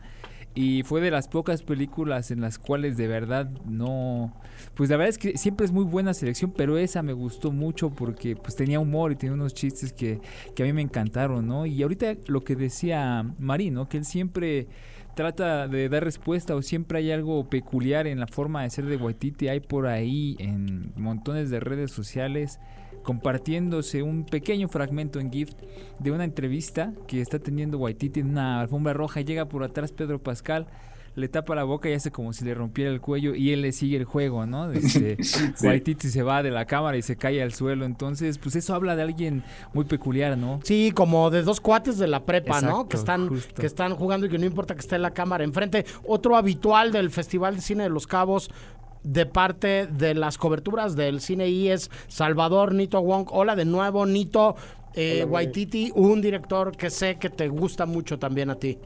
Y 0.53 0.83
fue 0.83 0.99
de 0.99 1.11
las 1.11 1.29
pocas 1.29 1.63
películas 1.63 2.29
en 2.29 2.41
las 2.41 2.59
cuales 2.59 2.97
de 2.97 3.07
verdad 3.07 3.49
no... 3.65 4.33
Pues 4.75 4.89
la 4.89 4.97
verdad 4.97 5.11
es 5.11 5.17
que 5.17 5.37
siempre 5.37 5.65
es 5.65 5.71
muy 5.71 5.85
buena 5.85 6.13
selección, 6.13 6.51
pero 6.51 6.77
esa 6.77 7.01
me 7.03 7.13
gustó 7.13 7.53
mucho 7.53 7.89
porque 7.89 8.35
pues 8.35 8.57
tenía 8.57 8.81
humor 8.81 9.13
y 9.13 9.15
tenía 9.15 9.33
unos 9.33 9.53
chistes 9.53 9.93
que, 9.93 10.19
que 10.53 10.63
a 10.63 10.65
mí 10.65 10.73
me 10.73 10.81
encantaron, 10.81 11.47
¿no? 11.47 11.65
Y 11.65 11.81
ahorita 11.81 12.15
lo 12.27 12.43
que 12.43 12.57
decía 12.57 13.25
Mari, 13.39 13.71
¿no? 13.71 13.87
Que 13.87 13.95
él 13.95 14.03
siempre 14.03 14.67
trata 15.15 15.67
de 15.67 15.89
dar 15.89 16.03
respuesta 16.03 16.55
o 16.55 16.61
siempre 16.61 16.99
hay 16.99 17.11
algo 17.11 17.49
peculiar 17.49 18.07
en 18.07 18.19
la 18.19 18.27
forma 18.27 18.63
de 18.63 18.69
ser 18.69 18.85
de 18.85 18.97
Waititi. 18.97 19.47
Hay 19.47 19.59
por 19.59 19.87
ahí 19.87 20.35
en 20.39 20.93
montones 20.95 21.49
de 21.49 21.59
redes 21.59 21.91
sociales 21.91 22.59
compartiéndose 23.03 24.03
un 24.03 24.25
pequeño 24.25 24.67
fragmento 24.67 25.19
en 25.19 25.31
GIF 25.31 25.53
de 25.99 26.11
una 26.11 26.23
entrevista 26.23 26.93
que 27.07 27.21
está 27.21 27.39
teniendo 27.39 27.79
Waititi 27.79 28.19
en 28.19 28.29
una 28.29 28.61
alfombra 28.61 28.93
roja. 28.93 29.21
Llega 29.21 29.45
por 29.45 29.63
atrás 29.63 29.91
Pedro 29.91 30.21
Pascal, 30.21 30.67
le 31.15 31.27
tapa 31.27 31.55
la 31.55 31.63
boca 31.63 31.89
y 31.89 31.93
hace 31.93 32.11
como 32.11 32.31
si 32.33 32.45
le 32.45 32.53
rompiera 32.53 32.89
el 32.89 33.01
cuello 33.01 33.35
y 33.35 33.51
él 33.51 33.61
le 33.61 33.71
sigue 33.71 33.97
el 33.97 34.05
juego, 34.05 34.45
¿no? 34.45 34.71
Este, 34.71 35.17
Sí. 35.23 35.51
Waititi 35.65 36.09
se 36.09 36.23
va 36.23 36.43
de 36.43 36.51
la 36.51 36.65
cámara 36.65 36.97
y 36.97 37.01
se 37.01 37.15
cae 37.15 37.41
al 37.41 37.53
suelo. 37.53 37.85
Entonces, 37.85 38.37
pues 38.37 38.55
eso 38.55 38.73
habla 38.73 38.95
de 38.95 39.03
alguien 39.03 39.43
muy 39.73 39.85
peculiar, 39.85 40.37
¿no? 40.37 40.59
Sí, 40.63 40.91
como 40.93 41.29
de 41.29 41.43
dos 41.43 41.59
cuates 41.59 41.97
de 41.97 42.07
la 42.07 42.25
prepa, 42.25 42.61
¿no? 42.61 42.87
Que 42.87 42.97
están, 42.97 43.27
justo. 43.27 43.61
que 43.61 43.67
están 43.67 43.95
jugando 43.95 44.25
y 44.27 44.29
que 44.29 44.37
no 44.37 44.45
importa 44.45 44.73
que 44.73 44.81
esté 44.81 44.97
la 44.97 45.11
cámara 45.11 45.43
enfrente. 45.43 45.85
Otro 46.05 46.37
habitual 46.37 46.91
del 46.91 47.11
Festival 47.11 47.55
de 47.55 47.61
Cine 47.61 47.83
de 47.83 47.89
Los 47.89 48.07
Cabos 48.07 48.49
de 49.03 49.25
parte 49.25 49.87
de 49.87 50.13
las 50.13 50.37
coberturas 50.37 50.95
del 50.95 51.21
cine 51.21 51.49
I 51.49 51.69
es 51.69 51.89
Salvador 52.07 52.73
Nito 52.73 53.01
Wong. 53.01 53.27
Hola 53.31 53.55
de 53.55 53.65
nuevo, 53.65 54.05
Nito 54.05 54.55
eh, 54.93 55.13
Hola, 55.17 55.25
Moni. 55.25 55.33
Waititi, 55.33 55.91
un 55.95 56.21
director 56.21 56.75
que 56.75 56.89
sé 56.89 57.17
que 57.17 57.29
te 57.29 57.47
gusta 57.47 57.85
mucho 57.85 58.19
también 58.19 58.49
a 58.49 58.55
ti. 58.55 58.77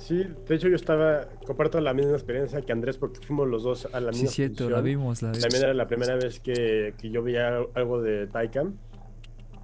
Sí, 0.00 0.24
de 0.48 0.54
hecho 0.54 0.68
yo 0.68 0.76
estaba, 0.76 1.28
comparto 1.46 1.78
la 1.80 1.92
misma 1.92 2.12
experiencia 2.12 2.62
que 2.62 2.72
Andrés 2.72 2.96
porque 2.96 3.20
fuimos 3.20 3.46
los 3.48 3.62
dos 3.62 3.86
a 3.92 4.00
la 4.00 4.12
Sí, 4.12 4.22
misma 4.22 4.32
cierto, 4.32 4.56
función. 4.64 4.72
la 4.72 4.80
vimos, 4.80 5.22
la 5.22 5.28
vimos. 5.28 5.42
También 5.42 5.62
era 5.64 5.74
la 5.74 5.86
primera 5.86 6.16
vez 6.16 6.40
que, 6.40 6.94
que 6.98 7.10
yo 7.10 7.22
veía 7.22 7.58
algo 7.74 8.00
de 8.00 8.26
Taika 8.26 8.64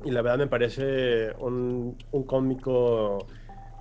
y 0.04 0.10
la 0.10 0.20
verdad 0.20 0.38
me 0.38 0.46
parece 0.46 1.32
un, 1.38 1.96
un 2.12 2.22
cómico 2.24 3.26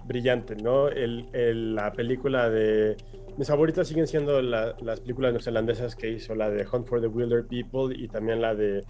brillante, 0.05 0.55
¿no? 0.55 0.87
El, 0.87 1.27
el- 1.33 1.75
la 1.75 1.91
película 1.91 2.49
de... 2.49 2.95
Mis 3.37 3.49
favoritas 3.49 3.87
siguen 3.87 4.07
siendo 4.07 4.41
la- 4.41 4.75
las 4.81 5.01
películas 5.01 5.33
neozelandesas 5.33 5.95
que 5.97 6.09
hizo, 6.09 6.35
la 6.35 6.49
de 6.49 6.65
Hunt 6.71 6.87
for 6.87 7.01
the 7.01 7.07
Wilder 7.07 7.45
People 7.45 7.93
y 7.93 8.07
también 8.07 8.41
la 8.41 8.55
de 8.55 8.85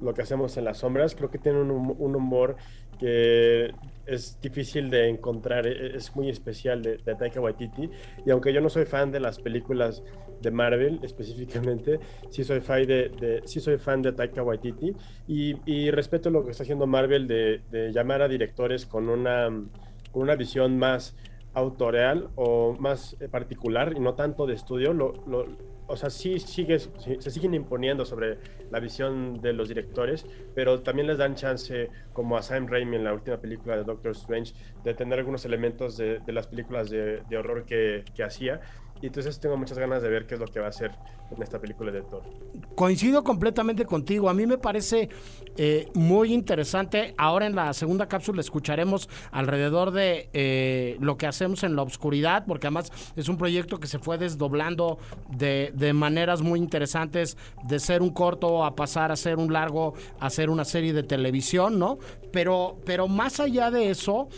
Lo 0.00 0.14
que 0.14 0.22
hacemos 0.22 0.56
en 0.56 0.64
las 0.64 0.78
sombras. 0.78 1.16
Creo 1.16 1.30
que 1.30 1.38
tiene 1.38 1.60
un, 1.60 1.70
un 1.98 2.14
humor 2.14 2.54
que 3.00 3.72
es 4.08 4.40
difícil 4.40 4.90
de 4.90 5.08
encontrar, 5.08 5.66
e- 5.66 5.96
es 5.96 6.14
muy 6.16 6.28
especial 6.28 6.82
de, 6.82 6.98
Taika 6.98 7.40
Waititi. 7.40 7.90
Y 8.24 8.30
aunque 8.30 8.52
yo 8.52 8.60
no 8.60 8.68
soy 8.68 8.84
fan 8.84 9.12
de 9.12 9.20
las 9.20 9.38
películas 9.38 10.02
de 10.40 10.50
Marvel 10.50 11.00
específicamente, 11.02 12.00
sí 12.30 12.44
soy 12.44 12.60
fan 12.60 12.86
de, 12.86 13.42
sí 13.44 13.60
soy 13.60 13.78
fan 13.78 14.02
de 14.02 14.12
Taika 14.12 14.42
Waititi 14.42 14.94
y, 15.26 15.56
y 15.70 15.90
respeto 15.90 16.30
lo 16.30 16.44
que 16.44 16.52
está 16.52 16.62
haciendo 16.62 16.86
Marvel 16.86 17.26
de, 17.26 17.90
llamar 17.92 18.22
a 18.22 18.28
directores 18.28 18.86
con 18.86 19.08
una, 19.08 19.48
con 20.12 20.22
una 20.22 20.36
visión 20.36 20.78
más 20.78 21.16
autoreal 21.54 22.28
o 22.36 22.76
más 22.78 23.16
eh, 23.20 23.28
particular 23.28 23.94
y 23.96 24.00
no 24.00 24.14
tanto 24.14 24.46
de 24.46 24.54
estudio. 24.54 24.96
O 25.86 25.96
sea, 25.96 26.10
sí, 26.10 26.38
sigue, 26.38 26.78
sí, 26.78 27.16
se 27.18 27.30
siguen 27.30 27.54
imponiendo 27.54 28.04
sobre 28.04 28.38
la 28.70 28.80
visión 28.80 29.40
de 29.40 29.52
los 29.52 29.68
directores, 29.68 30.26
pero 30.54 30.82
también 30.82 31.06
les 31.08 31.18
dan 31.18 31.34
chance, 31.34 31.90
como 32.12 32.36
a 32.36 32.42
Sam 32.42 32.66
Raimi 32.66 32.96
en 32.96 33.04
la 33.04 33.12
última 33.12 33.38
película 33.38 33.76
de 33.76 33.84
Doctor 33.84 34.12
Strange, 34.12 34.54
de 34.84 34.94
tener 34.94 35.18
algunos 35.18 35.44
elementos 35.44 35.96
de, 35.96 36.20
las 36.26 36.46
películas 36.46 36.90
de, 36.90 37.22
de 37.28 37.36
horror 37.36 37.64
que, 37.64 38.04
que 38.14 38.22
hacía. 38.22 38.60
Y 39.00 39.06
entonces 39.06 39.38
tengo 39.38 39.56
muchas 39.56 39.78
ganas 39.78 40.02
de 40.02 40.08
ver 40.08 40.26
qué 40.26 40.34
es 40.34 40.40
lo 40.40 40.46
que 40.46 40.60
va 40.60 40.66
a 40.66 40.70
hacer 40.70 40.90
en 41.30 41.42
esta 41.42 41.60
película 41.60 41.92
de 41.92 42.02
Thor. 42.02 42.22
Coincido 42.74 43.22
completamente 43.22 43.84
contigo. 43.84 44.28
A 44.28 44.34
mí 44.34 44.46
me 44.46 44.58
parece 44.58 45.08
eh, 45.56 45.88
muy 45.94 46.32
interesante. 46.32 47.14
Ahora 47.16 47.46
en 47.46 47.54
la 47.54 47.72
segunda 47.74 48.08
cápsula 48.08 48.40
escucharemos 48.40 49.08
alrededor 49.30 49.92
de 49.92 50.30
eh, 50.32 50.96
lo 51.00 51.16
que 51.16 51.26
hacemos 51.26 51.62
en 51.62 51.76
la 51.76 51.82
oscuridad, 51.82 52.44
porque 52.46 52.66
además 52.66 52.90
es 53.14 53.28
un 53.28 53.36
proyecto 53.36 53.78
que 53.78 53.86
se 53.86 53.98
fue 53.98 54.18
desdoblando 54.18 54.98
de, 55.28 55.72
de 55.74 55.92
maneras 55.92 56.42
muy 56.42 56.58
interesantes, 56.58 57.36
de 57.64 57.78
ser 57.78 58.02
un 58.02 58.10
corto 58.10 58.64
a 58.64 58.74
pasar 58.74 59.12
a 59.12 59.16
ser 59.16 59.36
un 59.36 59.52
largo, 59.52 59.94
a 60.18 60.30
ser 60.30 60.50
una 60.50 60.64
serie 60.64 60.92
de 60.92 61.02
televisión, 61.02 61.78
¿no? 61.78 61.98
Pero, 62.32 62.78
pero 62.84 63.08
más 63.08 63.40
allá 63.40 63.70
de 63.70 63.90
eso, 63.90 64.28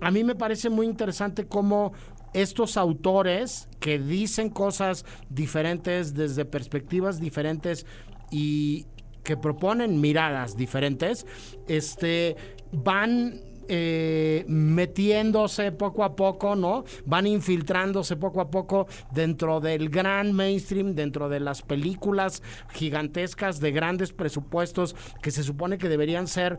a 0.00 0.10
mí 0.10 0.22
me 0.24 0.34
parece 0.34 0.68
muy 0.68 0.86
interesante 0.86 1.46
cómo 1.46 1.92
estos 2.34 2.76
autores 2.76 3.68
que 3.80 3.98
dicen 3.98 4.50
cosas 4.50 5.06
diferentes 5.30 6.14
desde 6.14 6.44
perspectivas 6.44 7.20
diferentes 7.20 7.86
y 8.30 8.86
que 9.22 9.36
proponen 9.36 10.00
miradas 10.00 10.56
diferentes, 10.56 11.26
este, 11.66 12.36
van 12.72 13.40
eh, 13.68 14.44
metiéndose 14.46 15.72
poco 15.72 16.04
a 16.04 16.14
poco, 16.14 16.54
¿no? 16.54 16.84
Van 17.06 17.26
infiltrándose 17.26 18.16
poco 18.16 18.42
a 18.42 18.50
poco 18.50 18.86
dentro 19.10 19.60
del 19.60 19.88
gran 19.88 20.32
mainstream, 20.32 20.94
dentro 20.94 21.30
de 21.30 21.40
las 21.40 21.62
películas 21.62 22.42
gigantescas 22.74 23.60
de 23.60 23.72
grandes 23.72 24.12
presupuestos 24.12 24.94
que 25.22 25.30
se 25.30 25.42
supone 25.42 25.78
que 25.78 25.88
deberían 25.88 26.26
ser 26.26 26.58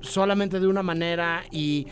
solamente 0.00 0.60
de 0.60 0.66
una 0.66 0.82
manera 0.82 1.42
y 1.50 1.86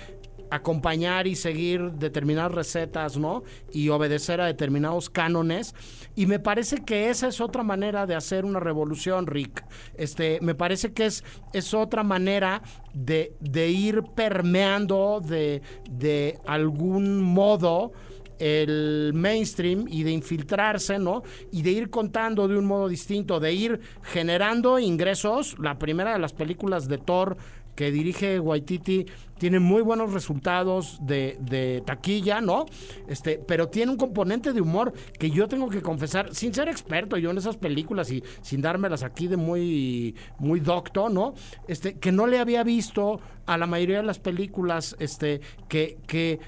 acompañar 0.50 1.26
y 1.26 1.36
seguir 1.36 1.92
determinadas 1.92 2.52
recetas, 2.52 3.16
¿no? 3.16 3.42
Y 3.72 3.88
obedecer 3.88 4.40
a 4.40 4.46
determinados 4.46 5.10
cánones. 5.10 5.74
Y 6.14 6.26
me 6.26 6.38
parece 6.38 6.84
que 6.84 7.10
esa 7.10 7.28
es 7.28 7.40
otra 7.40 7.62
manera 7.62 8.06
de 8.06 8.14
hacer 8.14 8.44
una 8.44 8.60
revolución, 8.60 9.26
Rick. 9.26 9.64
Este, 9.94 10.38
me 10.42 10.54
parece 10.54 10.92
que 10.92 11.06
es, 11.06 11.24
es 11.52 11.74
otra 11.74 12.02
manera 12.02 12.62
de, 12.94 13.34
de 13.40 13.68
ir 13.68 14.02
permeando 14.14 15.20
de, 15.24 15.62
de 15.90 16.38
algún 16.46 17.20
modo 17.20 17.92
el 18.38 19.12
mainstream 19.14 19.86
y 19.88 20.02
de 20.02 20.12
infiltrarse, 20.12 20.98
¿no? 20.98 21.22
Y 21.50 21.62
de 21.62 21.70
ir 21.70 21.90
contando 21.90 22.48
de 22.48 22.56
un 22.56 22.66
modo 22.66 22.88
distinto, 22.88 23.40
de 23.40 23.52
ir 23.52 23.80
generando 24.02 24.78
ingresos. 24.78 25.56
La 25.58 25.78
primera 25.78 26.12
de 26.12 26.18
las 26.18 26.32
películas 26.32 26.88
de 26.88 26.98
Thor 26.98 27.36
que 27.78 27.92
dirige 27.92 28.40
Waititi 28.40 29.06
tiene 29.38 29.60
muy 29.60 29.82
buenos 29.82 30.12
resultados 30.12 30.98
de, 31.00 31.38
de 31.40 31.80
taquilla, 31.86 32.40
¿no? 32.40 32.66
Este, 33.06 33.38
pero 33.38 33.68
tiene 33.68 33.92
un 33.92 33.96
componente 33.96 34.52
de 34.52 34.60
humor 34.60 34.92
que 35.16 35.30
yo 35.30 35.46
tengo 35.46 35.68
que 35.68 35.80
confesar, 35.80 36.34
sin 36.34 36.52
ser 36.52 36.68
experto 36.68 37.16
yo 37.18 37.30
en 37.30 37.38
esas 37.38 37.56
películas 37.56 38.10
y 38.10 38.24
sin 38.42 38.62
dármelas 38.62 39.04
aquí 39.04 39.28
de 39.28 39.36
muy, 39.36 40.16
muy 40.40 40.58
docto, 40.58 41.08
¿no? 41.08 41.34
Este, 41.68 41.94
que 41.94 42.10
no 42.10 42.26
le 42.26 42.40
había 42.40 42.64
visto 42.64 43.20
a 43.46 43.56
la 43.56 43.68
mayoría 43.68 43.98
de 43.98 44.06
las 44.06 44.18
películas, 44.18 44.96
este, 44.98 45.40
que, 45.68 45.98
que 46.08 46.40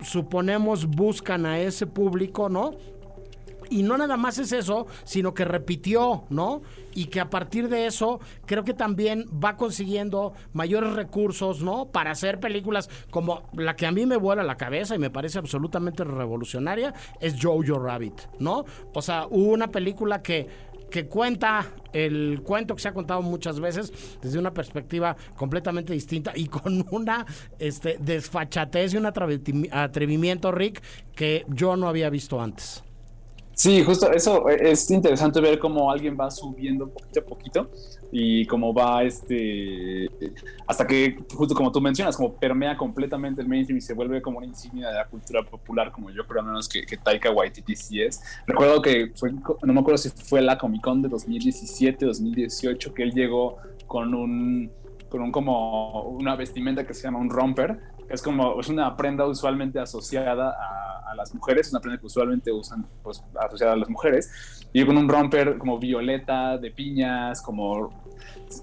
suponemos 0.00 0.86
buscan 0.86 1.46
a 1.46 1.60
ese 1.60 1.86
público, 1.86 2.48
¿no? 2.48 2.72
Y 3.72 3.82
no 3.82 3.96
nada 3.96 4.16
más 4.16 4.38
es 4.38 4.52
eso, 4.52 4.86
sino 5.04 5.32
que 5.32 5.44
repitió, 5.44 6.24
¿no? 6.28 6.62
Y 6.94 7.06
que 7.06 7.20
a 7.20 7.30
partir 7.30 7.68
de 7.68 7.86
eso 7.86 8.20
creo 8.44 8.64
que 8.64 8.74
también 8.74 9.26
va 9.42 9.56
consiguiendo 9.56 10.34
mayores 10.52 10.92
recursos, 10.92 11.62
¿no? 11.62 11.86
Para 11.86 12.10
hacer 12.10 12.38
películas 12.38 12.90
como 13.10 13.48
la 13.54 13.74
que 13.76 13.86
a 13.86 13.92
mí 13.92 14.04
me 14.04 14.16
vuela 14.18 14.42
la 14.42 14.56
cabeza 14.56 14.94
y 14.94 14.98
me 14.98 15.10
parece 15.10 15.38
absolutamente 15.38 16.04
revolucionaria, 16.04 16.92
es 17.20 17.36
Jojo 17.42 17.78
Rabbit, 17.78 18.20
¿no? 18.38 18.64
O 18.92 19.00
sea, 19.00 19.26
una 19.30 19.68
película 19.68 20.22
que 20.22 20.72
que 20.92 21.06
cuenta 21.06 21.64
el 21.94 22.42
cuento 22.44 22.74
que 22.76 22.82
se 22.82 22.88
ha 22.88 22.92
contado 22.92 23.22
muchas 23.22 23.58
veces 23.58 23.90
desde 24.20 24.38
una 24.38 24.52
perspectiva 24.52 25.16
completamente 25.36 25.94
distinta 25.94 26.32
y 26.36 26.48
con 26.48 26.86
una 26.90 27.24
este, 27.58 27.96
desfachatez 27.98 28.92
y 28.92 28.98
un 28.98 29.04
atrevi- 29.04 29.70
atrevimiento, 29.72 30.52
Rick, 30.52 30.82
que 31.16 31.46
yo 31.48 31.76
no 31.76 31.88
había 31.88 32.10
visto 32.10 32.42
antes. 32.42 32.84
Sí, 33.54 33.82
justo 33.82 34.10
eso 34.10 34.48
eh, 34.48 34.70
es 34.72 34.90
interesante 34.90 35.40
ver 35.40 35.58
cómo 35.58 35.90
alguien 35.90 36.16
va 36.18 36.30
subiendo 36.30 36.88
poquito 36.88 37.20
a 37.20 37.24
poquito 37.24 37.70
y 38.10 38.46
cómo 38.46 38.72
va 38.72 39.02
este 39.04 40.10
hasta 40.66 40.86
que 40.86 41.18
justo 41.34 41.54
como 41.54 41.70
tú 41.70 41.80
mencionas, 41.80 42.16
como 42.16 42.34
permea 42.34 42.76
completamente 42.76 43.40
el 43.42 43.48
mainstream 43.48 43.78
y 43.78 43.80
se 43.80 43.94
vuelve 43.94 44.22
como 44.22 44.38
una 44.38 44.46
insignia 44.46 44.88
de 44.88 44.94
la 44.94 45.06
cultura 45.06 45.42
popular, 45.42 45.92
como 45.92 46.10
yo 46.10 46.26
creo 46.26 46.40
al 46.40 46.46
menos 46.46 46.68
que, 46.68 46.84
Taika 46.96 47.30
Waititi 47.30 47.74
sí 47.76 48.02
es. 48.02 48.22
Recuerdo 48.46 48.80
que 48.80 49.12
fue, 49.14 49.32
no 49.32 49.72
me 49.72 49.80
acuerdo 49.80 49.98
si 49.98 50.10
fue 50.10 50.40
la 50.42 50.58
Comic 50.58 50.82
Con 50.82 51.02
de 51.02 51.08
2017, 51.08 52.04
2018, 52.06 52.94
que 52.94 53.02
él 53.02 53.12
llegó 53.12 53.58
con 53.86 54.14
un 54.14 54.70
con 55.08 55.20
un 55.20 55.30
como 55.30 56.04
una 56.04 56.36
vestimenta 56.36 56.86
que 56.86 56.94
se 56.94 57.02
llama 57.02 57.18
un 57.18 57.28
romper, 57.28 57.78
es 58.12 58.22
como 58.22 58.60
es 58.60 58.68
una 58.68 58.96
prenda 58.96 59.26
usualmente 59.26 59.80
asociada 59.80 60.50
a, 60.50 61.10
a 61.10 61.14
las 61.14 61.34
mujeres, 61.34 61.66
es 61.66 61.72
una 61.72 61.80
prenda 61.80 61.98
que 61.98 62.06
usualmente 62.06 62.52
usan 62.52 62.86
pues, 63.02 63.22
asociada 63.40 63.72
a 63.72 63.76
las 63.76 63.88
mujeres, 63.88 64.30
y 64.72 64.84
con 64.84 64.96
un 64.96 65.08
romper 65.08 65.58
como 65.58 65.78
violeta, 65.78 66.58
de 66.58 66.70
piñas, 66.70 67.40
como 67.42 67.90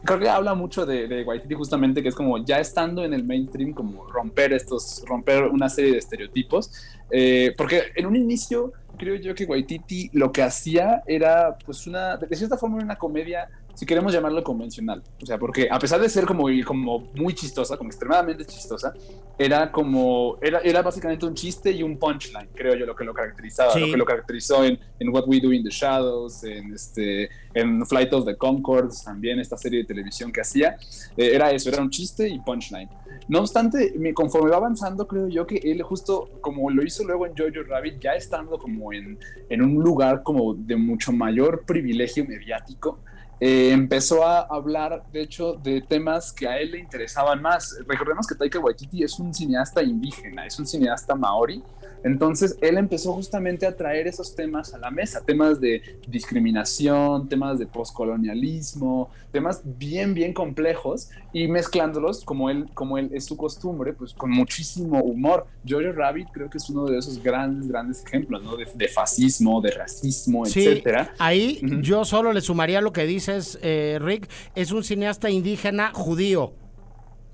creo 0.04 0.20
que 0.20 0.30
habla 0.30 0.54
mucho 0.54 0.86
de, 0.86 1.08
de 1.08 1.24
Waititi 1.24 1.56
justamente 1.56 2.02
que 2.04 2.10
es 2.10 2.16
como 2.16 2.38
ya 2.44 2.60
estando 2.60 3.04
en 3.04 3.14
el 3.14 3.24
mainstream 3.24 3.74
como 3.74 4.06
romper 4.08 4.54
estos 4.54 5.04
romper 5.08 5.46
una 5.46 5.68
serie 5.68 5.94
de 5.94 5.98
estereotipos 5.98 6.72
eh, 7.10 7.54
porque 7.58 7.84
en 7.96 8.06
un 8.06 8.16
inicio 8.16 8.72
creo 8.98 9.16
yo 9.16 9.34
que 9.34 9.46
Waititi 9.46 10.12
lo 10.14 10.32
que 10.32 10.44
hacía 10.44 11.02
era 11.08 11.58
pues 11.66 11.88
una 11.88 12.18
de 12.18 12.36
cierta 12.36 12.58
forma 12.58 12.78
una 12.78 12.98
comedia 12.98 13.50
si 13.80 13.86
queremos 13.86 14.12
llamarlo 14.12 14.44
convencional 14.44 15.02
o 15.22 15.26
sea 15.26 15.38
porque 15.38 15.70
a 15.72 15.80
pesar 15.80 16.02
de 16.02 16.10
ser 16.10 16.26
como 16.26 16.48
como 16.66 17.00
muy 17.16 17.34
chistosa 17.34 17.78
como 17.78 17.90
extremadamente 17.90 18.44
chistosa 18.46 18.94
era 19.38 19.72
como 19.72 20.38
era, 20.42 20.60
era 20.60 20.82
básicamente 20.82 21.26
un 21.26 21.34
chiste 21.34 21.72
y 21.72 21.82
un 21.82 21.98
punchline 21.98 22.50
creo 22.54 22.76
yo 22.76 22.86
lo 22.86 22.94
que 22.94 23.06
lo 23.06 23.14
caracterizaba 23.14 23.72
Sí. 23.72 23.80
lo 23.80 23.86
que 23.92 23.98
lo 23.98 24.06
caracterizó 24.06 24.66
en, 24.66 24.78
en 25.00 25.10
What 25.14 25.26
We 25.28 25.40
Do 25.40 25.54
in 25.54 25.64
the 25.64 25.70
Shadows 25.70 26.44
en 26.44 26.74
este 26.74 27.30
en 27.54 27.86
Flight 27.86 28.12
of 28.14 28.26
the 28.26 28.36
Concords 28.36 29.04
también 29.06 29.40
esta 29.40 29.56
serie 29.58 29.80
de 29.80 29.86
televisión 29.86 30.32
que 30.34 30.42
hacía 30.42 30.76
eh, 31.16 31.32
era 31.36 31.52
eso 31.52 31.70
era 31.70 31.82
un 31.82 31.90
chiste 31.90 32.28
y 32.28 32.38
punchline 32.40 32.90
no 33.30 33.40
obstante 33.40 33.94
me- 33.98 34.14
conforme 34.14 34.50
va 34.50 34.58
avanzando 34.58 35.08
creo 35.08 35.30
yo 35.30 35.48
que 35.48 35.56
él 35.64 35.82
justo 35.84 36.30
como 36.42 36.70
lo 36.70 36.84
hizo 36.84 37.06
luego 37.06 37.26
en 37.26 37.32
Jojo 37.38 37.64
Rabbit 37.66 38.02
ya 38.02 38.12
estando 38.16 38.58
como 38.60 38.92
en, 38.92 39.18
en 39.50 39.62
un 39.62 39.76
lugar 39.82 40.22
como 40.24 40.54
de 40.54 40.76
mucho 40.76 41.14
mayor 41.14 41.64
privilegio 41.66 42.26
mediático 42.26 43.00
eh, 43.40 43.72
empezó 43.72 44.26
a 44.26 44.42
hablar, 44.42 45.04
de 45.12 45.22
hecho, 45.22 45.54
de 45.54 45.82
temas 45.82 46.34
que 46.34 46.48
a 46.48 46.58
él 46.58 46.72
le 46.72 46.80
interesaban 46.80 47.42
más. 47.42 47.78
Recordemos 47.88 48.28
que 48.28 48.36
Taika 48.36 48.60
Waititi 48.60 49.04
es 49.04 49.18
un 49.20 49.34
cineasta 49.34 49.82
indígena, 49.82 50.46
es 50.46 50.60
un 50.60 50.68
cineasta 50.68 51.16
maori. 51.16 51.64
Entonces, 52.04 52.58
él 52.62 52.78
empezó 52.78 53.14
justamente 53.14 53.66
a 53.68 53.76
traer 53.76 54.08
esos 54.08 54.36
temas 54.36 54.74
a 54.74 54.78
la 54.78 54.90
mesa, 54.92 55.22
temas 55.26 55.60
de 55.60 55.82
discriminación, 56.08 57.28
temas 57.28 57.60
de 57.60 57.68
poscolonialismo, 57.68 59.10
temas 59.32 59.62
bien, 59.64 60.14
bien 60.14 60.34
complejos 60.34 61.10
y 61.34 61.48
mezclándolos 61.48 62.24
como 62.24 62.50
él, 62.50 62.68
como 62.74 62.98
él 62.98 63.10
es 63.14 63.26
su 63.26 63.38
costumbre, 63.38 63.94
pues 63.94 64.14
con 64.14 64.32
muchísimo 64.32 65.02
humor. 65.02 65.46
Jojo 65.68 65.92
Rabbit 65.92 66.28
creo 66.32 66.50
que 66.50 66.58
es 66.58 66.70
uno 66.70 66.86
de 66.86 66.98
esos 66.98 67.22
grandes, 67.22 67.68
grandes 67.68 68.04
ejemplos, 68.06 68.44
¿no? 68.44 68.56
De, 68.58 68.68
de 68.74 68.88
fascismo, 68.88 69.62
de 69.62 69.72
racismo, 69.72 70.46
Sí, 70.46 70.66
etcétera. 70.66 71.14
ahí 71.20 71.60
yo 71.82 72.06
solo 72.06 72.34
le 72.34 72.42
sumaría 72.42 72.82
lo 72.82 72.94
que 72.94 73.06
dices, 73.06 73.60
eh, 73.62 74.00
Rick, 74.02 74.30
es 74.56 74.72
un 74.72 74.84
cineasta 74.84 75.30
indígena 75.30 75.92
judío. 75.94 76.54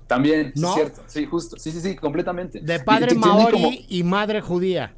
También, 0.06 0.52
es 0.54 0.72
cierto. 0.74 1.02
Sí, 1.06 1.24
justo. 1.26 1.56
Sí, 1.58 1.72
sí, 1.72 1.80
sí, 1.80 1.96
completamente. 1.96 2.60
De 2.60 2.78
padre 2.80 3.12
Y- 3.14 3.18
maori 3.18 3.52
como- 3.52 3.70
y 3.88 4.02
madre 4.04 4.40
judía. 4.40 4.92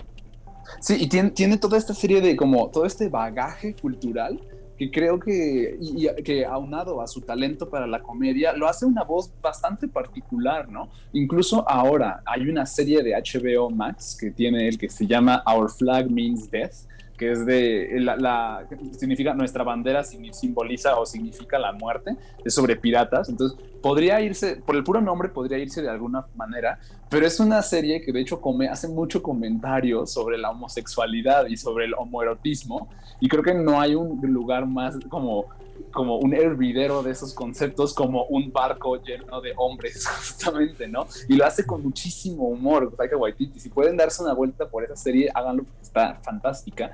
Sí, 0.80 0.96
y 1.00 1.06
tiene, 1.08 1.30
tiene 1.30 1.56
toda 1.56 1.78
esta 1.78 1.94
serie 1.94 2.20
de 2.20 2.36
como 2.36 2.68
todo 2.68 2.84
este 2.84 3.08
bagaje 3.08 3.74
cultural 3.74 4.38
que 4.76 4.90
creo 4.92 5.18
que, 5.18 5.76
y, 5.80 6.06
y 6.08 6.22
que 6.22 6.44
aunado 6.44 7.00
a 7.00 7.08
su 7.08 7.20
talento 7.22 7.68
para 7.68 7.84
la 7.86 8.00
comedia, 8.00 8.52
lo 8.52 8.68
hace 8.68 8.86
una 8.86 9.02
voz 9.02 9.32
bastante 9.42 9.88
particular, 9.88 10.68
¿no? 10.68 10.88
Incluso 11.12 11.68
ahora 11.68 12.22
hay 12.24 12.42
una 12.48 12.64
serie 12.64 13.02
de 13.02 13.14
HBO 13.16 13.70
Max 13.70 14.16
que 14.20 14.30
tiene 14.30 14.68
él 14.68 14.78
que 14.78 14.88
se 14.88 15.04
llama 15.04 15.42
Our 15.52 15.68
Flag 15.68 16.08
Means 16.08 16.48
Death, 16.48 16.74
que 17.18 17.32
es 17.32 17.44
de 17.44 17.90
la, 18.00 18.16
la- 18.16 18.66
significa 18.96 19.34
nuestra 19.34 19.64
bandera 19.64 20.02
simboliza 20.04 20.98
o 20.98 21.04
significa 21.04 21.58
la 21.58 21.72
muerte, 21.72 22.16
es 22.44 22.54
sobre 22.54 22.76
piratas, 22.76 23.28
entonces 23.28 23.58
podría 23.82 24.20
irse, 24.20 24.56
por 24.64 24.76
el 24.76 24.84
puro 24.84 25.00
nombre 25.00 25.28
podría 25.28 25.58
irse 25.58 25.82
de 25.82 25.90
alguna 25.90 26.24
manera, 26.36 26.78
pero 27.10 27.26
es 27.26 27.38
una 27.40 27.60
serie 27.62 28.00
que 28.00 28.12
de 28.12 28.20
hecho 28.20 28.40
come, 28.40 28.68
hace 28.68 28.88
mucho 28.88 29.22
comentario 29.22 30.06
sobre 30.06 30.38
la 30.38 30.50
homosexualidad 30.50 31.46
y 31.46 31.56
sobre 31.56 31.84
el 31.86 31.94
homoerotismo, 31.94 32.88
y 33.20 33.28
creo 33.28 33.42
que 33.42 33.54
no 33.54 33.80
hay 33.80 33.94
un 33.94 34.20
lugar 34.22 34.64
más 34.66 34.96
como 35.08 35.46
como 35.92 36.18
un 36.18 36.34
hervidero 36.34 37.02
de 37.02 37.12
esos 37.12 37.34
conceptos 37.34 37.94
como 37.94 38.24
un 38.24 38.52
barco 38.52 38.96
lleno 39.02 39.40
de 39.40 39.52
hombres 39.56 40.06
justamente, 40.18 40.88
¿no? 40.88 41.06
Y 41.28 41.36
lo 41.36 41.46
hace 41.46 41.64
con 41.66 41.82
muchísimo 41.82 42.48
humor, 42.48 42.92
Taika 42.96 43.16
Waititi. 43.16 43.60
Si 43.60 43.68
pueden 43.68 43.96
darse 43.96 44.22
una 44.22 44.34
vuelta 44.34 44.68
por 44.68 44.84
esa 44.84 44.96
serie, 44.96 45.30
háganlo 45.34 45.64
porque 45.64 45.82
está 45.82 46.20
fantástica. 46.22 46.90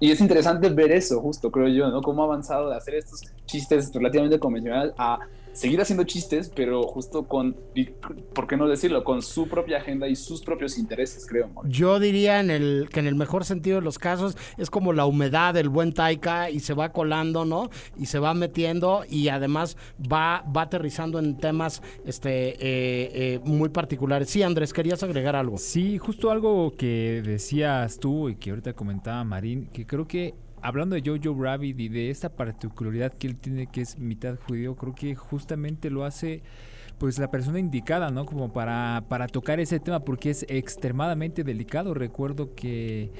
Y 0.00 0.10
es 0.10 0.20
interesante 0.20 0.68
ver 0.68 0.92
eso, 0.92 1.20
justo 1.20 1.50
creo 1.50 1.68
yo, 1.68 1.88
¿no? 1.88 2.02
Cómo 2.02 2.22
ha 2.22 2.26
avanzado 2.26 2.70
de 2.70 2.76
hacer 2.76 2.94
estos 2.94 3.22
chistes 3.46 3.92
relativamente 3.92 4.38
convencionales 4.38 4.92
a 4.98 5.18
seguir 5.58 5.80
haciendo 5.80 6.04
chistes, 6.04 6.52
pero 6.54 6.84
justo 6.84 7.26
con, 7.26 7.56
y, 7.74 7.86
¿por 7.86 8.46
qué 8.46 8.56
no 8.56 8.68
decirlo? 8.68 9.02
Con 9.02 9.22
su 9.22 9.48
propia 9.48 9.78
agenda 9.78 10.06
y 10.06 10.14
sus 10.14 10.40
propios 10.40 10.78
intereses, 10.78 11.26
creo. 11.26 11.50
Yo 11.64 11.98
diría 11.98 12.38
en 12.38 12.50
el 12.50 12.88
que 12.92 13.00
en 13.00 13.08
el 13.08 13.16
mejor 13.16 13.44
sentido 13.44 13.78
de 13.78 13.82
los 13.82 13.98
casos 13.98 14.36
es 14.56 14.70
como 14.70 14.92
la 14.92 15.04
humedad 15.04 15.54
del 15.54 15.68
buen 15.68 15.92
taika 15.92 16.48
y 16.48 16.60
se 16.60 16.74
va 16.74 16.92
colando, 16.92 17.44
¿no? 17.44 17.70
Y 17.96 18.06
se 18.06 18.20
va 18.20 18.34
metiendo 18.34 19.02
y 19.10 19.30
además 19.30 19.76
va, 20.00 20.44
va 20.56 20.62
aterrizando 20.62 21.18
en 21.18 21.36
temas 21.36 21.82
este 22.06 22.50
eh, 22.50 22.58
eh, 22.60 23.40
muy 23.42 23.70
particulares. 23.70 24.30
Sí, 24.30 24.44
Andrés, 24.44 24.72
querías 24.72 25.02
agregar 25.02 25.34
algo. 25.34 25.58
Sí, 25.58 25.98
justo 25.98 26.30
algo 26.30 26.76
que 26.76 27.20
decías 27.24 27.98
tú 27.98 28.28
y 28.28 28.36
que 28.36 28.50
ahorita 28.50 28.74
comentaba 28.74 29.24
Marín, 29.24 29.66
que 29.72 29.84
creo 29.84 30.06
que 30.06 30.34
hablando 30.62 30.96
de 30.96 31.02
Jojo 31.04 31.42
Rabbit 31.42 31.78
y 31.78 31.88
de 31.88 32.10
esta 32.10 32.30
particularidad 32.30 33.12
que 33.12 33.26
él 33.26 33.36
tiene 33.36 33.66
que 33.66 33.80
es 33.80 33.98
mitad 33.98 34.36
judío, 34.36 34.76
creo 34.76 34.94
que 34.94 35.14
justamente 35.14 35.90
lo 35.90 36.04
hace 36.04 36.42
pues 36.98 37.18
la 37.18 37.30
persona 37.30 37.60
indicada, 37.60 38.10
¿no? 38.10 38.26
Como 38.26 38.52
para, 38.52 39.04
para 39.08 39.28
tocar 39.28 39.60
ese 39.60 39.78
tema 39.78 40.00
porque 40.00 40.30
es 40.30 40.44
extremadamente 40.48 41.44
delicado. 41.44 41.94
Recuerdo 41.94 42.54
que 42.54 43.12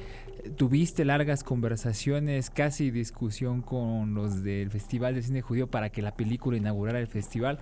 tuviste 0.57 1.05
largas 1.05 1.45
conversaciones, 1.45 2.51
casi 2.51 2.91
discusión 2.91 3.63
con 3.63 4.15
los 4.15 4.43
del 4.43 4.71
Festival 4.71 5.15
de 5.15 5.23
Cine 5.23 5.43
Judío 5.43 5.69
para 5.69 5.91
que 5.91 6.03
la 6.03 6.15
película 6.15 6.57
inaugurara 6.57 6.99
el 6.99 7.07
festival. 7.07 7.61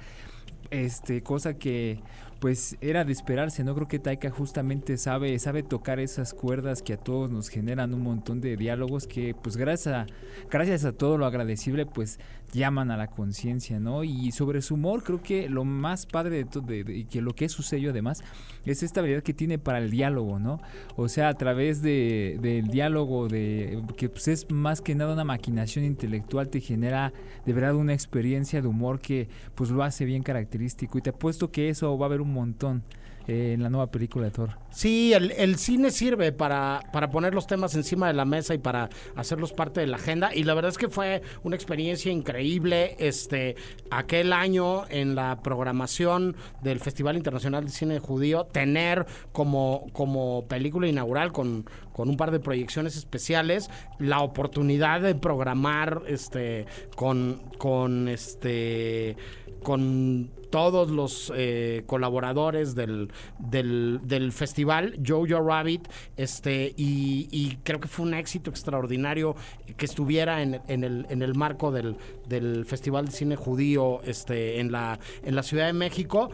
Este, 0.70 1.22
cosa 1.22 1.58
que 1.58 2.00
pues 2.40 2.76
era 2.80 3.04
de 3.04 3.12
esperarse, 3.12 3.64
¿no? 3.64 3.74
Creo 3.74 3.88
que 3.88 3.98
Taika 3.98 4.30
justamente 4.30 4.96
sabe, 4.98 5.38
sabe 5.38 5.62
tocar 5.62 6.00
esas 6.00 6.34
cuerdas 6.34 6.82
que 6.82 6.94
a 6.94 6.96
todos 6.96 7.30
nos 7.30 7.48
generan 7.48 7.94
un 7.94 8.02
montón 8.02 8.40
de 8.40 8.56
diálogos 8.56 9.06
que 9.06 9.34
pues 9.34 9.56
gracias 9.56 9.94
a, 9.94 10.06
gracias 10.50 10.84
a 10.84 10.92
todo 10.92 11.18
lo 11.18 11.26
agradecible 11.26 11.86
pues 11.86 12.18
llaman 12.52 12.90
a 12.90 12.96
la 12.96 13.08
conciencia, 13.08 13.80
¿no? 13.80 14.04
Y 14.04 14.32
sobre 14.32 14.62
su 14.62 14.74
humor 14.74 15.02
creo 15.02 15.22
que 15.22 15.48
lo 15.48 15.64
más 15.64 16.06
padre 16.06 16.36
de 16.36 16.44
todo, 16.44 16.72
y 16.72 17.04
que 17.04 17.20
lo 17.20 17.34
que 17.34 17.46
es 17.46 17.52
su 17.52 17.62
sello 17.62 17.90
además, 17.90 18.22
es 18.64 18.82
esta 18.82 19.00
habilidad 19.00 19.22
que 19.22 19.34
tiene 19.34 19.58
para 19.58 19.78
el 19.78 19.90
diálogo, 19.90 20.38
¿no? 20.38 20.60
O 20.96 21.08
sea, 21.08 21.28
a 21.28 21.34
través 21.34 21.82
de, 21.82 22.38
del 22.40 22.68
diálogo, 22.68 23.28
de 23.28 23.82
que 23.96 24.08
pues, 24.08 24.28
es 24.28 24.50
más 24.50 24.80
que 24.80 24.94
nada 24.94 25.12
una 25.12 25.24
maquinación 25.24 25.84
intelectual, 25.84 26.48
te 26.48 26.60
genera 26.60 27.12
de 27.44 27.52
verdad 27.52 27.74
una 27.74 27.94
experiencia 27.94 28.62
de 28.62 28.68
humor 28.68 29.00
que 29.00 29.28
pues 29.54 29.70
lo 29.70 29.82
hace 29.82 30.04
bien 30.04 30.22
característico. 30.22 30.98
Y 30.98 31.02
te 31.02 31.10
apuesto 31.10 31.50
que 31.50 31.68
eso 31.68 31.96
va 31.98 32.06
a 32.06 32.08
haber 32.08 32.20
un 32.20 32.32
montón 32.32 32.82
eh, 33.26 33.52
en 33.54 33.62
la 33.62 33.70
nueva 33.70 33.90
película 33.90 34.26
de 34.26 34.30
Thor. 34.30 34.50
Sí, 34.70 35.12
el, 35.12 35.32
el 35.32 35.56
cine 35.56 35.90
sirve 35.90 36.32
para, 36.32 36.80
para 36.92 37.10
poner 37.10 37.34
los 37.34 37.46
temas 37.46 37.74
encima 37.74 38.08
de 38.08 38.12
la 38.12 38.24
mesa 38.24 38.54
y 38.54 38.58
para 38.58 38.90
hacerlos 39.14 39.52
parte 39.52 39.80
de 39.80 39.86
la 39.86 39.96
agenda. 39.96 40.34
Y 40.34 40.44
la 40.44 40.54
verdad 40.54 40.70
es 40.70 40.78
que 40.78 40.88
fue 40.88 41.22
una 41.42 41.56
experiencia 41.56 42.12
increíble. 42.12 42.96
Este, 42.98 43.56
aquel 43.90 44.32
año 44.32 44.86
en 44.88 45.14
la 45.14 45.40
programación 45.42 46.36
del 46.62 46.80
Festival 46.80 47.16
Internacional 47.16 47.64
de 47.64 47.70
Cine 47.70 47.98
Judío, 47.98 48.44
tener 48.44 49.06
como, 49.32 49.86
como 49.92 50.46
película 50.46 50.86
inaugural 50.86 51.32
con, 51.32 51.64
con 51.92 52.08
un 52.08 52.16
par 52.16 52.30
de 52.30 52.40
proyecciones 52.40 52.96
especiales, 52.96 53.70
la 53.98 54.20
oportunidad 54.20 55.00
de 55.00 55.14
programar 55.14 56.02
este 56.06 56.66
con, 56.94 57.40
con 57.58 58.08
este 58.08 59.16
con 59.62 60.30
todos 60.50 60.90
los 60.90 61.32
eh, 61.34 61.82
colaboradores 61.86 62.74
del, 62.74 63.10
del, 63.38 64.32
festival, 64.32 64.98
Jojo 65.06 65.40
Rabbit, 65.40 65.88
este, 66.16 66.74
y, 66.76 67.28
y 67.30 67.58
creo 67.62 67.80
que 67.80 67.88
fue 67.88 68.06
un 68.06 68.14
éxito 68.14 68.50
extraordinario 68.50 69.36
que 69.76 69.84
estuviera 69.84 70.42
en, 70.42 70.60
en 70.68 70.84
el, 70.84 71.06
en 71.08 71.22
el 71.22 71.34
marco 71.34 71.70
del, 71.70 71.96
del 72.28 72.64
Festival 72.66 73.06
de 73.06 73.12
Cine 73.12 73.36
Judío 73.36 74.00
este, 74.02 74.60
en, 74.60 74.72
la, 74.72 74.98
en 75.24 75.34
la 75.34 75.42
Ciudad 75.42 75.66
de 75.66 75.72
México 75.72 76.30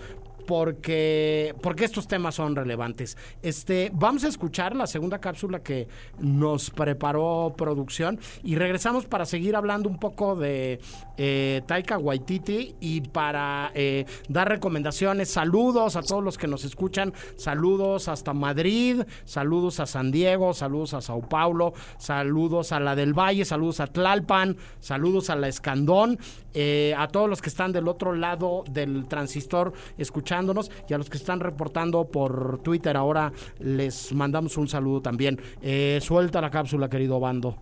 porque, 0.47 1.55
porque 1.63 1.85
estos 1.85 2.07
temas 2.07 2.35
son 2.35 2.57
relevantes. 2.57 3.17
Este, 3.43 3.91
vamos 3.95 4.25
a 4.25 4.29
escuchar 4.29 4.75
la 4.77 4.87
segunda 4.87 5.19
cápsula 5.19 5.63
que 5.63 5.89
nos 6.19 6.71
preparó 6.71 7.55
producción 7.57 8.19
y 8.43 8.57
regresamos 8.57 9.07
para 9.07 9.27
seguir 9.27 9.57
hablando 9.57 9.89
un 9.89 9.99
poco 9.99 10.37
de 10.37 10.81
eh, 11.17 11.63
Taika 11.67 11.99
Waititi 11.99 12.77
y 12.81 13.01
para 13.03 13.71
eh, 13.75 14.07
dar 14.29 14.49
recomendaciones. 14.49 15.31
Saludos 15.31 15.97
a 15.97 16.03
todos 16.03 16.23
los 16.23 16.39
que 16.39 16.47
nos 16.47 16.65
escuchan, 16.65 17.13
saludos 17.37 18.09
hasta 18.09 18.33
Madrid, 18.33 19.03
saludos 19.25 19.81
a 19.81 19.87
San 19.87 20.11
Diego, 20.11 20.55
saludos 20.55 20.95
a 20.95 21.01
Sao 21.01 21.21
Paulo, 21.21 21.75
saludos 21.99 22.73
a 22.73 22.81
la 22.81 22.95
del 22.95 23.15
Valle, 23.19 23.45
saludos 23.45 23.81
a 23.81 23.87
Tlalpan, 23.87 24.57
saludos 24.81 25.31
a 25.31 25.37
la 25.37 25.49
Escandón, 25.49 26.19
eh, 26.55 26.95
a 26.97 27.09
todos 27.09 27.29
los 27.29 27.41
que 27.41 27.49
están 27.49 27.73
del 27.73 27.89
otro 27.89 28.15
lado 28.15 28.65
del 28.71 29.07
transistor 29.07 29.73
escuchándonos 29.99 30.71
y 30.89 30.95
a 30.95 30.99
los 30.99 31.09
que 31.09 31.19
están 31.19 31.41
reportando 31.41 32.05
por 32.05 32.59
Twitter 32.59 32.97
ahora 32.97 33.33
les 33.59 34.13
mandamos 34.13 34.57
un 34.57 34.69
saludo 34.69 35.01
también. 35.01 35.41
Eh, 35.63 35.99
suelta 36.03 36.41
la 36.41 36.51
cápsula, 36.51 36.89
querido 36.89 37.21
bando. 37.21 37.57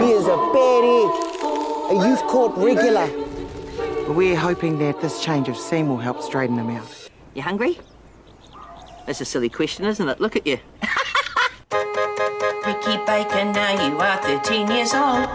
He 0.00 0.12
is 0.12 0.26
a 0.26 0.36
bad 0.52 0.84
egg, 0.84 1.10
a 1.90 2.08
youth 2.08 2.22
court 2.26 2.56
regular. 2.56 3.08
We're 4.08 4.36
hoping 4.36 4.78
that 4.78 5.00
this 5.00 5.20
change 5.22 5.48
of 5.48 5.56
scene 5.56 5.88
will 5.88 6.02
help 6.02 6.20
straighten 6.22 6.58
him 6.58 6.70
out. 6.70 7.10
You 7.34 7.42
hungry? 7.42 7.78
That's 9.06 9.20
a 9.20 9.24
silly 9.24 9.48
question, 9.48 9.86
isn't 9.86 10.08
it? 10.08 10.20
Look 10.20 10.36
at 10.36 10.46
you. 10.46 10.58
Ricky 12.66 12.96
Baker, 13.06 13.44
now 13.44 13.86
you 13.86 13.96
are 13.98 14.16
13 14.22 14.70
years 14.70 14.94
old. 14.94 15.28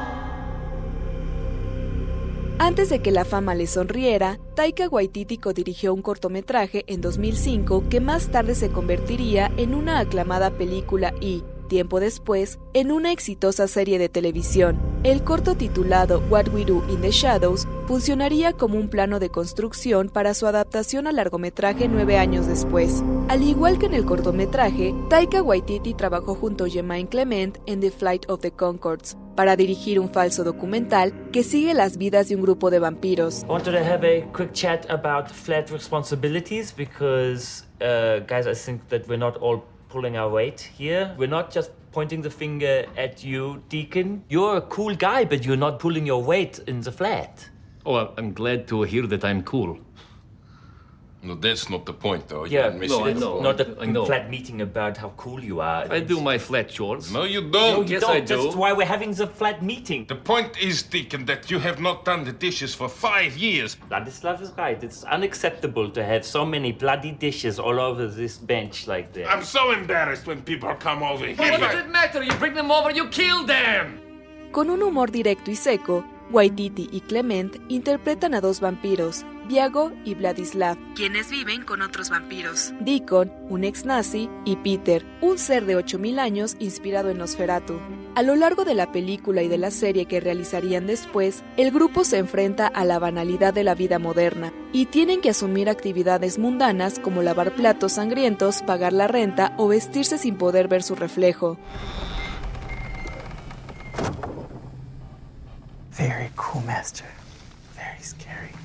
Antes 2.67 2.89
de 2.89 2.99
que 2.99 3.11
la 3.11 3.23
fama 3.23 3.55
le 3.55 3.65
sonriera, 3.65 4.41
Taika 4.53 4.89
Waititi 4.89 5.39
dirigió 5.55 5.93
un 5.93 6.01
cortometraje 6.01 6.83
en 6.87 6.99
2005 6.99 7.85
que 7.89 8.01
más 8.01 8.27
tarde 8.27 8.55
se 8.55 8.71
convertiría 8.71 9.49
en 9.55 9.73
una 9.73 9.99
aclamada 9.99 10.51
película 10.51 11.13
y, 11.21 11.45
tiempo 11.67 11.99
después, 11.99 12.59
en 12.73 12.91
una 12.91 13.11
exitosa 13.11 13.67
serie 13.67 13.99
de 13.99 14.09
televisión. 14.09 14.79
El 15.03 15.23
corto 15.23 15.55
titulado 15.55 16.23
What 16.29 16.47
We 16.53 16.65
Do 16.65 16.83
in 16.89 17.01
the 17.01 17.11
Shadows 17.11 17.67
funcionaría 17.87 18.53
como 18.53 18.77
un 18.77 18.89
plano 18.89 19.19
de 19.19 19.29
construcción 19.29 20.09
para 20.09 20.33
su 20.33 20.47
adaptación 20.47 21.07
al 21.07 21.17
largometraje 21.17 21.87
nueve 21.87 22.17
años 22.17 22.47
después. 22.47 23.03
Al 23.29 23.43
igual 23.43 23.77
que 23.77 23.85
en 23.85 23.93
el 23.93 24.05
cortometraje, 24.05 24.95
Taika 25.09 25.41
Waititi 25.41 25.93
trabajó 25.93 26.35
junto 26.35 26.65
a 26.65 26.69
Jemaine 26.69 27.07
Clement 27.07 27.57
en 27.65 27.79
The 27.79 27.91
Flight 27.91 28.29
of 28.29 28.41
the 28.41 28.51
Concords 28.51 29.15
para 29.35 29.55
dirigir 29.55 29.99
un 29.99 30.09
falso 30.09 30.43
documental 30.43 31.13
que 31.31 31.43
sigue 31.43 31.73
las 31.75 31.97
vidas 31.97 32.27
de 32.27 32.35
un 32.35 32.41
grupo 32.41 32.71
de 32.71 32.79
vampiros. 32.79 33.45
Wanted 33.47 33.73
to 33.73 33.77
have 33.77 34.03
a 34.03 34.25
quick 34.33 34.51
chat 34.53 34.89
about 34.89 35.29
flat 35.29 35.69
responsibilities 35.69 36.73
because, 36.75 37.65
uh, 37.79 38.25
guys, 38.27 38.47
I 38.47 38.55
think 38.55 38.87
that 38.89 39.07
we're 39.07 39.19
not 39.19 39.37
all 39.39 39.63
pulling 39.89 40.17
our 40.17 40.29
weight 40.29 40.61
here. 40.61 41.13
We're 41.17 41.27
not 41.27 41.51
just 41.51 41.71
pointing 41.91 42.21
the 42.21 42.29
finger 42.29 42.85
at 42.97 43.23
you, 43.23 43.63
Deacon. 43.69 44.23
You're 44.29 44.57
a 44.57 44.61
cool 44.61 44.95
guy, 44.95 45.25
but 45.25 45.45
you're 45.45 45.57
not 45.57 45.79
pulling 45.79 46.05
your 46.05 46.23
weight 46.23 46.59
in 46.67 46.81
the 46.81 46.91
flat. 46.91 47.49
Oh, 47.85 48.13
I'm 48.17 48.33
glad 48.33 48.67
to 48.67 48.83
hear 48.83 49.07
that 49.07 49.23
I'm 49.23 49.43
cool. 49.43 49.79
No, 51.23 51.33
that's 51.33 51.67
not 51.69 51.85
the 51.85 51.93
point, 51.93 52.27
though. 52.27 52.45
Yeah, 52.45 52.69
You're 52.69 52.79
missing 52.79 52.99
no, 52.99 53.05
I 53.07 53.13
know. 53.13 53.41
Not 53.41 53.59
a 53.59 53.75
I 53.81 53.85
know. 53.85 54.05
flat 54.05 54.29
meeting 54.29 54.61
about 54.61 54.97
how 54.97 55.09
cool 55.17 55.43
you 55.43 55.59
are. 55.61 55.91
I 55.91 55.99
do 55.99 56.21
my 56.21 56.37
flat 56.37 56.69
chores. 56.69 57.11
No, 57.11 57.23
you 57.23 57.41
don't. 57.41 57.51
No, 57.51 57.81
you 57.81 57.93
Yes, 57.93 58.01
don't. 58.01 58.15
I 58.15 58.19
do. 58.19 58.43
That's 58.43 58.55
why 58.55 58.71
we're 58.71 58.85
having 58.85 59.13
the 59.13 59.25
flat 59.25 59.63
meeting. 59.63 60.05
The 60.07 60.15
point 60.15 60.55
is, 60.61 60.83
Deacon, 60.83 61.25
that 61.25 61.49
you 61.49 61.57
have 61.59 61.81
not 61.81 62.05
done 62.05 62.23
the 62.23 62.31
dishes 62.31 62.75
for 62.75 62.87
five 62.87 63.35
years. 63.35 63.75
Vladislav 63.89 64.41
is 64.41 64.51
right. 64.57 64.81
It's 64.83 65.03
unacceptable 65.05 65.89
to 65.89 66.03
have 66.03 66.23
so 66.23 66.45
many 66.45 66.71
bloody 66.71 67.11
dishes 67.11 67.59
all 67.59 67.79
over 67.79 68.05
this 68.07 68.37
bench 68.37 68.85
like 68.87 69.11
that. 69.13 69.27
I'm 69.29 69.43
so 69.43 69.71
embarrassed 69.71 70.27
when 70.27 70.43
people 70.43 70.73
come 70.75 71.01
over 71.01 71.25
What 71.27 71.59
does 71.59 71.75
it 71.83 71.89
matter? 71.89 72.21
You 72.23 72.33
bring 72.35 72.53
them 72.53 72.71
over, 72.71 72.91
you 72.91 73.07
kill 73.09 73.43
them! 73.45 73.99
Con 74.51 74.69
un 74.69 74.81
humor 74.81 75.11
directo 75.11 75.49
y 75.51 75.55
seco, 75.55 76.05
Waititi 76.31 76.89
y 76.91 77.01
Clement 77.01 77.55
interpretan 77.69 78.33
a 78.33 78.41
dos 78.41 78.59
vampiros, 78.59 79.25
Viago 79.47 79.93
y 80.03 80.13
Vladislav, 80.13 80.77
quienes 80.93 81.31
viven 81.31 81.63
con 81.63 81.81
otros 81.81 82.09
vampiros. 82.09 82.73
Deacon, 82.81 83.31
un 83.47 83.63
ex 83.63 83.85
nazi, 83.85 84.29
y 84.43 84.57
Peter, 84.57 85.05
un 85.21 85.37
ser 85.37 85.65
de 85.65 85.77
8000 85.77 86.19
años 86.19 86.57
inspirado 86.59 87.09
en 87.09 87.19
Nosferatu. 87.19 87.79
A 88.15 88.23
lo 88.23 88.35
largo 88.35 88.65
de 88.65 88.73
la 88.73 88.91
película 88.91 89.43
y 89.43 89.47
de 89.47 89.57
la 89.57 89.71
serie 89.71 90.05
que 90.05 90.19
realizarían 90.19 90.85
después, 90.85 91.45
el 91.55 91.71
grupo 91.71 92.03
se 92.03 92.17
enfrenta 92.17 92.67
a 92.67 92.83
la 92.83 92.99
banalidad 92.99 93.53
de 93.53 93.63
la 93.63 93.73
vida 93.73 93.99
moderna 93.99 94.51
y 94.73 94.87
tienen 94.87 95.21
que 95.21 95.29
asumir 95.29 95.69
actividades 95.69 96.37
mundanas 96.37 96.99
como 96.99 97.21
lavar 97.21 97.55
platos 97.55 97.93
sangrientos, 97.93 98.63
pagar 98.63 98.91
la 98.91 99.07
renta 99.07 99.53
o 99.57 99.69
vestirse 99.69 100.17
sin 100.17 100.35
poder 100.35 100.67
ver 100.67 100.83
su 100.83 100.95
reflejo. 100.95 101.57
Very 105.97 106.29
cool, 106.35 106.65
Master. 106.65 107.07
Very 107.75 108.03
scary. 108.03 108.56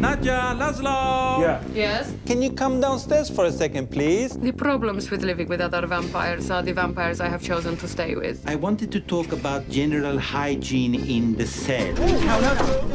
Nadja, 0.00 0.56
Laszlo! 0.58 1.40
Yeah. 1.40 1.62
Yes? 1.74 2.14
Can 2.26 2.40
you 2.40 2.52
come 2.52 2.80
downstairs 2.80 3.28
for 3.28 3.44
a 3.44 3.52
second, 3.52 3.90
please? 3.90 4.32
The 4.38 4.52
problems 4.52 5.10
with 5.10 5.22
living 5.22 5.48
with 5.48 5.60
other 5.60 5.86
vampires 5.86 6.50
are 6.50 6.62
the 6.62 6.72
vampires 6.72 7.20
I 7.20 7.28
have 7.28 7.42
chosen 7.42 7.76
to 7.76 7.86
stay 7.86 8.14
with. 8.14 8.42
I 8.48 8.54
wanted 8.56 8.90
to 8.92 9.00
talk 9.00 9.32
about 9.32 9.68
general 9.68 10.18
hygiene 10.18 10.94
in 10.94 11.34
the 11.34 11.46
cell. 11.46 11.92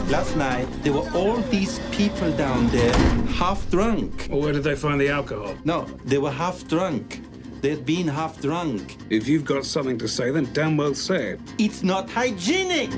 Last 0.09 0.35
night, 0.35 0.67
there 0.83 0.93
were 0.93 1.09
all 1.13 1.37
these 1.51 1.79
people 1.91 2.31
down 2.31 2.67
there, 2.69 2.93
half 3.35 3.69
drunk. 3.69 4.27
Well, 4.29 4.41
where 4.41 4.53
did 4.53 4.63
they 4.63 4.75
find 4.75 4.99
the 4.99 5.09
alcohol? 5.09 5.55
No, 5.63 5.85
they 6.05 6.17
were 6.17 6.31
half 6.31 6.67
drunk. 6.67 7.21
They'd 7.67 7.85
been 7.85 8.07
half 8.07 8.39
drunk. 8.39 8.95
If 9.09 9.27
you've 9.27 9.43
got 9.43 9.65
something 9.65 9.97
to 9.97 10.07
say, 10.07 10.31
then 10.31 10.47
damn 10.53 10.77
well 10.77 10.95
say 10.95 11.33
it. 11.33 11.39
It's 11.57 11.83
not 11.83 12.09
hygienic! 12.09 12.91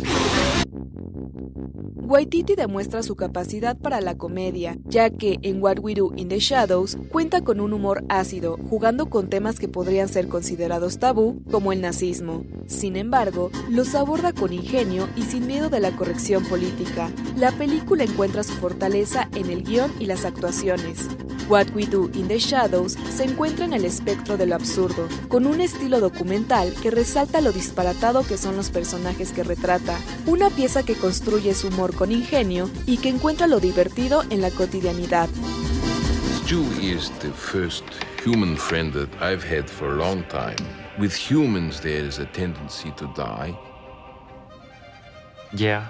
Waititi 1.96 2.56
demuestra 2.56 3.02
su 3.02 3.16
capacidad 3.16 3.76
para 3.80 4.00
la 4.00 4.16
comedia, 4.16 4.78
ya 4.86 5.10
que 5.10 5.40
en 5.42 5.60
What 5.60 5.80
We 5.80 5.96
Do 5.96 6.12
in 6.18 6.30
the 6.30 6.38
Shadows 6.38 6.98
cuenta 7.12 7.42
con 7.42 7.60
un 7.60 7.74
humor 7.74 8.04
ácido, 8.10 8.58
jugando 8.70 9.10
con 9.10 9.28
temas 9.28 9.58
que 9.58 9.68
podrían 9.68 10.08
ser 10.08 10.28
considerados 10.28 11.00
tabú, 11.00 11.42
como 11.50 11.74
el 11.74 11.82
nazismo. 11.82 12.46
Sin 12.68 12.96
embargo, 12.96 13.50
los 13.70 13.96
aborda 13.96 14.34
con 14.34 14.54
ingenio 14.54 15.10
y 15.16 15.24
sin 15.24 15.48
miedo 15.48 15.70
de 15.70 15.80
la 15.80 15.96
corrección 15.96 16.44
política. 16.46 17.10
La 17.36 17.52
película 17.54 18.04
encuentra 18.04 18.44
su 18.44 18.54
fortaleza 18.54 19.30
en 19.34 19.50
el 19.50 19.64
guion 19.64 19.92
y 20.00 20.06
las 20.06 20.26
actuaciones. 20.26 21.08
What 21.48 21.68
We 21.74 21.86
Do 21.86 22.10
in 22.14 22.28
the 22.28 22.38
Shadows 22.38 22.98
se 23.10 23.24
encuentra 23.24 23.66
en 23.66 23.74
el 23.74 23.86
espectro 23.86 24.38
de 24.38 24.46
lo 24.46 24.56
absurdo, 24.56 25.08
con 25.28 25.46
un 25.46 25.62
estilo 25.62 26.00
documental 26.00 26.74
que 26.82 26.92
resalta 26.92 27.42
lo 27.42 27.52
disparatado 27.52 28.26
que 28.26 28.38
son 28.38 28.56
los 28.56 28.70
personajes 28.70 29.32
que 29.32 29.44
retrata, 29.44 29.98
una 30.26 30.50
pieza 30.50 30.84
que 30.84 30.96
construye 30.96 31.54
su 31.54 31.68
humor 31.70 31.96
con 31.96 32.12
ingenio 32.12 32.70
y 32.86 32.98
que 32.98 33.10
encuentra 33.10 33.48
lo 33.48 33.60
divertido 33.60 34.24
en 34.30 34.42
la 34.42 34.52
cotidianidad. 34.52 35.30
Stu 36.44 36.64
is 36.82 37.12
the 37.20 37.32
first 37.32 37.84
human 38.26 38.58
friend 38.58 38.92
that 38.94 39.10
I've 39.22 39.44
had 39.44 39.70
for 39.70 39.90
a 39.90 39.96
long 39.96 40.24
time. 40.30 40.58
With 40.98 41.14
humans, 41.14 41.80
there 41.80 42.04
is 42.04 42.20
a 42.20 42.26
tendency 42.26 42.92
to 42.98 43.06
die. 43.16 43.58
Yeah. 45.54 45.86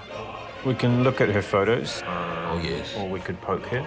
We 0.65 0.75
can 0.75 1.03
look 1.03 1.21
at 1.21 1.29
her 1.29 1.41
photos. 1.41 2.03
Oh, 2.05 2.59
yes. 2.61 2.93
Or 2.97 3.07
we 3.07 3.21
could 3.21 3.39
poke 3.39 3.65
her. 3.67 3.85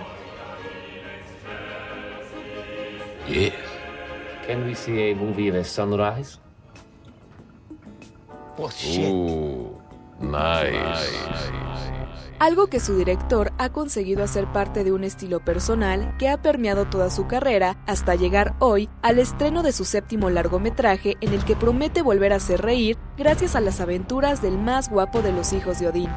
Yes. 3.28 3.52
Can 4.46 4.64
we 4.64 4.74
see 4.74 5.10
a 5.10 5.14
movie 5.14 5.48
of 5.48 5.56
a 5.56 5.64
sunrise? 5.64 6.38
Oh, 8.58 9.80
nice. 10.20 11.52
Algo 12.38 12.66
que 12.66 12.80
su 12.80 12.96
director 12.96 13.52
ha 13.58 13.70
conseguido 13.70 14.24
hacer 14.24 14.50
parte 14.52 14.82
de 14.82 14.90
un 14.90 15.04
estilo 15.04 15.38
personal 15.44 16.16
que 16.18 16.28
ha 16.28 16.42
permeado 16.42 16.86
toda 16.86 17.08
su 17.08 17.28
carrera 17.28 17.80
hasta 17.86 18.16
llegar 18.16 18.56
hoy 18.58 18.88
al 19.00 19.20
estreno 19.20 19.62
de 19.62 19.70
su 19.70 19.84
séptimo 19.84 20.28
largometraje 20.28 21.16
en 21.20 21.34
el 21.34 21.44
que 21.44 21.54
promete 21.54 22.02
volver 22.02 22.32
a 22.32 22.36
hacer 22.36 22.60
reír 22.60 22.98
gracias 23.16 23.54
a 23.54 23.60
las 23.60 23.80
aventuras 23.80 24.42
del 24.42 24.58
más 24.58 24.90
guapo 24.90 25.22
de 25.22 25.32
los 25.32 25.52
hijos 25.52 25.78
de 25.78 25.86
Odín. 25.86 26.10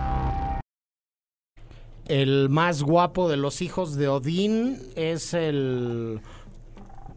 El 2.08 2.50
más 2.50 2.82
guapo 2.82 3.30
de 3.30 3.38
los 3.38 3.62
hijos 3.62 3.96
de 3.96 4.08
Odín 4.08 4.80
es 4.96 5.34
el 5.34 6.22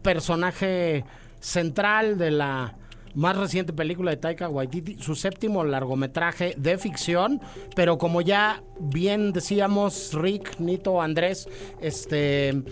personaje 0.01 1.03
central 1.39 2.17
de 2.17 2.31
la 2.31 2.75
más 3.15 3.35
reciente 3.37 3.73
película 3.73 4.11
de 4.11 4.17
Taika 4.17 4.49
Waititi, 4.49 4.97
su 5.01 5.15
séptimo 5.15 5.63
largometraje 5.63 6.53
de 6.57 6.77
ficción, 6.77 7.41
pero 7.75 7.97
como 7.97 8.21
ya 8.21 8.63
bien 8.79 9.33
decíamos 9.33 10.13
Rick, 10.13 10.59
Nito, 10.59 11.01
Andrés, 11.01 11.47
este 11.81 12.63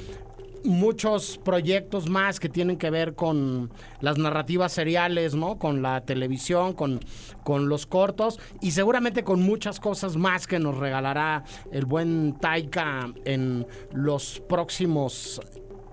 muchos 0.64 1.40
proyectos 1.44 2.10
más 2.10 2.40
que 2.40 2.50
tienen 2.50 2.78
que 2.78 2.90
ver 2.90 3.14
con 3.16 3.72
las 4.02 4.18
narrativas 4.18 4.74
seriales, 4.74 5.34
¿no? 5.34 5.58
Con 5.58 5.82
la 5.82 6.02
televisión, 6.02 6.74
con, 6.74 7.00
con 7.44 7.70
los 7.70 7.86
cortos 7.86 8.40
y 8.60 8.72
seguramente 8.72 9.24
con 9.24 9.42
muchas 9.42 9.80
cosas 9.80 10.18
más 10.18 10.46
que 10.46 10.60
nos 10.60 10.78
regalará 10.78 11.44
el 11.72 11.86
buen 11.86 12.38
Taika 12.40 13.14
en 13.24 13.66
los 13.94 14.42
próximos 14.48 15.42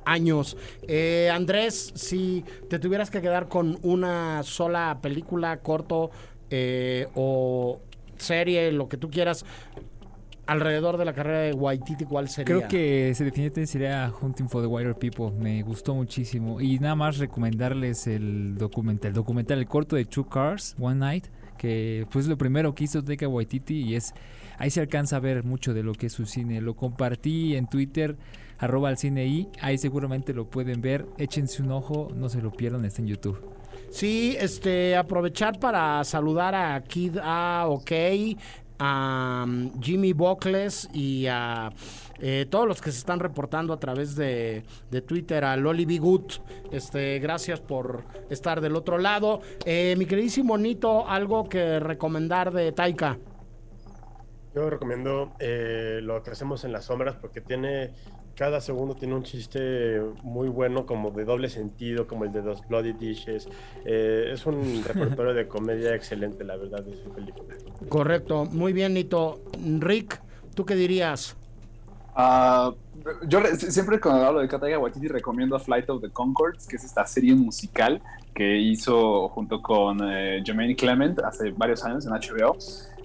años. 0.04 0.56
Eh, 0.86 1.30
Andrés, 1.32 1.92
si 1.94 2.44
te 2.68 2.78
tuvieras 2.78 3.10
que 3.10 3.20
quedar 3.20 3.48
con 3.48 3.78
una 3.82 4.42
sola 4.42 4.98
película, 5.02 5.58
corto 5.58 6.10
eh, 6.50 7.08
o 7.14 7.80
serie, 8.16 8.72
lo 8.72 8.88
que 8.88 8.96
tú 8.96 9.10
quieras, 9.10 9.44
alrededor 10.46 10.98
de 10.98 11.04
la 11.04 11.12
carrera 11.12 11.40
de 11.40 11.52
Waititi, 11.52 12.04
¿cuál 12.04 12.28
sería? 12.28 12.44
Creo 12.44 12.68
que 12.68 13.10
ese 13.10 13.24
definitivamente 13.24 13.66
sería 13.66 14.12
Hunting 14.20 14.48
for 14.48 14.62
the 14.62 14.68
Wider 14.68 14.94
People. 14.94 15.30
Me 15.30 15.62
gustó 15.62 15.94
muchísimo. 15.94 16.60
Y 16.60 16.78
nada 16.78 16.94
más 16.94 17.18
recomendarles 17.18 18.06
el 18.06 18.56
documental, 18.56 19.08
el 19.08 19.14
documental, 19.14 19.58
el 19.58 19.66
corto 19.66 19.96
de 19.96 20.04
Two 20.04 20.28
Cars, 20.28 20.76
One 20.78 20.96
Night, 20.96 21.26
que 21.58 22.06
fue 22.10 22.22
lo 22.24 22.36
primero 22.36 22.74
que 22.74 22.84
hizo 22.84 23.02
Taika 23.02 23.28
Waititi 23.28 23.82
y 23.82 23.94
es 23.94 24.12
ahí 24.58 24.70
se 24.70 24.80
alcanza 24.80 25.16
a 25.16 25.20
ver 25.20 25.44
mucho 25.44 25.74
de 25.74 25.82
lo 25.82 25.92
que 25.92 26.06
es 26.06 26.12
su 26.12 26.26
cine. 26.26 26.60
Lo 26.60 26.74
compartí 26.74 27.56
en 27.56 27.66
Twitter, 27.66 28.16
arroba 28.64 28.88
al 28.88 28.98
cine 28.98 29.26
y 29.26 29.48
ahí 29.60 29.78
seguramente 29.78 30.32
lo 30.32 30.46
pueden 30.46 30.80
ver. 30.80 31.06
Échense 31.18 31.62
un 31.62 31.72
ojo, 31.72 32.08
no 32.14 32.28
se 32.28 32.40
lo 32.40 32.50
pierdan, 32.50 32.84
está 32.84 33.02
en 33.02 33.08
YouTube. 33.08 33.38
Sí, 33.90 34.36
este, 34.40 34.96
aprovechar 34.96 35.60
para 35.60 36.02
saludar 36.04 36.54
a 36.54 36.82
Kid 36.82 37.18
A, 37.22 37.66
OK, 37.68 37.92
a 38.78 39.44
um, 39.46 39.80
Jimmy 39.80 40.12
Buckles 40.12 40.88
y 40.92 41.26
a 41.28 41.70
eh, 42.20 42.46
todos 42.50 42.66
los 42.66 42.80
que 42.80 42.90
se 42.90 42.98
están 42.98 43.20
reportando 43.20 43.72
a 43.72 43.78
través 43.78 44.16
de, 44.16 44.64
de 44.90 45.02
Twitter, 45.02 45.44
a 45.44 45.56
Loli 45.56 45.84
Bigut. 45.84 46.34
Este, 46.72 47.18
gracias 47.20 47.60
por 47.60 48.04
estar 48.30 48.60
del 48.60 48.76
otro 48.76 48.98
lado. 48.98 49.40
Eh, 49.64 49.94
mi 49.96 50.06
queridísimo 50.06 50.58
Nito, 50.58 51.08
algo 51.08 51.48
que 51.48 51.78
recomendar 51.78 52.52
de 52.52 52.72
Taika. 52.72 53.18
Yo 54.54 54.70
recomiendo 54.70 55.32
eh, 55.40 55.98
lo 56.02 56.22
que 56.22 56.30
hacemos 56.30 56.64
en 56.64 56.72
las 56.72 56.84
sombras 56.84 57.16
porque 57.16 57.40
tiene 57.40 57.92
cada 58.36 58.60
segundo 58.60 58.94
tiene 58.94 59.14
un 59.14 59.22
chiste 59.22 60.00
muy 60.22 60.48
bueno, 60.48 60.86
como 60.86 61.10
de 61.10 61.24
doble 61.24 61.48
sentido, 61.48 62.06
como 62.06 62.24
el 62.24 62.32
de 62.32 62.42
los 62.42 62.66
Bloody 62.68 62.92
Dishes. 62.92 63.48
Eh, 63.84 64.30
es 64.32 64.44
un 64.46 64.82
repertorio 64.86 65.34
de 65.34 65.46
comedia 65.46 65.94
excelente, 65.94 66.44
la 66.44 66.56
verdad, 66.56 66.82
de 66.82 66.96
su 66.96 67.10
película. 67.10 67.54
Correcto, 67.88 68.46
muy 68.46 68.72
bien, 68.72 68.94
Nito. 68.94 69.40
Rick, 69.78 70.20
¿tú 70.54 70.64
qué 70.64 70.74
dirías? 70.74 71.36
Uh, 72.16 72.72
yo 73.26 73.40
siempre 73.56 73.98
cuando 73.98 74.24
hablo 74.24 74.40
de 74.40 74.46
Kataya 74.46 74.78
Waititi 74.78 75.08
recomiendo 75.08 75.58
Flight 75.58 75.90
of 75.90 76.00
the 76.00 76.10
Concords, 76.10 76.66
que 76.66 76.76
es 76.76 76.84
esta 76.84 77.04
serie 77.06 77.34
musical 77.34 78.00
que 78.32 78.56
hizo 78.56 79.28
junto 79.28 79.60
con 79.60 79.98
eh, 80.02 80.42
Jermaine 80.44 80.76
Clement 80.76 81.18
hace 81.20 81.50
varios 81.50 81.84
años 81.84 82.06
en 82.06 82.12
HBO. 82.12 82.56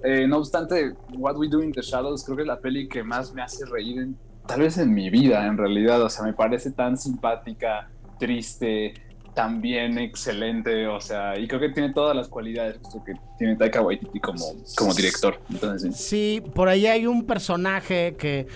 Eh, 0.04 0.28
no 0.28 0.38
obstante, 0.38 0.94
What 1.18 1.38
We 1.38 1.48
Do 1.48 1.62
in 1.62 1.72
the 1.72 1.82
Shadows 1.82 2.24
creo 2.24 2.38
que 2.38 2.44
es 2.44 2.48
la 2.48 2.60
peli 2.60 2.88
que 2.88 3.04
más 3.04 3.34
me 3.34 3.42
hace 3.42 3.66
reír 3.66 4.00
en 4.00 4.18
tal 4.50 4.62
vez 4.62 4.80
en 4.80 4.94
mi 4.94 5.10
vida, 5.12 5.46
en 5.46 5.58
realidad. 5.58 6.02
O 6.02 6.10
sea, 6.10 6.26
me 6.26 6.34
parece 6.34 6.72
tan 6.72 6.98
simpática, 6.98 7.88
triste, 8.18 8.96
también 9.36 9.98
excelente, 10.00 10.88
o 10.88 11.00
sea, 11.00 11.38
y 11.38 11.48
creo 11.48 11.62
que 11.62 11.70
tiene 11.70 11.94
todas 11.94 12.16
las 12.16 12.28
cualidades 12.28 12.78
que 13.06 13.14
tiene 13.38 13.56
Taika 13.56 13.82
Waititi 13.82 14.20
como, 14.20 14.44
como 14.76 14.94
director. 14.94 15.40
Entonces, 15.50 15.96
sí. 15.96 16.44
por 16.56 16.68
ahí 16.68 16.88
hay 16.88 17.06
un 17.06 17.26
personaje 17.26 18.16
que 18.18 18.48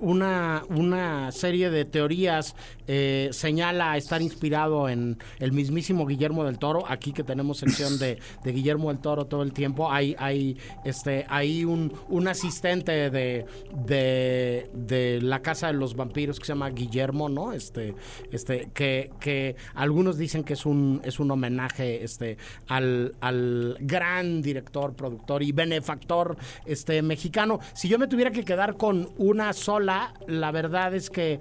una, 0.00 0.62
una 0.70 1.32
serie 1.32 1.68
de 1.68 1.84
teorías 1.84 2.54
eh, 2.92 3.28
señala 3.30 3.96
estar 3.96 4.20
inspirado 4.20 4.88
en 4.88 5.16
el 5.38 5.52
mismísimo 5.52 6.06
Guillermo 6.06 6.42
del 6.42 6.58
Toro. 6.58 6.82
Aquí 6.88 7.12
que 7.12 7.22
tenemos 7.22 7.58
sección 7.58 8.00
de, 8.00 8.18
de 8.42 8.52
Guillermo 8.52 8.88
del 8.88 8.98
Toro 8.98 9.26
todo 9.26 9.44
el 9.44 9.52
tiempo, 9.52 9.92
hay, 9.92 10.16
hay, 10.18 10.56
este, 10.84 11.24
hay 11.28 11.64
un, 11.64 11.92
un 12.08 12.26
asistente 12.26 13.10
de, 13.10 13.46
de, 13.86 14.68
de 14.74 15.20
la 15.22 15.40
Casa 15.40 15.68
de 15.68 15.74
los 15.74 15.94
Vampiros 15.94 16.40
que 16.40 16.46
se 16.46 16.52
llama 16.52 16.70
Guillermo, 16.70 17.28
¿no? 17.28 17.52
Este, 17.52 17.94
este, 18.32 18.70
que, 18.74 19.12
que 19.20 19.54
algunos 19.74 20.18
dicen 20.18 20.42
que 20.42 20.54
es 20.54 20.66
un, 20.66 21.00
es 21.04 21.20
un 21.20 21.30
homenaje 21.30 22.02
este, 22.02 22.38
al, 22.66 23.14
al 23.20 23.76
gran 23.78 24.42
director, 24.42 24.96
productor 24.96 25.44
y 25.44 25.52
benefactor 25.52 26.36
este, 26.66 27.02
mexicano. 27.02 27.60
Si 27.72 27.88
yo 27.88 28.00
me 28.00 28.08
tuviera 28.08 28.32
que 28.32 28.44
quedar 28.44 28.76
con 28.76 29.10
una 29.16 29.52
sola, 29.52 30.12
la 30.26 30.50
verdad 30.50 30.92
es 30.92 31.08
que 31.08 31.38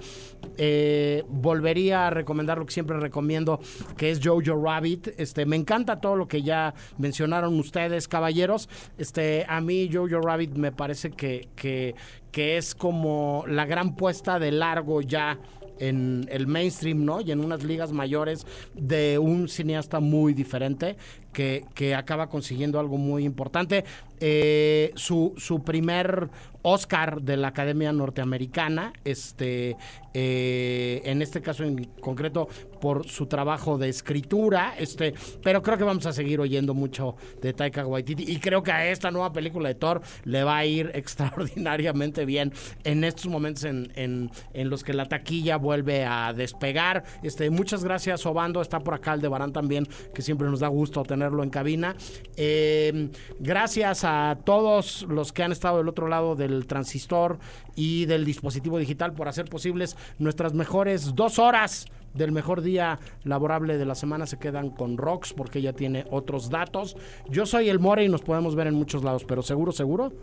eh, 0.58 1.24
volvería 1.42 2.08
a 2.08 2.10
recomendar 2.10 2.58
lo 2.58 2.66
que 2.66 2.74
siempre 2.74 3.00
recomiendo, 3.00 3.60
que 3.98 4.12
es 4.12 4.20
Jojo 4.24 4.62
Rabbit. 4.62 5.10
Este, 5.18 5.46
me 5.46 5.56
encanta 5.56 6.00
todo 6.00 6.16
lo 6.16 6.28
que 6.28 6.42
ya 6.42 6.74
mencionaron 6.98 7.60
ustedes, 7.60 8.08
caballeros. 8.08 8.70
Este, 8.98 9.46
a 9.48 9.62
mí 9.62 9.90
Jojo 9.92 10.22
Rabbit 10.22 10.56
me 10.56 10.72
parece 10.72 11.12
que, 11.12 11.50
que, 11.56 11.96
que 12.32 12.58
es 12.58 12.76
como 12.76 13.44
la 13.48 13.66
gran 13.66 13.96
puesta 13.96 14.40
de 14.40 14.52
largo 14.52 15.02
ya 15.02 15.40
en 15.80 16.28
el 16.30 16.46
mainstream, 16.46 17.06
¿no? 17.06 17.22
Y 17.22 17.32
en 17.32 17.40
unas 17.40 17.64
ligas 17.64 17.92
mayores 17.92 18.46
de 18.74 19.18
un 19.18 19.48
cineasta 19.48 20.00
muy 20.00 20.34
diferente 20.34 20.98
que, 21.34 21.66
que 21.76 21.96
acaba 21.96 22.30
consiguiendo 22.30 22.80
algo 22.80 22.98
muy 22.98 23.26
importante. 23.26 23.84
Eh, 24.20 24.92
su, 24.96 25.34
su 25.38 25.64
primer 25.64 26.30
Oscar 26.62 27.22
de 27.22 27.38
la 27.38 27.50
Academia 27.50 27.94
Norteamericana, 27.94 28.92
este, 29.06 29.78
eh, 30.14 31.02
en 31.06 31.22
este 31.22 31.42
caso 31.42 31.64
en 31.64 31.86
concreto 32.02 32.50
por 32.82 33.08
su 33.08 33.28
trabajo 33.28 33.78
de 33.78 33.88
escritura, 33.88 34.74
este, 34.78 35.14
pero 35.42 35.62
creo 35.62 35.78
que 35.78 35.86
vamos 35.86 36.06
a 36.06 36.12
seguir 36.12 36.42
oyendo 36.42 36.74
mucho 36.74 37.16
de 37.42 37.54
Taika 37.54 37.86
Waititi 37.86 38.30
y 38.30 38.40
creo 38.40 38.62
que 38.62 38.72
a 38.72 38.90
esta 38.90 39.10
nueva 39.10 39.32
película 39.32 39.70
de 39.70 39.76
Thor 39.76 40.02
le 40.26 40.44
va 40.44 40.58
a 40.58 40.66
ir 40.66 40.92
extraordinariamente 40.96 42.26
bien 42.26 42.52
en 42.84 43.06
estos 43.06 43.28
momentos 43.28 43.64
en, 43.64 43.92
en, 43.96 44.30
en 44.54 44.70
los 44.70 44.84
que 44.84 44.94
la 44.94 45.06
taquilla 45.06 45.56
vuelve 45.56 46.06
a 46.06 46.34
despegar. 46.34 47.04
Este, 47.24 47.50
muchas 47.50 47.86
gracias, 47.86 48.26
Obando, 48.26 48.62
está 48.62 48.80
por 48.80 48.96
acá 48.96 49.14
el 49.14 49.22
de 49.22 49.30
Barán 49.30 49.54
también, 49.54 49.88
que 50.14 50.22
siempre 50.22 50.50
nos 50.50 50.60
da 50.60 50.68
gusto 50.68 51.04
tenerlo 51.20 51.43
en 51.43 51.49
cabina. 51.49 51.95
Eh, 52.38 53.09
gracias 53.39 54.05
a 54.05 54.38
todos 54.45 55.05
los 55.09 55.34
que 55.34 55.43
han 55.43 55.51
estado 55.51 55.80
del 55.80 55.89
otro 55.89 56.07
lado 56.07 56.36
del 56.36 56.65
transistor 56.65 57.39
y 57.76 58.05
del 58.05 58.24
dispositivo 58.24 58.80
digital 58.80 59.13
por 59.13 59.28
hacer 59.28 59.45
posibles 59.49 59.97
nuestras 60.17 60.53
mejores 60.53 61.13
dos 61.15 61.38
horas 61.38 61.88
del 62.13 62.32
mejor 62.32 62.61
día 62.61 62.99
laborable 63.24 63.78
de 63.78 63.86
la 63.86 63.95
semana 63.95 64.26
se 64.26 64.39
quedan 64.39 64.70
con 64.70 64.97
Rox 64.97 65.34
porque 65.34 65.59
ella 65.59 65.74
tiene 65.74 66.05
otros 66.09 66.49
datos. 66.49 66.95
Yo 67.30 67.45
soy 67.45 67.67
el 67.67 67.80
More 67.80 68.05
y 68.05 68.09
nos 68.09 68.22
podemos 68.22 68.55
ver 68.55 68.67
en 68.67 68.76
muchos 68.76 69.03
lados, 69.03 69.26
pero 69.26 69.41
seguro, 69.43 69.74
seguro, 69.74 70.13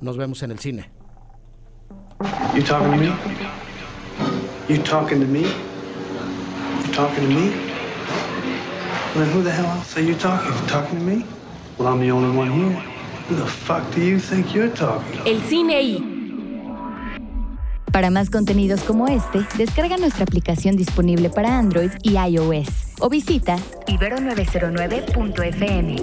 nos 0.00 0.16
vemos 0.16 0.42
en 0.42 0.52
el 0.52 0.58
cine. 0.58 0.90
You 2.54 2.62
talking 2.62 2.90
to 2.90 2.96
me? 2.96 3.12
You 4.68 4.82
talking 4.82 5.20
to 5.20 5.26
me? 5.26 5.42
You 5.42 6.92
talking 6.94 7.28
to 7.28 7.30
me? 7.30 7.79
Well, 9.16 9.26
who 9.26 9.42
the 9.42 9.50
hell 9.50 9.66
else 9.66 9.96
are 9.96 10.02
you 10.02 10.14
talking? 10.14 10.52
You 10.52 10.66
talking 10.68 10.98
to 10.98 11.04
me? 11.04 11.24
Well, 11.78 11.88
I'm 11.88 11.98
the 11.98 12.12
only 12.12 12.30
one 12.36 12.48
here. 12.48 12.70
Who 13.28 13.34
the 13.34 13.46
fuck 13.46 13.82
do 13.92 14.00
you 14.00 14.20
think 14.20 14.54
you're 14.54 14.70
talking 14.70 15.18
to? 15.18 15.24
El 15.28 15.40
cine 15.42 15.82
y 15.82 15.98
para 17.90 18.10
más 18.10 18.30
contenidos 18.30 18.82
como 18.82 19.08
este, 19.08 19.44
descarga 19.58 19.96
nuestra 19.96 20.22
aplicación 20.22 20.76
disponible 20.76 21.28
para 21.28 21.58
Android 21.58 21.90
y 22.04 22.18
iOS 22.18 22.68
o 23.00 23.08
visita 23.08 23.56
ibero909.fm. 23.88 25.96